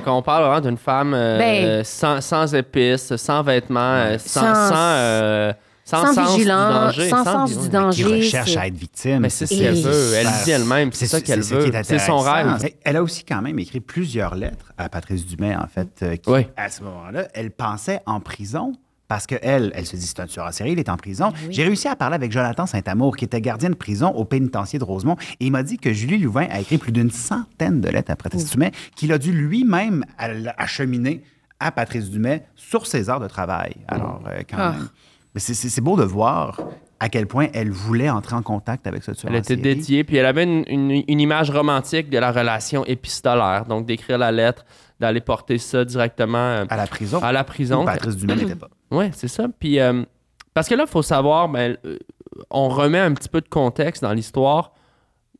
Quand 0.04 0.18
on 0.18 0.22
parle 0.22 0.44
vraiment 0.46 0.62
d'une 0.62 0.78
femme 0.78 1.14
euh, 1.14 1.38
Ben- 1.38 1.84
sans, 1.84 2.22
sans 2.22 2.54
épices, 2.56 3.16
sans 3.16 3.44
vêtements, 3.44 3.80
euh, 3.80 4.18
sans, 4.18 4.42
Sans- 4.42 4.70
sans, 4.70 4.76
euh, 4.76 5.54
sans 5.86 6.06
sans 6.08 6.14
sens 6.14 6.36
vigilance, 6.36 6.94
du 6.94 6.98
danger. 7.00 7.10
sans 7.10 7.24
sens 7.24 7.58
du 7.60 7.70
danger. 7.70 8.04
Qui 8.04 8.14
recherche 8.16 8.58
à 8.58 8.68
être 8.68 8.74
victime. 8.76 9.20
Mais 9.20 9.30
c'est 9.30 9.46
ce 9.46 9.54
qu'elle 9.60 9.76
veut. 9.76 10.14
Elle 10.16 10.28
dit 10.44 10.52
elle-même, 10.52 10.92
c'est 10.94 11.06
ça 11.08 11.22
qu'elle 11.22 11.42
veut. 11.42 11.76
est 11.76 11.84
C'est 11.84 12.00
son 12.00 12.18
rêve. 12.20 12.58
Mais 12.64 12.76
Elle 12.84 12.96
a 12.96 13.04
aussi 13.04 13.24
quand 13.24 13.42
même 13.42 13.60
écrit 13.60 13.80
plusieurs 13.80 14.34
lettres 14.36 14.72
à 14.78 14.90
Patrice 14.90 15.26
Dumais, 15.26 15.56
en 15.56 15.68
fait, 15.68 16.20
qui, 16.22 16.30
Oui. 16.32 16.48
à 16.58 16.70
ce 16.70 16.82
moment-là, 16.84 17.28
elle 17.34 17.52
pensait 17.52 18.02
en 18.08 18.20
prison. 18.22 18.74
Parce 19.12 19.28
qu'elle, 19.28 19.74
elle 19.76 19.86
se 19.86 19.98
dit, 19.98 20.06
c'est 20.08 20.22
un 20.22 20.26
tueur 20.26 20.46
en 20.48 20.54
série, 20.54 20.72
il 20.72 20.80
est 20.80 20.88
en 20.88 20.96
prison. 20.96 21.34
J'ai 21.50 21.66
réussi 21.66 21.90
à 21.90 21.98
parler 21.98 22.16
avec 22.16 22.32
Jonathan 22.32 22.66
Saint-Amour, 22.66 23.18
qui 23.18 23.26
était 23.26 23.42
gardien 23.42 23.70
de 23.70 23.76
prison 23.76 24.08
au 24.12 24.24
pénitencier 24.24 24.80
de 24.80 24.86
Rosemont, 24.86 25.18
et 25.42 25.48
il 25.48 25.52
m'a 25.52 25.64
dit 25.64 25.78
que 25.78 25.92
Julie 25.92 26.18
Louvain 26.18 26.48
a 26.50 26.62
écrit 26.62 26.78
plus 26.78 26.94
d'une 26.94 27.12
centaine 27.12 27.82
de 27.82 27.90
lettres 27.90 28.12
à 28.12 28.16
Patrice 28.16 28.50
Dumais, 28.52 28.72
qu'il 28.96 29.12
a 29.12 29.18
dû 29.18 29.34
lui-même 29.34 30.06
acheminer 30.58 31.24
à 31.60 31.72
Patrice 31.74 32.10
Dumais 32.10 32.46
sur 32.56 32.88
ses 32.88 33.10
heures 33.10 33.20
de 33.20 33.28
travail. 33.28 33.76
Alors, 33.90 34.22
euh, 34.28 34.44
quand 34.50 34.58
Ah. 34.58 34.72
même. 34.72 34.88
C'est- 35.36 35.54
c'est 35.56 35.68
c'est 35.68 35.82
beau 35.82 35.98
de 35.98 36.04
voir 36.04 36.60
à 37.02 37.10
quel 37.10 37.28
point 37.28 37.48
elle 37.54 37.70
voulait 37.70 38.10
entrer 38.10 38.36
en 38.38 38.42
contact 38.42 38.88
avec 38.88 39.04
ce 39.04 39.12
tueur 39.12 39.32
Elle 39.34 39.40
était 39.40 39.48
série. 39.56 39.62
dédiée, 39.62 40.04
puis 40.06 40.16
elle 40.18 40.26
avait 40.26 40.44
une, 40.46 40.64
une- 40.68 41.04
une 41.08 41.20
image 41.20 41.50
romantique 41.52 42.10
de 42.10 42.18
la 42.18 42.32
relation 42.32 42.86
épistolaire. 42.86 43.66
Donc, 43.66 43.86
d'écrire 43.86 44.18
la 44.18 44.32
lettre, 44.32 44.64
d'aller 45.02 45.20
porter 45.22 45.58
ça 45.58 45.84
directement 45.84 46.38
euh, 46.38 46.66
à 46.70 46.78
la 46.78 46.88
prison. 46.88 47.20
à 47.22 47.32
la 47.34 47.44
prison. 47.44 47.84
Patrice 47.84 48.16
Dumais 48.16 48.36
n'était 48.36 48.56
pas. 48.56 48.70
Oui, 48.92 49.10
c'est 49.14 49.28
ça. 49.28 49.48
Puis, 49.60 49.80
euh, 49.80 50.04
parce 50.54 50.68
que 50.68 50.76
là, 50.76 50.84
il 50.86 50.90
faut 50.90 51.02
savoir, 51.02 51.50
ben, 51.50 51.78
euh, 51.86 51.98
on 52.50 52.70
remet 52.70 53.00
un 53.00 53.14
petit 53.14 53.30
peu 53.30 53.42
de 53.42 53.48
contexte 53.50 54.02
dans 54.02 54.14
l'histoire. 54.14 54.74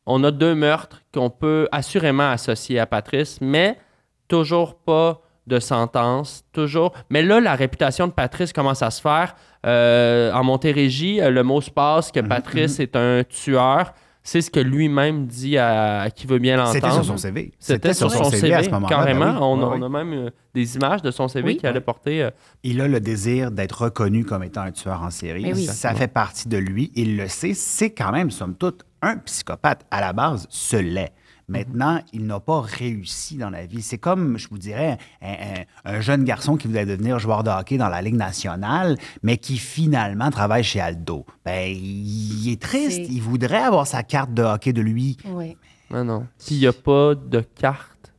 On 0.06 0.24
a 0.24 0.30
deux 0.30 0.54
meurtres 0.54 1.02
qu'on 1.14 1.30
peut 1.30 1.68
assurément 1.70 2.30
associer 2.30 2.78
à 2.78 2.86
Patrice, 2.86 3.38
mais 3.40 3.78
toujours 4.26 4.74
pas 4.76 5.20
de 5.46 5.58
sentence, 5.58 6.44
toujours. 6.52 6.92
Mais 7.10 7.22
là, 7.22 7.40
la 7.40 7.54
réputation 7.54 8.06
de 8.06 8.12
Patrice 8.12 8.52
commence 8.52 8.82
à 8.82 8.90
se 8.90 9.00
faire. 9.00 9.34
Euh, 9.66 10.32
en 10.32 10.44
Montérégie, 10.44 11.20
le 11.20 11.42
mot 11.42 11.60
se 11.60 11.70
passe 11.70 12.08
Mhm, 12.08 12.22
que 12.22 12.28
Patrice 12.28 12.80
est 12.80 12.96
un 12.96 13.22
tueur. 13.24 13.92
C'est 14.24 14.40
ce 14.40 14.50
que 14.50 14.60
lui-même 14.60 15.26
dit 15.26 15.58
à, 15.58 16.02
à 16.02 16.10
qui 16.10 16.26
veut 16.26 16.38
bien 16.38 16.56
l'entendre. 16.56 16.74
C'était 16.74 16.90
sur 16.92 17.04
son 17.04 17.16
CV. 17.16 17.52
C'était 17.58 17.92
sur 17.94 18.10
son 18.10 18.24
CV, 18.24 18.54
à 18.54 18.62
ce 18.62 18.70
moment-là. 18.70 18.88
carrément. 18.96 19.24
Ben 19.26 19.32
oui. 19.32 19.38
on, 19.40 19.62
a- 19.62 19.76
on 19.86 19.88
même 19.88 20.12
euh, 20.12 20.30
des 20.54 20.76
images 20.76 21.02
de 21.02 21.10
son 21.10 21.26
CV 21.28 21.48
Oui. 21.48 21.56
qui 21.56 21.66
allait 21.66 21.80
porter. 21.80 22.22
euh, 22.22 22.30
Il 22.62 22.80
a 22.80 22.86
le 22.88 23.00
désir 23.00 23.50
d'être 23.50 23.82
reconnu 23.82 24.24
comme 24.24 24.44
étant 24.44 24.60
un 24.62 24.70
tueur 24.70 25.02
en 25.02 25.10
série. 25.10 25.52
Oui. 25.52 25.64
Ça 25.66 25.92
fait 25.94 26.06
partie 26.08 26.48
de 26.48 26.56
lui. 26.56 26.92
Il 26.94 27.16
le 27.16 27.26
sait. 27.26 27.54
C'est 27.54 27.90
quand 27.90 28.12
même, 28.12 28.30
somme 28.30 28.54
toute, 28.54 28.84
un 29.02 29.16
psychopathe. 29.18 29.84
À 29.90 30.00
la 30.00 30.12
base, 30.12 30.46
ce 30.50 30.76
l'est. 30.76 31.12
Maintenant, 31.48 32.00
il 32.12 32.26
n'a 32.26 32.40
pas 32.40 32.60
réussi 32.60 33.36
dans 33.36 33.50
la 33.50 33.66
vie. 33.66 33.82
C'est 33.82 33.98
comme, 33.98 34.38
je 34.38 34.48
vous 34.48 34.58
dirais, 34.58 34.96
un, 35.20 35.32
un- 35.32 35.96
un 35.96 36.00
jeune 36.00 36.24
garçon 36.24 36.56
qui 36.56 36.68
voulait 36.68 36.86
devenir 36.86 37.18
joueur 37.18 37.42
de 37.44 37.50
hockey 37.50 37.76
dans 37.78 37.88
la 37.88 38.00
Ligue 38.02 38.14
nationale, 38.16 38.96
mais 39.22 39.36
qui 39.36 39.58
finalement 39.58 40.30
travaille 40.30 40.62
chez 40.64 40.80
Aldo. 40.80 41.26
Ben, 41.44 41.70
il 41.74 42.50
est 42.50 42.60
triste. 42.60 43.02
Il 43.10 43.20
voudrait 43.20 43.62
avoir 43.62 43.86
sa 43.86 44.02
carte 44.02 44.32
de 44.32 44.42
hockey 44.42 44.72
de 44.72 44.80
lui. 44.82 45.16
Oui. 45.26 45.56
Non, 45.90 46.04
non. 46.04 46.26
Puis 46.38 46.54
il 46.54 46.58
n'y 46.60 46.66
a 46.66 46.72
pas 46.72 47.14
de 47.14 47.40
carte 47.40 48.12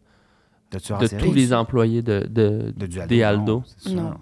De 1.01 1.07
tous 1.19 1.33
les 1.33 1.53
employés 1.53 2.01
de, 2.01 2.27
de, 2.29 2.73
de 2.77 2.85
du 2.87 2.99
des 3.07 3.21
non, 3.21 3.27
Aldo. 3.27 3.63
Non. 3.89 4.13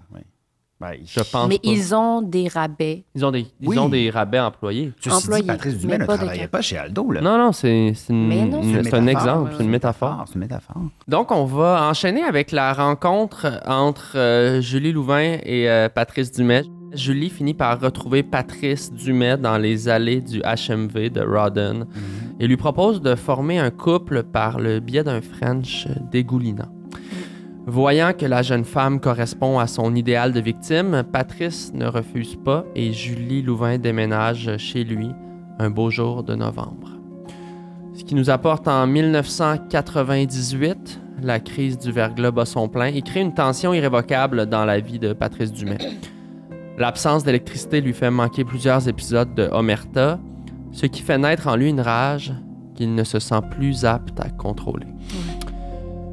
Ben, 0.82 0.96
Je 1.06 1.20
pense 1.20 1.48
Mais 1.48 1.58
pas. 1.58 1.60
ils 1.70 1.94
ont 1.94 2.22
des 2.22 2.48
rabais. 2.48 3.04
Ils 3.14 3.24
ont 3.24 3.30
des, 3.30 3.46
ils 3.60 3.68
Oui. 3.68 3.78
ont 3.78 3.88
des 3.88 4.10
rabais 4.10 4.40
employés. 4.40 4.92
Ceci 4.98 5.14
employé, 5.16 5.42
dit, 5.42 5.46
Patrice 5.46 5.78
Dumais 5.78 5.92
mais 5.98 6.04
ne 6.04 6.04
travaillait 6.12 6.48
pas 6.48 6.60
chez 6.60 6.76
Aldo. 6.76 7.12
Là. 7.12 7.20
Non, 7.20 7.38
non, 7.38 7.52
c'est 7.52 7.92
c'est 7.94 8.12
une- 8.12 8.26
Mais 8.26 8.44
non, 8.44 8.62
une- 8.62 8.74
c'est 8.82 8.90
c'est 8.90 8.94
un 8.96 9.06
exemple, 9.06 9.52
c'est 9.56 9.62
une 9.62 9.70
métaphore. 9.70 10.24
C'est 10.26 10.34
une 10.34 10.40
métaphore. 10.40 10.76
Donc, 11.06 11.30
on 11.30 11.44
va 11.44 11.88
enchaîner 11.88 12.24
avec 12.24 12.50
la 12.50 12.72
rencontre 12.72 13.60
entre 13.66 14.16
euh, 14.16 14.60
Julie 14.60 14.90
Louvain 14.92 15.38
et 15.44 15.70
euh, 15.70 15.88
Patrice 15.88 16.32
Dumais. 16.32 16.64
Julie 16.94 17.30
finit 17.30 17.54
par 17.54 17.80
retrouver 17.80 18.22
Patrice 18.24 18.92
Dumais 18.92 19.36
dans 19.38 19.56
les 19.56 19.88
allées 19.88 20.20
du 20.20 20.40
HMV 20.42 21.10
de 21.10 21.22
Rawdon 21.22 21.86
et 22.40 22.46
lui 22.46 22.56
propose 22.58 23.00
de 23.00 23.14
former 23.14 23.58
un 23.58 23.70
couple 23.70 24.24
par 24.24 24.58
le 24.58 24.80
biais 24.80 25.04
d'un 25.04 25.20
French 25.22 25.86
dégoulinant. 26.10 26.68
Voyant 27.66 28.12
que 28.12 28.26
la 28.26 28.42
jeune 28.42 28.64
femme 28.64 28.98
correspond 28.98 29.60
à 29.60 29.68
son 29.68 29.94
idéal 29.94 30.32
de 30.32 30.40
victime, 30.40 31.04
Patrice 31.12 31.72
ne 31.72 31.86
refuse 31.86 32.36
pas 32.44 32.64
et 32.74 32.92
Julie 32.92 33.40
Louvain 33.40 33.78
déménage 33.78 34.56
chez 34.56 34.82
lui 34.82 35.10
un 35.60 35.70
beau 35.70 35.88
jour 35.88 36.24
de 36.24 36.34
novembre. 36.34 36.88
Ce 37.94 38.02
qui 38.02 38.16
nous 38.16 38.30
apporte 38.30 38.66
en 38.66 38.88
1998, 38.88 41.00
la 41.22 41.38
crise 41.38 41.78
du 41.78 41.92
verglas 41.92 42.32
bat 42.32 42.46
son 42.46 42.68
plein 42.68 42.86
et 42.86 43.02
crée 43.02 43.20
une 43.20 43.34
tension 43.34 43.72
irrévocable 43.72 44.46
dans 44.46 44.64
la 44.64 44.80
vie 44.80 44.98
de 44.98 45.12
Patrice 45.12 45.52
Dumais. 45.52 45.78
L'absence 46.78 47.22
d'électricité 47.22 47.80
lui 47.80 47.92
fait 47.92 48.10
manquer 48.10 48.44
plusieurs 48.44 48.88
épisodes 48.88 49.36
de 49.36 49.44
Omerta, 49.52 50.18
ce 50.72 50.86
qui 50.86 51.00
fait 51.00 51.18
naître 51.18 51.46
en 51.46 51.54
lui 51.54 51.68
une 51.68 51.80
rage 51.80 52.32
qu'il 52.74 52.96
ne 52.96 53.04
se 53.04 53.20
sent 53.20 53.40
plus 53.52 53.84
apte 53.84 54.18
à 54.18 54.30
contrôler. 54.30 54.86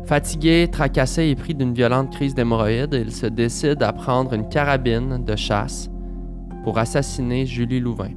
Fatigué, 0.10 0.68
tracassé 0.72 1.28
et 1.28 1.36
pris 1.36 1.54
d'une 1.54 1.72
violente 1.72 2.12
crise 2.12 2.34
d'hémorroïdes, 2.34 2.96
il 3.00 3.12
se 3.12 3.28
décide 3.28 3.84
à 3.84 3.94
prendre 3.94 4.34
une 4.34 4.50
carabine 4.50 5.24
de 5.24 5.36
chasse 5.36 5.88
pour 6.64 6.80
assassiner 6.80 7.46
Julie 7.46 7.80
Louvain. 7.80 8.10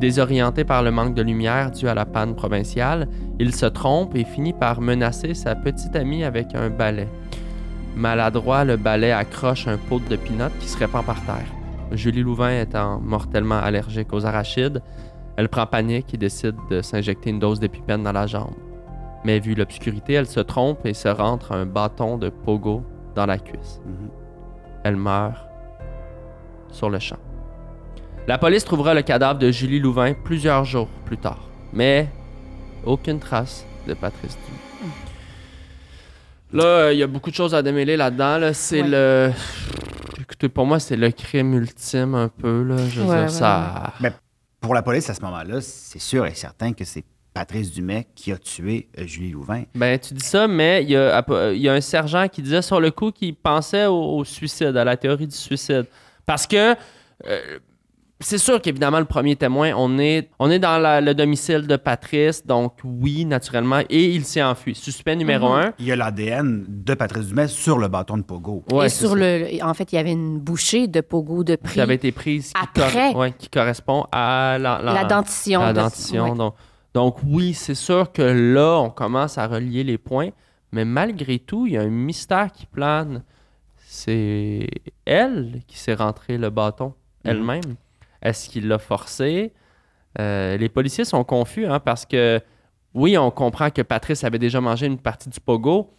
Désorienté 0.00 0.64
par 0.64 0.82
le 0.82 0.90
manque 0.90 1.12
de 1.12 1.20
lumière 1.20 1.72
dû 1.72 1.88
à 1.88 1.94
la 1.94 2.06
panne 2.06 2.34
provinciale, 2.34 3.06
il 3.38 3.54
se 3.54 3.66
trompe 3.66 4.16
et 4.16 4.24
finit 4.24 4.54
par 4.54 4.80
menacer 4.80 5.34
sa 5.34 5.54
petite 5.54 5.94
amie 5.94 6.24
avec 6.24 6.54
un 6.54 6.70
balai. 6.70 7.08
Maladroit, 7.94 8.64
le 8.64 8.78
balai 8.78 9.12
accroche 9.12 9.68
un 9.68 9.76
pot 9.76 10.00
de 10.08 10.16
pinot 10.16 10.48
qui 10.58 10.68
se 10.68 10.78
répand 10.78 11.04
par 11.04 11.22
terre. 11.26 11.52
Julie 11.92 12.22
Louvain 12.22 12.62
étant 12.62 12.98
mortellement 12.98 13.58
allergique 13.58 14.14
aux 14.14 14.24
arachides, 14.24 14.80
elle 15.36 15.50
prend 15.50 15.66
panique 15.66 16.14
et 16.14 16.16
décide 16.16 16.56
de 16.70 16.80
s'injecter 16.80 17.28
une 17.28 17.40
dose 17.40 17.60
d'épipène 17.60 18.04
dans 18.04 18.12
la 18.12 18.26
jambe. 18.26 18.54
Mais 19.24 19.40
vu 19.40 19.54
l'obscurité, 19.54 20.14
elle 20.14 20.26
se 20.26 20.40
trompe 20.40 20.84
et 20.86 20.94
se 20.94 21.08
rentre 21.08 21.52
un 21.52 21.64
bâton 21.66 22.18
de 22.18 22.28
pogo 22.28 22.82
dans 23.14 23.26
la 23.26 23.38
cuisse. 23.38 23.80
Mhm. 23.86 24.08
Elle 24.84 24.96
meurt 24.96 25.46
sur 26.70 26.90
le 26.90 26.98
champ. 26.98 27.16
La 28.26 28.38
police 28.38 28.64
trouvera 28.64 28.94
le 28.94 29.02
cadavre 29.02 29.38
de 29.38 29.50
Julie 29.50 29.80
Louvain 29.80 30.12
plusieurs 30.14 30.64
jours 30.64 30.88
plus 31.04 31.18
tard, 31.18 31.48
mais 31.72 32.08
aucune 32.84 33.18
trace 33.18 33.64
de 33.86 33.94
Patrice 33.94 34.36
Dumais. 34.46 34.90
Là, 36.52 36.64
euh, 36.64 36.92
il 36.92 36.98
y 36.98 37.02
a 37.02 37.06
beaucoup 37.06 37.30
de 37.30 37.34
choses 37.34 37.54
à 37.54 37.62
démêler 37.62 37.96
là-dedans. 37.96 38.38
là. 38.38 38.52
C'est 38.54 38.82
Ouais. 38.82 38.88
le. 38.88 39.32
Écoutez, 40.20 40.48
pour 40.48 40.66
moi, 40.66 40.78
c'est 40.78 40.96
le 40.96 41.10
crime 41.10 41.52
ultime 41.54 42.14
un 42.14 42.28
peu. 42.28 42.62
Là. 42.62 42.76
Je 42.88 43.00
veux 43.00 43.06
Ouais, 43.08 43.14
dire, 43.16 43.24
ouais, 43.24 43.28
ça. 43.28 43.92
Pour 44.60 44.72
la 44.74 44.82
police, 44.82 45.10
à 45.10 45.14
ce 45.14 45.20
moment-là, 45.22 45.60
c'est 45.60 45.98
sûr 45.98 46.24
et 46.26 46.34
certain 46.34 46.72
que 46.72 46.84
c'est 46.84 47.04
Patrice 47.34 47.72
Dumais 47.72 48.06
qui 48.14 48.30
a 48.32 48.38
tué 48.38 48.88
euh, 48.98 49.06
Julie 49.06 49.32
Louvain. 49.32 49.64
Ben, 49.74 49.98
tu 49.98 50.14
dis 50.14 50.24
ça, 50.24 50.46
mais 50.46 50.84
il 50.84 50.90
y, 50.90 50.96
a, 50.96 51.24
il 51.52 51.60
y 51.60 51.68
a 51.68 51.72
un 51.74 51.80
sergent 51.80 52.28
qui 52.28 52.40
disait 52.42 52.62
sur 52.62 52.80
le 52.80 52.90
coup 52.92 53.10
qu'il 53.10 53.34
pensait 53.34 53.86
au, 53.86 54.18
au 54.18 54.24
suicide, 54.24 54.76
à 54.76 54.84
la 54.84 54.96
théorie 54.96 55.26
du 55.26 55.34
suicide. 55.36 55.86
Parce 56.24 56.46
que 56.46 56.74
euh, 57.26 57.58
c'est 58.20 58.38
sûr 58.38 58.62
qu'évidemment, 58.62 59.00
le 59.00 59.04
premier 59.04 59.34
témoin, 59.34 59.72
on 59.76 59.98
est, 59.98 60.30
on 60.38 60.48
est 60.48 60.60
dans 60.60 60.78
la- 60.78 61.00
le 61.00 61.12
domicile 61.12 61.66
de 61.66 61.74
Patrice, 61.76 62.46
donc 62.46 62.74
oui, 62.84 63.24
naturellement, 63.24 63.80
et 63.90 64.04
il 64.04 64.24
s'est 64.24 64.42
enfui. 64.42 64.76
Suspect 64.76 65.16
numéro 65.16 65.48
Mhm. 65.48 65.58
un. 65.60 65.72
Il 65.80 65.86
y 65.86 65.92
a 65.92 65.96
l'ADN 65.96 66.64
de 66.68 66.94
Patrice 66.94 67.26
Dumais 67.26 67.48
sur 67.48 67.78
le 67.78 67.88
bâton 67.88 68.16
de 68.16 68.22
Pogo. 68.22 68.62
Ouais, 68.72 68.86
et 68.86 68.88
sur 68.88 69.10
ça. 69.10 69.14
le, 69.16 69.48
en 69.62 69.74
fait, 69.74 69.92
il 69.92 69.96
y 69.96 69.98
avait 69.98 70.12
une 70.12 70.38
bouchée 70.38 70.86
de 70.86 71.00
pogo 71.00 71.42
de 71.42 71.56
prix. 71.56 71.74
qui 71.74 71.80
avait 71.80 71.96
été 71.96 72.12
prise 72.12 72.52
qui, 72.52 72.80
Après. 72.80 73.12
ouais, 73.14 73.32
qui 73.36 73.48
correspond 73.48 74.06
à 74.12 74.56
la, 74.60 74.80
la- 74.80 74.94
la 74.94 75.04
dentition. 75.04 75.60
la 75.60 75.72
de- 75.72 75.80
dentition. 75.80 76.30
ouais. 76.30 76.36
Donc, 76.38 76.54
donc 76.94 77.16
oui, 77.26 77.54
c'est 77.54 77.74
sûr 77.74 78.12
que 78.12 78.22
là, 78.22 78.78
on 78.78 78.88
commence 78.88 79.36
à 79.36 79.48
relier 79.48 79.82
les 79.82 79.98
points, 79.98 80.30
mais 80.70 80.84
malgré 80.84 81.40
tout, 81.40 81.66
il 81.66 81.72
y 81.72 81.76
a 81.76 81.82
un 81.82 81.88
mystère 81.88 82.52
qui 82.52 82.66
plane. 82.66 83.24
C'est 83.76 84.68
elle 85.04 85.62
qui 85.66 85.76
s'est 85.76 85.94
rentrée 85.94 86.38
le 86.38 86.50
bâton 86.50 86.94
elle-même. 87.24 87.76
Est-ce 88.22 88.48
qu'il 88.48 88.68
l'a 88.68 88.78
forcé? 88.78 89.52
Euh, 90.20 90.56
les 90.56 90.68
policiers 90.68 91.04
sont 91.04 91.24
confus 91.24 91.66
hein, 91.66 91.80
parce 91.80 92.06
que 92.06 92.40
oui, 92.94 93.18
on 93.18 93.30
comprend 93.32 93.70
que 93.70 93.82
Patrice 93.82 94.22
avait 94.22 94.38
déjà 94.38 94.60
mangé 94.60 94.86
une 94.86 94.98
partie 94.98 95.28
du 95.28 95.40
pogo, 95.40 95.90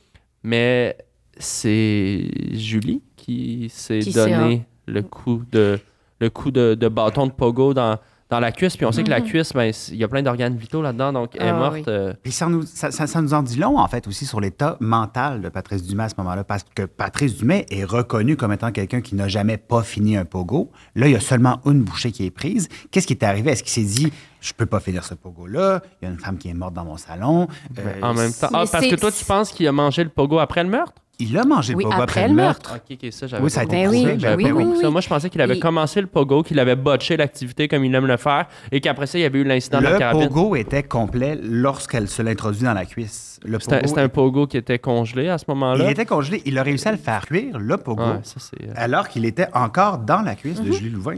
mais 0.43 0.97
c'est 1.38 2.31
Julie 2.53 3.01
qui 3.17 3.67
s'est 3.69 3.99
Qui 3.99 4.13
s'est 4.13 4.29
donné 4.29 4.65
le 4.86 5.01
coup 5.01 5.43
de 5.51 5.79
le 6.19 6.29
coup 6.29 6.51
de, 6.51 6.75
de 6.75 6.88
bâton 6.88 7.27
de 7.27 7.34
pogo 7.34 7.73
dans, 7.73 7.99
dans 8.29 8.39
la 8.39 8.51
cuisse. 8.51 8.75
Puis 8.75 8.85
on 8.85 8.91
sait 8.91 9.03
que 9.03 9.09
la 9.09 9.19
Mhm. 9.19 9.25
cuisse, 9.27 9.53
ben, 9.53 9.71
il 9.89 9.97
y 9.97 10.03
a 10.03 10.07
plein 10.07 10.23
d'organes 10.23 10.55
vitaux 10.55 10.81
là-dedans, 10.81 11.13
donc 11.13 11.31
elle 11.35 11.45
est 11.45 11.49
Ah, 11.49 11.53
morte. 11.53 11.73
oui. 11.75 11.83
euh, 11.88 12.13
Puis 12.23 12.31
ça 12.31 12.47
nous, 12.47 12.63
ça, 12.63 12.89
ça- 12.91 13.05
ça 13.07 13.21
nous 13.21 13.33
en 13.33 13.43
dit 13.43 13.57
long, 13.59 13.77
en 13.77 13.88
fait, 13.88 14.07
aussi 14.07 14.25
sur 14.25 14.41
l'état 14.41 14.77
mental 14.79 15.41
de 15.41 15.49
Patrice 15.49 15.83
Dumais 15.83 16.05
à 16.05 16.09
ce 16.09 16.15
moment-là, 16.17 16.43
parce 16.43 16.63
que 16.75 16.83
Patrice 16.83 17.35
Dumais 17.38 17.65
est 17.69 17.83
reconnu 17.83 18.35
comme 18.35 18.51
étant 18.51 18.71
quelqu'un 18.71 19.01
qui 19.01 19.13
n'a 19.15 19.27
jamais 19.27 19.57
pas 19.57 19.83
fini 19.83 20.17
un 20.17 20.25
pogo. 20.25 20.71
Là, 20.95 21.07
il 21.07 21.13
y 21.13 21.15
a 21.15 21.19
seulement 21.19 21.59
une 21.65 21.83
bouchée 21.83 22.11
qui 22.11 22.25
est 22.25 22.31
prise. 22.31 22.67
Qu'est-ce 22.91 23.05
qui 23.07 23.13
est 23.13 23.23
arrivé? 23.23 23.51
Est-ce 23.51 23.63
qu'il 23.63 23.71
s'est 23.88 23.93
dit, 24.01 24.11
je 24.41 24.53
peux 24.53 24.65
pas 24.65 24.79
finir 24.79 25.03
ce 25.03 25.13
pogo-là, 25.13 25.81
il 26.01 26.05
y 26.05 26.07
a 26.07 26.11
une 26.11 26.19
femme 26.19 26.38
qui 26.38 26.49
est 26.49 26.53
morte 26.53 26.73
dans 26.73 26.85
mon 26.85 26.97
salon? 26.97 27.47
Euh, 27.77 27.93
en 28.01 28.13
même 28.13 28.31
temps. 28.33 28.49
Ah, 28.53 28.63
parce 28.71 28.88
que 28.88 28.95
toi, 28.95 29.11
tu 29.11 29.23
penses 29.25 29.51
qu'il 29.51 29.67
a 29.67 29.71
mangé 29.71 30.03
le 30.03 30.09
pogo 30.09 30.39
après 30.39 30.63
le 30.63 30.69
meurtre? 30.69 30.93
Il 31.17 31.38
a 31.38 31.45
mangé 31.45 31.71
le 31.73 31.78
Oui, 31.78 31.84
pogo 31.84 31.93
après 31.95 32.04
après, 32.04 32.21
le 32.23 32.28
le 32.30 32.34
meurtre. 32.36 32.73
Ok, 32.75 32.97
ok, 33.01 33.12
ça, 33.13 33.28
j'avais 33.28 33.43
Oui, 33.43 33.49
ça 33.49 33.62
a 33.62 33.65
pas 33.65 33.73
été 33.73 33.84
Ben 33.84 33.86
compris. 33.88 34.45
oui, 34.45 34.51
oui, 34.51 34.63
oui, 34.73 34.82
ça. 34.82 34.89
Moi, 34.89 34.99
je 35.01 35.08
pensais 35.08 35.30
qu'il 35.30 35.39
avait 35.41 35.60
commencé 35.60 36.01
le 36.01 36.08
pogo, 36.08 36.43
qu'il 36.43 36.60
avait 36.60 36.75
botché 36.75 37.15
l'activité 37.15 37.67
comme 37.69 37.86
il 37.86 37.95
aime 37.95 38.06
le 38.06 38.17
faire, 38.17 38.47
et 38.71 38.82
qu'après 38.82 39.08
ça, 39.08 39.17
il 39.17 39.21
y 39.21 39.25
avait 39.25 39.39
eu 39.39 39.43
l'incident 39.45 39.80
de 39.80 39.84
la 39.86 39.91
Le 39.93 39.97
carabine. 39.99 40.28
pogo 40.28 40.56
était 40.58 40.84
complet 40.84 41.39
lorsqu'elle 41.41 42.10
se 42.10 42.21
l'introduit 42.21 42.63
dans 42.63 42.73
la 42.73 42.86
cuisse. 42.86 43.39
Le 43.45 43.60
C'était 43.60 43.82
pogo, 43.82 43.99
un 43.99 44.10
pogo 44.10 44.47
qui 44.47 44.58
était 44.58 44.80
congelé 44.80 45.30
à 45.30 45.38
ce 45.38 45.45
il 45.47 45.51
moment-là. 45.51 45.89
était 45.91 46.06
congelé. 46.06 46.41
Il 46.45 46.58
a 46.58 46.63
réussi 46.63 46.88
à 46.88 46.91
le 46.91 46.97
faire 46.97 47.25
cuire, 47.25 47.60
le 47.60 47.78
pogo, 47.78 48.04
Ouais, 48.04 48.19
ça, 48.23 48.36
c'est. 48.39 48.62
euh, 48.67 48.73
alors 48.75 49.08
qu'il 49.08 49.23
était 49.25 49.47
encore 49.54 49.99
dans 49.99 50.21
la 50.21 50.36
cuisse 50.36 50.60
Mhm. 50.60 50.65
de 50.67 50.71
Julie 50.73 50.89
Louvain. 50.89 51.17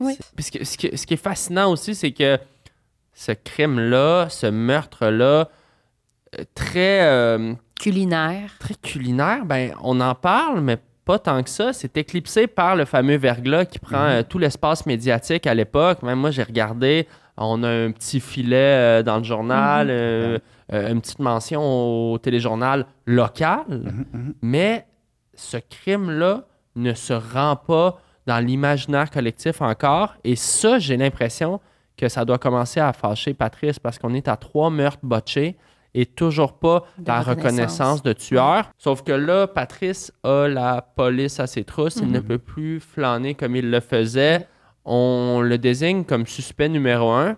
Oui. 0.00 0.16
Puis 0.34 0.44
ce, 0.44 0.50
qui- 0.78 0.96
ce 0.96 1.06
qui 1.06 1.14
est 1.14 1.22
fascinant 1.22 1.70
aussi, 1.70 1.94
c'est 1.94 2.12
que 2.12 2.38
ce 3.14 3.32
crime-là, 3.32 4.28
ce 4.30 4.46
meurtre-là, 4.46 5.48
euh, 6.38 6.44
très, 6.54 7.02
euh, 7.02 7.52
Culinaire. 7.82 8.50
très 8.58 8.74
culinaire, 8.74 9.44
ben, 9.44 9.72
on 9.82 10.00
en 10.00 10.14
parle, 10.14 10.60
mais 10.60 10.78
pas 11.04 11.18
tant 11.18 11.42
que 11.42 11.50
ça. 11.50 11.72
C'est 11.72 11.96
éclipsé 11.96 12.46
par 12.46 12.76
le 12.76 12.84
fameux 12.84 13.16
verglas 13.16 13.64
qui 13.64 13.78
prend 13.80 14.04
euh, 14.04 14.22
tout 14.22 14.38
l'espace 14.38 14.86
médiatique 14.86 15.46
à 15.46 15.54
l'époque. 15.54 16.02
Même 16.02 16.20
moi, 16.20 16.30
j'ai 16.30 16.44
regardé, 16.44 17.08
on 17.36 17.62
a 17.62 17.68
un 17.68 17.90
petit 17.90 18.20
filet 18.20 18.56
euh, 18.56 19.02
dans 19.02 19.18
le 19.18 19.24
journal, 19.24 19.88
euh, 19.90 20.38
euh, 20.72 20.92
une 20.92 21.00
petite 21.00 21.18
mention 21.18 22.12
au 22.12 22.18
téléjournal 22.18 22.86
local, 23.06 23.64
Mhm, 23.68 24.04
mhm. 24.12 24.34
mais 24.42 24.86
ce 25.34 25.56
crime-là 25.56 26.44
ne 26.76 26.94
se 26.94 27.12
rend 27.12 27.56
pas 27.56 27.98
dans 28.26 28.38
l'imaginaire 28.38 29.10
collectif 29.10 29.60
encore. 29.60 30.14
Et 30.24 30.36
ça, 30.36 30.78
j'ai 30.78 30.96
l'impression 30.96 31.60
que 31.96 32.08
ça 32.08 32.24
doit 32.24 32.38
commencer 32.38 32.80
à 32.80 32.92
fâcher 32.92 33.34
Patrice 33.34 33.78
parce 33.78 33.98
qu'on 33.98 34.14
est 34.14 34.28
à 34.28 34.36
trois 34.36 34.70
meurtres 34.70 35.00
botchés 35.02 35.56
et 35.94 36.06
toujours 36.06 36.54
pas 36.58 36.84
De 36.98 37.06
la 37.08 37.20
reconnaissance. 37.20 37.44
reconnaissance 37.44 38.02
de 38.02 38.12
tueur. 38.14 38.70
Sauf 38.78 39.02
que 39.02 39.12
là, 39.12 39.46
Patrice 39.46 40.12
a 40.22 40.48
la 40.48 40.80
police 40.82 41.38
à 41.40 41.46
ses 41.46 41.64
trousses. 41.64 41.96
Il 41.96 42.06
Mhm. 42.06 42.12
ne 42.12 42.20
peut 42.20 42.38
plus 42.38 42.80
flâner 42.80 43.34
comme 43.34 43.56
il 43.56 43.70
le 43.70 43.80
faisait. 43.80 44.46
On 44.84 45.40
le 45.42 45.58
désigne 45.58 46.04
comme 46.04 46.26
suspect 46.26 46.68
numéro 46.68 47.10
un. 47.10 47.36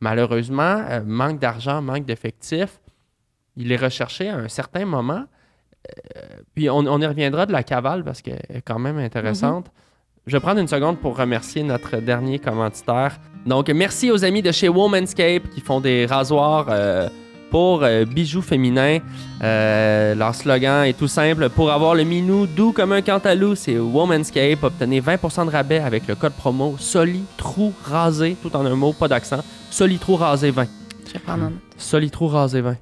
Malheureusement, 0.00 0.82
euh, 0.90 1.00
manque 1.04 1.38
d'argent, 1.38 1.80
manque 1.80 2.04
d'effectifs. 2.04 2.80
Il 3.56 3.70
est 3.70 3.76
recherché 3.76 4.28
à 4.28 4.36
un 4.36 4.48
certain 4.48 4.84
moment. 4.84 5.24
Euh, 6.16 6.20
puis 6.54 6.68
on, 6.70 6.78
on 6.78 7.00
y 7.00 7.06
reviendra 7.06 7.46
de 7.46 7.52
la 7.52 7.62
cavale 7.62 8.02
parce 8.04 8.20
qu'elle 8.22 8.40
est 8.48 8.62
quand 8.62 8.78
même 8.78 8.98
intéressante. 8.98 9.70
Je 10.26 10.36
vais 10.36 10.40
prendre 10.40 10.60
une 10.60 10.68
seconde 10.68 10.98
pour 10.98 11.16
remercier 11.16 11.62
notre 11.62 11.96
dernier 11.98 12.38
commanditaire. 12.38 13.18
Donc, 13.46 13.68
merci 13.70 14.10
aux 14.10 14.24
amis 14.24 14.42
de 14.42 14.52
chez 14.52 14.68
Womanscape 14.68 15.48
qui 15.50 15.60
font 15.60 15.80
des 15.80 16.06
rasoirs 16.06 16.66
euh, 16.68 17.08
pour 17.52 17.84
euh, 17.84 18.06
bijoux 18.06 18.40
féminins. 18.40 19.00
Euh, 19.42 20.14
leur 20.14 20.34
slogan 20.34 20.86
est 20.86 20.98
tout 20.98 21.06
simple. 21.06 21.50
Pour 21.50 21.70
avoir 21.70 21.94
le 21.94 22.02
minou 22.02 22.46
doux 22.46 22.72
comme 22.72 22.92
un 22.92 23.02
cantalou, 23.02 23.54
c'est 23.54 23.78
Womanscape. 23.78 24.62
Obtenez 24.62 25.02
20% 25.02 25.44
de 25.44 25.50
rabais 25.50 25.78
avec 25.78 26.08
le 26.08 26.14
code 26.14 26.32
promo 26.32 26.76
SOLITROU 26.78 27.74
rasé, 27.84 28.38
tout 28.42 28.56
en 28.56 28.64
un 28.64 28.74
mot, 28.74 28.94
pas 28.94 29.06
d'accent. 29.06 29.44
SOLITROU 29.70 30.16
rasé 30.16 30.50
20. 30.50 30.66
Je 31.06 31.12
vais 31.12 31.18
prendre 31.18 31.44
un. 31.44 31.52
SOLITROU 31.76 32.28
rasé 32.28 32.62
20. 32.62 32.76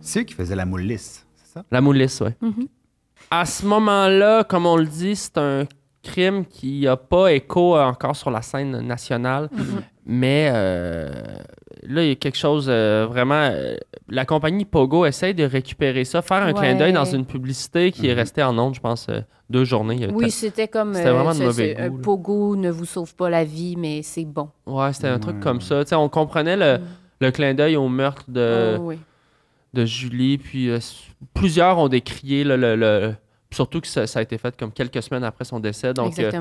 C'est 0.00 0.20
eux 0.20 0.24
qui 0.24 0.34
faisaient 0.34 0.56
la 0.56 0.66
moule 0.66 0.82
lisse, 0.82 1.24
c'est 1.36 1.54
ça? 1.54 1.64
La 1.70 1.80
moulisse, 1.80 2.20
ouais. 2.20 2.34
Mhm. 2.40 2.66
à 3.30 3.46
ce 3.46 3.64
moment-là, 3.64 4.42
comme 4.42 4.66
on 4.66 4.76
le 4.76 4.86
dit, 4.86 5.14
c'est 5.14 5.38
un 5.38 5.66
crime 6.02 6.44
qui 6.44 6.80
n'a 6.80 6.96
pas 6.96 7.32
écho 7.32 7.78
encore 7.78 8.16
sur 8.16 8.32
la 8.32 8.42
scène 8.42 8.80
nationale. 8.80 9.48
Mais 10.04 10.50
euh, 10.52 11.12
là, 11.82 12.02
il 12.02 12.08
y 12.08 12.12
a 12.12 12.14
quelque 12.14 12.38
chose 12.38 12.66
euh, 12.68 13.06
vraiment. 13.08 13.34
euh, 13.52 13.76
la 14.08 14.24
compagnie 14.24 14.64
Pogo 14.64 15.04
essaye 15.06 15.34
de 15.34 15.44
récupérer 15.44 16.04
ça, 16.04 16.22
faire 16.22 16.42
un 16.42 16.52
clin 16.52 16.74
d'œil 16.76 16.92
dans 16.92 17.04
une 17.04 17.24
publicité 17.26 17.92
qui 17.92 18.08
est 18.08 18.12
Mhm. 18.12 18.18
restée 18.18 18.42
en 18.42 18.58
ondes, 18.58 18.74
je 18.74 18.80
pense, 18.80 19.06
euh, 19.08 19.20
deux 19.50 19.64
journées. 19.64 20.08
Oui, 20.12 20.30
c'était 20.30 20.68
comme. 20.68 20.94
C'était 20.94 21.10
vraiment 21.10 21.34
de 21.34 21.42
mauvais 21.44 21.76
goût, 21.90 21.98
pogo 21.98 22.56
ne 22.56 22.70
vous 22.70 22.84
sauve 22.86 23.14
pas 23.14 23.28
la 23.30 23.44
vie, 23.44 23.76
mais 23.76 24.02
c'est 24.02 24.24
bon. 24.24 24.48
Ouais, 24.66 24.92
c'était 24.92 25.08
un 25.08 25.18
truc 25.18 25.40
comme 25.40 25.60
ça. 25.60 25.84
Tu 25.84 25.90
sais, 25.90 25.94
on 25.94 26.08
comprenait 26.08 26.56
le, 26.56 26.78
Mm. 26.78 26.82
le 27.20 27.30
clin 27.30 27.54
d'œil 27.54 27.76
au 27.76 27.88
meurtre 27.88 28.24
de, 28.28 28.76
Oh, 28.78 28.82
oui. 28.84 28.98
de 29.74 29.84
Julie. 29.84 30.38
Puis 30.38 30.70
euh, 30.70 30.78
plusieurs 31.34 31.78
ont 31.78 31.88
décrié 31.88 32.44
le, 32.44 32.56
le- 32.56 32.76
le- 32.76 33.14
Surtout 33.54 33.82
que 33.82 33.86
ça, 33.86 34.06
ça 34.06 34.20
a 34.20 34.22
été 34.22 34.38
fait 34.38 34.56
comme 34.56 34.72
quelques 34.72 35.02
semaines 35.02 35.24
après 35.24 35.44
son 35.44 35.60
décès. 35.60 35.92
Donc, 35.92 36.14
c'était 36.14 36.30
Ah, 36.34 36.40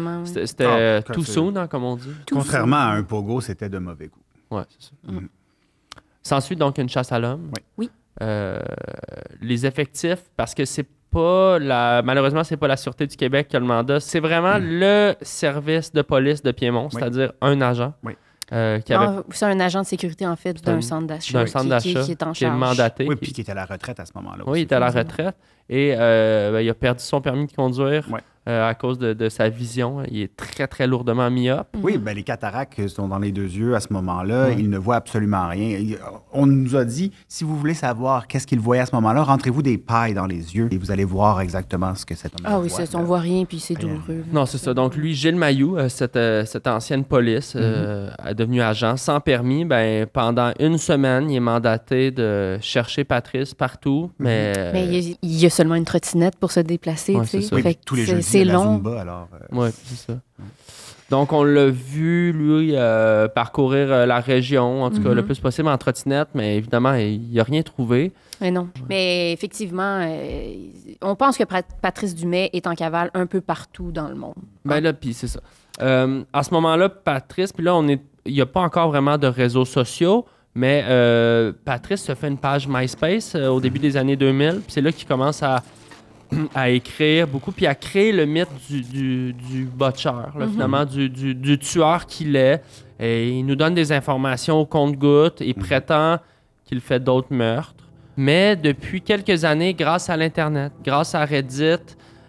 euh, 0.77 1.01
c'est- 1.03 1.21
soon, 1.33 1.53
hein, 1.57 1.67
comme 1.67 1.83
on 1.83 1.97
dit. 1.97 2.07
Tout 2.25 2.35
Contrairement 2.37 2.77
à 2.77 2.91
un 2.93 3.03
pogo, 3.03 3.41
c'était 3.41 3.67
de 3.67 3.79
mauvais 3.79 4.07
goût. 4.07 4.20
Ouais, 4.51 4.63
c'est 4.69 4.87
ça. 4.89 4.91
Mm. 5.11 5.27
S'ensuit 6.23 6.55
donc 6.55 6.77
une 6.77 6.89
chasse 6.89 7.11
à 7.11 7.19
l'homme. 7.19 7.49
Oui. 7.55 7.61
Oui. 7.77 7.89
Euh, 8.21 8.59
les 9.41 9.65
effectifs, 9.65 10.23
parce 10.37 10.53
que 10.53 10.65
c'est 10.65 10.85
pas 11.09 11.57
la. 11.59 12.01
Malheureusement, 12.03 12.43
c'est 12.43 12.57
pas 12.57 12.67
la 12.67 12.77
Sûreté 12.77 13.07
du 13.07 13.15
Québec 13.15 13.47
qui 13.47 13.55
a 13.55 13.59
le 13.59 13.65
mandat. 13.65 13.99
C'est 13.99 14.19
vraiment 14.19 14.57
le 14.59 15.15
service 15.21 15.91
de 15.91 16.01
police 16.01 16.43
de 16.43 16.51
Piémont, 16.51 16.85
Oui. 16.85 16.89
c'est-à-dire 16.93 17.33
un 17.41 17.59
agent 17.61 17.93
Oui. 18.03 18.13
euh, 18.53 18.79
qui, 18.79 18.93
avait, 18.93 19.05
Non, 19.07 19.23
C'est 19.31 19.45
un 19.45 19.59
agent 19.59 19.81
de 19.81 19.87
sécurité, 19.87 20.27
en 20.27 20.35
fait, 20.35 20.63
d'un 20.63 20.81
centre 20.81 21.07
d'achat. 21.07 21.43
qui- 21.45 21.51
qui- 21.51 21.67
d'achat 21.67 22.03
Qui, 22.03 22.11
est 22.11 22.23
en 22.23 22.31
qui 22.33 22.43
est 22.43 22.47
charge. 22.47 22.59
mandaté. 22.59 23.05
Oui, 23.07 23.15
puis 23.15 23.31
qui 23.33 23.41
était 23.41 23.51
à 23.53 23.55
la 23.55 23.65
retraite 23.65 23.99
à 23.99 24.05
ce 24.05 24.11
moment-là. 24.15 24.43
Oui, 24.45 24.59
il 24.59 24.63
était 24.63 24.75
à 24.75 24.79
la 24.79 24.89
retraite 24.91 25.35
et 25.69 25.95
euh, 25.97 26.51
ben, 26.51 26.59
il 26.61 26.69
a 26.69 26.73
perdu 26.75 27.03
son 27.03 27.19
permis 27.21 27.47
de 27.47 27.51
conduire 27.53 28.07
Ouais. 28.11 28.21
Euh, 28.49 28.67
à 28.69 28.73
cause 28.73 28.97
de, 28.97 29.13
de 29.13 29.29
sa 29.29 29.49
vision. 29.49 30.03
Il 30.09 30.21
est 30.21 30.35
très, 30.35 30.67
très 30.67 30.87
lourdement 30.87 31.29
myope. 31.29 31.67
Oui, 31.83 31.97
ben, 31.97 32.15
les 32.15 32.23
cataractes 32.23 32.87
sont 32.87 33.07
dans 33.07 33.19
les 33.19 33.31
deux 33.31 33.43
yeux 33.49 33.75
à 33.75 33.79
ce 33.79 33.91
moment-là. 33.93 34.49
Il 34.51 34.69
ne 34.69 34.77
voit 34.77 34.95
absolument 34.95 35.47
rien. 35.47 35.77
Il- 35.77 35.97
On 36.33 36.45
nous 36.47 36.75
a 36.75 36.85
dit, 36.85 37.11
si 37.27 37.43
vous 37.43 37.55
voulez 37.57 37.73
savoir 37.73 38.27
qu'est-ce 38.27 38.47
qu'il 38.47 38.59
voyait 38.59 38.81
à 38.81 38.85
ce 38.85 38.95
moment-là, 38.95 39.23
rentrez-vous 39.23 39.61
des 39.61 39.77
pailles 39.77 40.13
dans 40.13 40.25
les 40.25 40.55
yeux 40.55 40.69
et 40.71 40.77
vous 40.77 40.91
allez 40.91 41.03
voir 41.05 41.41
exactement 41.41 41.93
ce 41.95 42.05
que 42.05 42.15
cet 42.15 42.33
homme 42.39 42.45
Ah 42.45 42.59
oui, 42.59 42.69
voit. 42.69 42.85
c'est- 42.85 42.95
on 42.95 43.03
voit 43.03 43.19
rien, 43.19 43.45
puis 43.45 43.59
c'est 43.59 43.75
douloureux. 43.75 44.23
Non, 44.31 44.45
c'est 44.45 44.57
ça. 44.57 44.73
Donc, 44.73 44.95
lui, 44.95 45.13
Gilles 45.13 45.35
Mayou, 45.35 45.77
euh, 45.77 45.89
cette, 45.89 46.15
euh, 46.15 46.45
cette 46.45 46.67
ancienne 46.67 47.03
police, 47.03 47.53
euh, 47.55 48.09
est 48.25 48.33
devenu 48.35 48.61
agent 48.61 48.97
sans 48.97 49.19
permis. 49.19 49.65
Ben, 49.65 50.05
pendant 50.07 50.51
une 50.59 50.77
semaine, 50.77 51.29
il 51.29 51.35
est 51.35 51.39
mandaté 51.39 52.11
de 52.11 52.57
chercher 52.61 53.03
Patrice 53.03 53.53
partout. 53.53 54.09
Mais, 54.19 54.53
Mais 54.73 54.85
il 54.85 54.93
y, 55.09 55.11
a, 55.13 55.15
il 55.21 55.39
y 55.41 55.45
a 55.45 55.49
seulement 55.49 55.75
une 55.75 55.85
trottinette 55.85 56.35
pour 56.37 56.51
se 56.51 56.59
déplacer, 56.61 57.15
Ouais, 57.15 57.21
tu 57.25 57.27
sais. 57.27 57.41
c'est 57.41 57.47
ça. 57.49 57.55
Oui, 57.55 57.77
tous 57.85 57.95
les 57.95 58.05
jeudis, 58.05 58.23
C'est 58.31 58.45
long. 58.45 58.75
Zumba, 58.75 59.01
alors... 59.01 59.27
euh, 59.33 59.55
Ouais, 59.57 59.69
c'est 59.85 60.11
ça. 60.11 60.19
Donc, 61.09 61.33
on 61.33 61.43
l'a 61.43 61.67
vu, 61.67 62.31
lui, 62.31 62.71
euh, 62.73 63.27
parcourir 63.27 63.91
euh, 63.91 64.05
la 64.05 64.21
région, 64.21 64.83
en 64.83 64.89
tout 64.89 65.01
cas, 65.03 65.09
Mhm. 65.09 65.15
le 65.15 65.25
plus 65.25 65.39
possible 65.39 65.67
en 65.67 65.77
trottinette, 65.77 66.29
mais 66.33 66.55
évidemment, 66.55 66.93
il 66.93 67.33
n'a 67.33 67.43
rien 67.43 67.61
trouvé. 67.63 68.13
Mais 68.39 68.49
non. 68.49 68.69
Mais 68.89 69.33
effectivement, 69.33 69.99
euh, 70.01 70.53
on 71.01 71.15
pense 71.15 71.37
que 71.37 71.43
Pat- 71.43 71.65
Patrice 71.81 72.15
Dumais 72.15 72.49
est 72.53 72.65
en 72.65 72.75
cavale 72.75 73.11
un 73.13 73.25
peu 73.25 73.41
partout 73.41 73.91
dans 73.91 74.07
le 74.07 74.15
monde. 74.15 74.35
Ben 74.63 74.79
là, 74.79 74.93
puis 74.93 75.13
c'est 75.13 75.27
ça. 75.27 75.41
Euh, 75.81 76.23
à 76.31 76.43
ce 76.43 76.53
moment-là, 76.53 76.87
Patrice, 76.89 77.51
puis 77.51 77.65
là, 77.65 77.75
on 77.75 77.87
est, 77.89 78.01
il 78.25 78.33
n'y 78.33 78.41
a 78.41 78.45
pas 78.45 78.61
encore 78.61 78.87
vraiment 78.87 79.17
de 79.17 79.27
réseaux 79.27 79.65
sociaux, 79.65 80.25
mais 80.55 80.83
euh, 80.87 81.51
Patrice 81.65 82.03
se 82.03 82.15
fait 82.15 82.27
une 82.29 82.37
page 82.37 82.67
MySpace 82.69 83.35
euh, 83.35 83.49
au 83.49 83.59
début 83.59 83.79
des 83.79 83.97
années 83.97 84.15
2000, 84.15 84.61
puis 84.61 84.63
c'est 84.69 84.81
là 84.81 84.91
qu'il 84.93 85.07
commence 85.07 85.43
à, 85.43 85.61
à 86.55 86.69
écrire 86.69 87.27
beaucoup, 87.27 87.51
puis 87.51 87.67
à 87.67 87.75
créer 87.75 88.11
le 88.11 88.25
mythe 88.25 88.47
du, 88.69 88.81
du, 88.81 89.33
du 89.33 89.65
butcher, 89.65 90.09
là, 90.37 90.45
Mhm. 90.45 90.51
finalement, 90.51 90.85
du, 90.85 91.09
du, 91.09 91.35
du 91.35 91.57
tueur 91.59 92.05
qu'il 92.05 92.35
est. 92.35 92.61
Et 92.99 93.29
il 93.29 93.45
nous 93.45 93.55
donne 93.55 93.73
des 93.73 93.91
informations 93.91 94.59
au 94.59 94.65
compte-gouttes 94.65 95.41
et 95.41 95.53
prétend 95.53 96.17
qu'il 96.65 96.79
fait 96.81 96.99
d'autres 96.99 97.33
meurtres. 97.33 97.73
Mais 98.17 98.55
depuis 98.55 99.01
quelques 99.01 99.43
années, 99.45 99.73
grâce 99.73 100.09
à 100.09 100.17
l'Internet, 100.17 100.71
grâce 100.83 101.15
à 101.15 101.25
Reddit, 101.25 101.77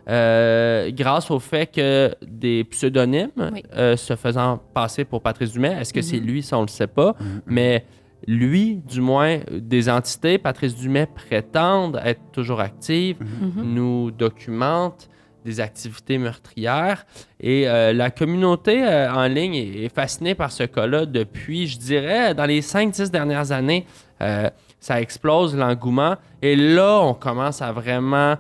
euh, 0.08 0.90
grâce 0.92 1.30
au 1.30 1.38
fait 1.38 1.66
que 1.66 2.12
des 2.26 2.64
pseudonymes 2.64 3.30
Oui. 3.36 3.62
euh, 3.76 3.96
se 3.96 4.16
faisant 4.16 4.60
passer 4.74 5.04
pour 5.04 5.20
Patrice 5.22 5.52
Dumais, 5.52 5.76
est-ce 5.80 5.92
que 5.92 6.02
c'est 6.02 6.18
Mhm. 6.18 6.26
lui, 6.26 6.42
ça 6.42 6.58
on 6.58 6.62
le 6.62 6.68
sait 6.68 6.86
pas, 6.86 7.14
mais 7.46 7.84
lui, 8.26 8.76
du 8.88 9.00
moins, 9.00 9.38
euh, 9.50 9.60
des 9.60 9.88
entités, 9.88 10.38
Patrice 10.38 10.74
Dumais 10.76 11.06
prétendent 11.06 12.00
être 12.04 12.20
toujours 12.32 12.60
actives, 12.60 13.16
Mhm. 13.20 13.62
nous 13.74 14.10
documentent 14.10 15.08
des 15.44 15.58
activités 15.58 16.18
meurtrières. 16.18 17.04
Et 17.40 17.68
euh, 17.68 17.92
la 17.92 18.10
communauté 18.12 18.84
euh, 18.84 19.12
en 19.12 19.26
ligne 19.26 19.56
est, 19.56 19.84
est 19.86 19.94
fascinée 19.94 20.36
par 20.36 20.52
ce 20.52 20.62
cas-là 20.62 21.04
depuis, 21.04 21.66
je 21.66 21.78
dirais, 21.78 22.32
dans 22.34 22.46
les 22.46 22.60
5-10 22.62 23.10
dernières 23.10 23.50
années. 23.50 23.84
euh, 24.20 24.48
ça 24.78 25.00
explose 25.00 25.56
l'engouement. 25.56 26.16
Et 26.42 26.54
là, 26.56 27.00
on 27.02 27.14
commence 27.14 27.60
à 27.62 27.70
vraiment, 27.72 28.34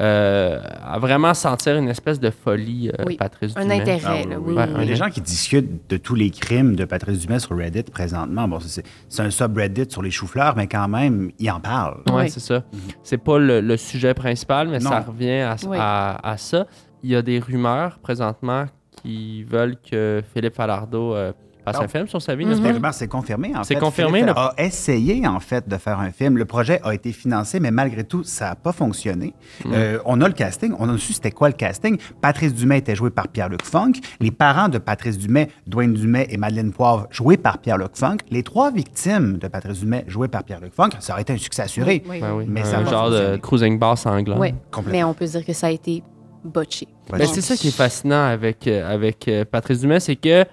euh, 0.00 0.60
à 0.84 0.98
vraiment 0.98 1.32
sentir 1.34 1.76
une 1.76 1.88
espèce 1.88 2.20
de 2.20 2.30
folie, 2.30 2.90
euh, 2.98 3.04
Oui, 3.06 3.16
Patrice 3.16 3.52
Un 3.56 3.62
Dumais. 3.62 3.80
intérêt, 3.80 4.00
Ah 4.04 4.14
oui, 4.24 4.30
là, 4.30 4.36
oui. 4.38 4.54
Ouais, 4.54 4.62
oui, 4.64 4.68
Il 4.68 4.72
y 4.72 4.76
a 4.76 4.78
oui. 4.80 4.86
des 4.86 4.96
gens 4.96 5.08
qui 5.10 5.20
discutent 5.20 5.88
de 5.88 5.96
tous 5.96 6.14
les 6.14 6.30
crimes 6.30 6.76
de 6.76 6.84
Patrice 6.84 7.18
Dumais 7.20 7.38
sur 7.38 7.56
Reddit 7.56 7.84
présentement. 7.84 8.46
Bon, 8.48 8.58
c'est 8.60 9.22
un 9.22 9.30
subreddit 9.30 9.86
sur 9.88 10.02
les 10.02 10.10
choux-fleurs, 10.10 10.54
mais 10.56 10.66
quand 10.66 10.88
même, 10.88 11.30
il 11.38 11.50
en 11.50 11.60
parle. 11.60 11.98
Oui, 12.08 12.14
Oui. 12.24 12.30
c'est 12.30 12.40
ça. 12.40 12.62
C'est 13.02 13.18
pas 13.18 13.38
le, 13.38 13.60
le 13.60 13.76
sujet 13.76 14.14
principal, 14.14 14.68
mais 14.68 14.78
Non. 14.78 14.90
ça 14.90 15.00
revient 15.00 15.40
à, 15.40 15.56
Oui. 15.66 15.76
à- 15.80 16.28
à 16.30 16.36
ça. 16.36 16.66
Il 17.02 17.10
y 17.10 17.16
a 17.16 17.22
des 17.22 17.38
rumeurs 17.38 17.98
présentement 18.00 18.66
qui 19.02 19.44
veulent 19.44 19.76
que 19.78 20.22
Philippe 20.34 20.54
Falardeau 20.54 21.14
euh, 21.14 21.32
fasse 21.72 21.82
un 21.82 21.88
film 21.88 22.06
sur 22.08 22.22
sa 22.22 22.34
vie? 22.34 22.44
Les 22.44 22.54
rumeurs, 22.72 22.94
c'est 22.94 23.08
confirmé, 23.08 23.52
en 23.54 23.58
fait. 23.64 23.74
C'est 23.74 23.80
confirmé, 23.80 24.20
Philippe 24.20 24.34
le- 24.36 24.40
a 24.40 24.54
essayé, 24.58 25.26
en 25.26 25.40
fait, 25.40 25.68
de 25.68 25.76
faire 25.76 25.98
un 26.00 26.10
film. 26.10 26.36
Le 26.38 26.44
projet 26.44 26.80
a 26.84 26.94
été 26.94 27.12
financé, 27.12 27.60
mais 27.60 27.70
malgré 27.70 28.04
tout, 28.04 28.24
ça 28.24 28.50
n'a 28.50 28.54
pas 28.54 28.72
fonctionné. 28.72 29.34
Mm. 29.64 29.72
Euh, 29.74 29.98
on 30.04 30.20
a 30.20 30.28
le 30.28 30.34
casting. 30.34 30.72
On 30.78 30.88
a 30.88 30.98
su 30.98 31.12
c'était 31.12 31.30
quoi 31.30 31.48
le 31.48 31.54
casting. 31.54 31.98
Patrice 32.20 32.54
Dumais 32.54 32.78
était 32.78 32.94
joué 32.96 33.10
par 33.10 33.28
Pierre-Luc 33.28 33.62
Funk. 33.64 33.92
Les 34.20 34.30
parents 34.30 34.68
de 34.68 34.78
Patrice 34.78 35.18
Dumais, 35.18 35.48
Dwayne 35.66 35.94
Dumais 35.94 36.26
et 36.30 36.36
Madeleine 36.36 36.72
Poivre, 36.72 37.06
joués 37.10 37.36
par 37.36 37.58
Pierre-Luc 37.58 37.96
Funk. 37.96 38.18
Les 38.30 38.42
trois 38.42 38.70
victimes 38.70 39.38
de 39.38 39.48
Patrice 39.48 39.80
Dumais, 39.80 40.04
jouées 40.08 40.28
par 40.28 40.44
Pierre-Luc 40.44 40.72
Funk, 40.74 40.90
ça 41.00 41.12
aurait 41.14 41.22
été 41.22 41.32
un 41.32 41.38
succès 41.38 41.62
assuré. 41.62 42.02
Oui, 42.04 42.10
oui, 42.10 42.20
Ben 42.20 42.34
oui, 42.34 42.44
Mais 42.48 42.62
un 42.62 42.64
ça 42.64 42.78
a 42.78 42.82
pas 42.82 42.90
genre 42.90 43.10
de 43.10 43.36
cruising 43.36 43.78
bar 43.78 43.96
sanglant. 43.98 44.36
Complètement. 44.70 44.82
Mais 44.92 45.04
on 45.04 45.14
peut 45.14 45.26
dire 45.26 45.44
que 45.44 45.52
ça 45.52 45.68
a 45.68 45.70
été 45.70 46.02
botché. 46.44 46.86
C'est 47.18 47.40
ça 47.40 47.56
qui 47.56 47.68
est 47.68 47.76
fascinant 47.76 48.24
avec, 48.26 48.66
euh, 48.66 48.92
avec 48.92 49.28
euh, 49.28 49.44
Patrice 49.44 49.80
Dumais, 49.80 50.00
c'est 50.00 50.16
que 50.16 50.44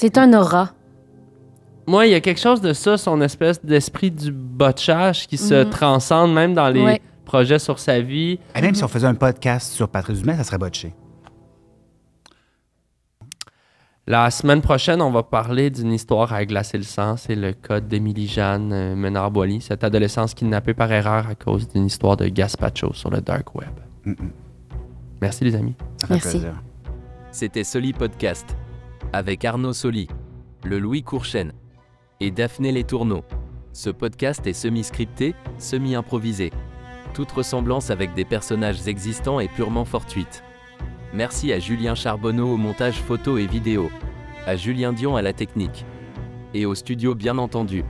C'est 0.00 0.16
un 0.16 0.32
aura. 0.32 0.70
moi, 1.86 2.06
il 2.06 2.12
y 2.12 2.14
a 2.14 2.20
quelque 2.22 2.40
chose 2.40 2.62
de 2.62 2.72
ça, 2.72 2.96
son 2.96 3.20
espèce 3.20 3.62
d'esprit 3.62 4.10
du 4.10 4.32
botchage 4.32 5.26
qui 5.26 5.36
se 5.36 5.64
Mhm. 5.64 5.68
transcende 5.70 6.32
même 6.32 6.54
dans 6.54 6.68
les 6.70 6.82
Ouais. 6.82 7.02
projets 7.26 7.58
sur 7.58 7.78
sa 7.78 8.00
vie. 8.00 8.38
Et 8.56 8.62
même 8.62 8.74
si 8.74 8.82
on 8.82 8.88
faisait 8.88 9.06
un 9.08 9.14
podcast 9.14 9.72
sur 9.72 9.90
Patrice 9.90 10.20
Dumais, 10.20 10.36
ça 10.36 10.44
serait 10.44 10.56
botché. 10.56 10.94
La 14.06 14.30
semaine 14.30 14.62
prochaine, 14.62 15.02
on 15.02 15.10
va 15.10 15.22
parler 15.22 15.68
d'une 15.68 15.92
histoire 15.92 16.32
à 16.32 16.46
glacer 16.46 16.78
le 16.78 16.84
sang. 16.84 17.18
C'est 17.18 17.34
le 17.36 17.52
cas 17.52 17.80
d'Émilie 17.80 18.26
Jeanne 18.26 18.72
euh, 18.72 18.96
Menard-Boily, 18.96 19.60
cette 19.60 19.84
adolescence 19.84 20.32
kidnappée 20.32 20.72
par 20.74 20.90
erreur 20.90 21.26
à 21.28 21.34
cause 21.34 21.68
d'une 21.68 21.84
histoire 21.84 22.16
de 22.16 22.26
gazpacho 22.28 22.94
sur 22.94 23.10
le 23.10 23.20
dark 23.20 23.54
web. 23.54 23.68
Mm-mm. 24.06 24.30
Merci 25.20 25.44
les 25.44 25.54
amis. 25.54 25.74
Ça 26.00 26.06
fait 26.06 26.14
Merci. 26.14 26.30
plaisir. 26.30 26.54
C'était 27.32 27.64
Soli 27.64 27.92
Podcast. 27.92 28.56
Avec 29.12 29.44
Arnaud 29.44 29.72
Soli, 29.72 30.06
le 30.62 30.78
Louis 30.78 31.02
Courchaine 31.02 31.52
et 32.20 32.30
Daphné 32.30 32.70
Les 32.70 32.84
Tourneaux. 32.84 33.24
Ce 33.72 33.90
podcast 33.90 34.46
est 34.46 34.52
semi-scripté, 34.52 35.34
semi-improvisé. 35.58 36.52
Toute 37.12 37.32
ressemblance 37.32 37.90
avec 37.90 38.14
des 38.14 38.24
personnages 38.24 38.86
existants 38.86 39.40
est 39.40 39.52
purement 39.52 39.84
fortuite. 39.84 40.44
Merci 41.12 41.52
à 41.52 41.58
Julien 41.58 41.96
Charbonneau 41.96 42.54
au 42.54 42.56
montage 42.56 43.00
photo 43.00 43.36
et 43.36 43.48
vidéo, 43.48 43.90
à 44.46 44.54
Julien 44.54 44.92
Dion 44.92 45.16
à 45.16 45.22
la 45.22 45.32
technique, 45.32 45.84
et 46.54 46.64
au 46.64 46.76
studio 46.76 47.16
bien 47.16 47.36
entendu. 47.38 47.82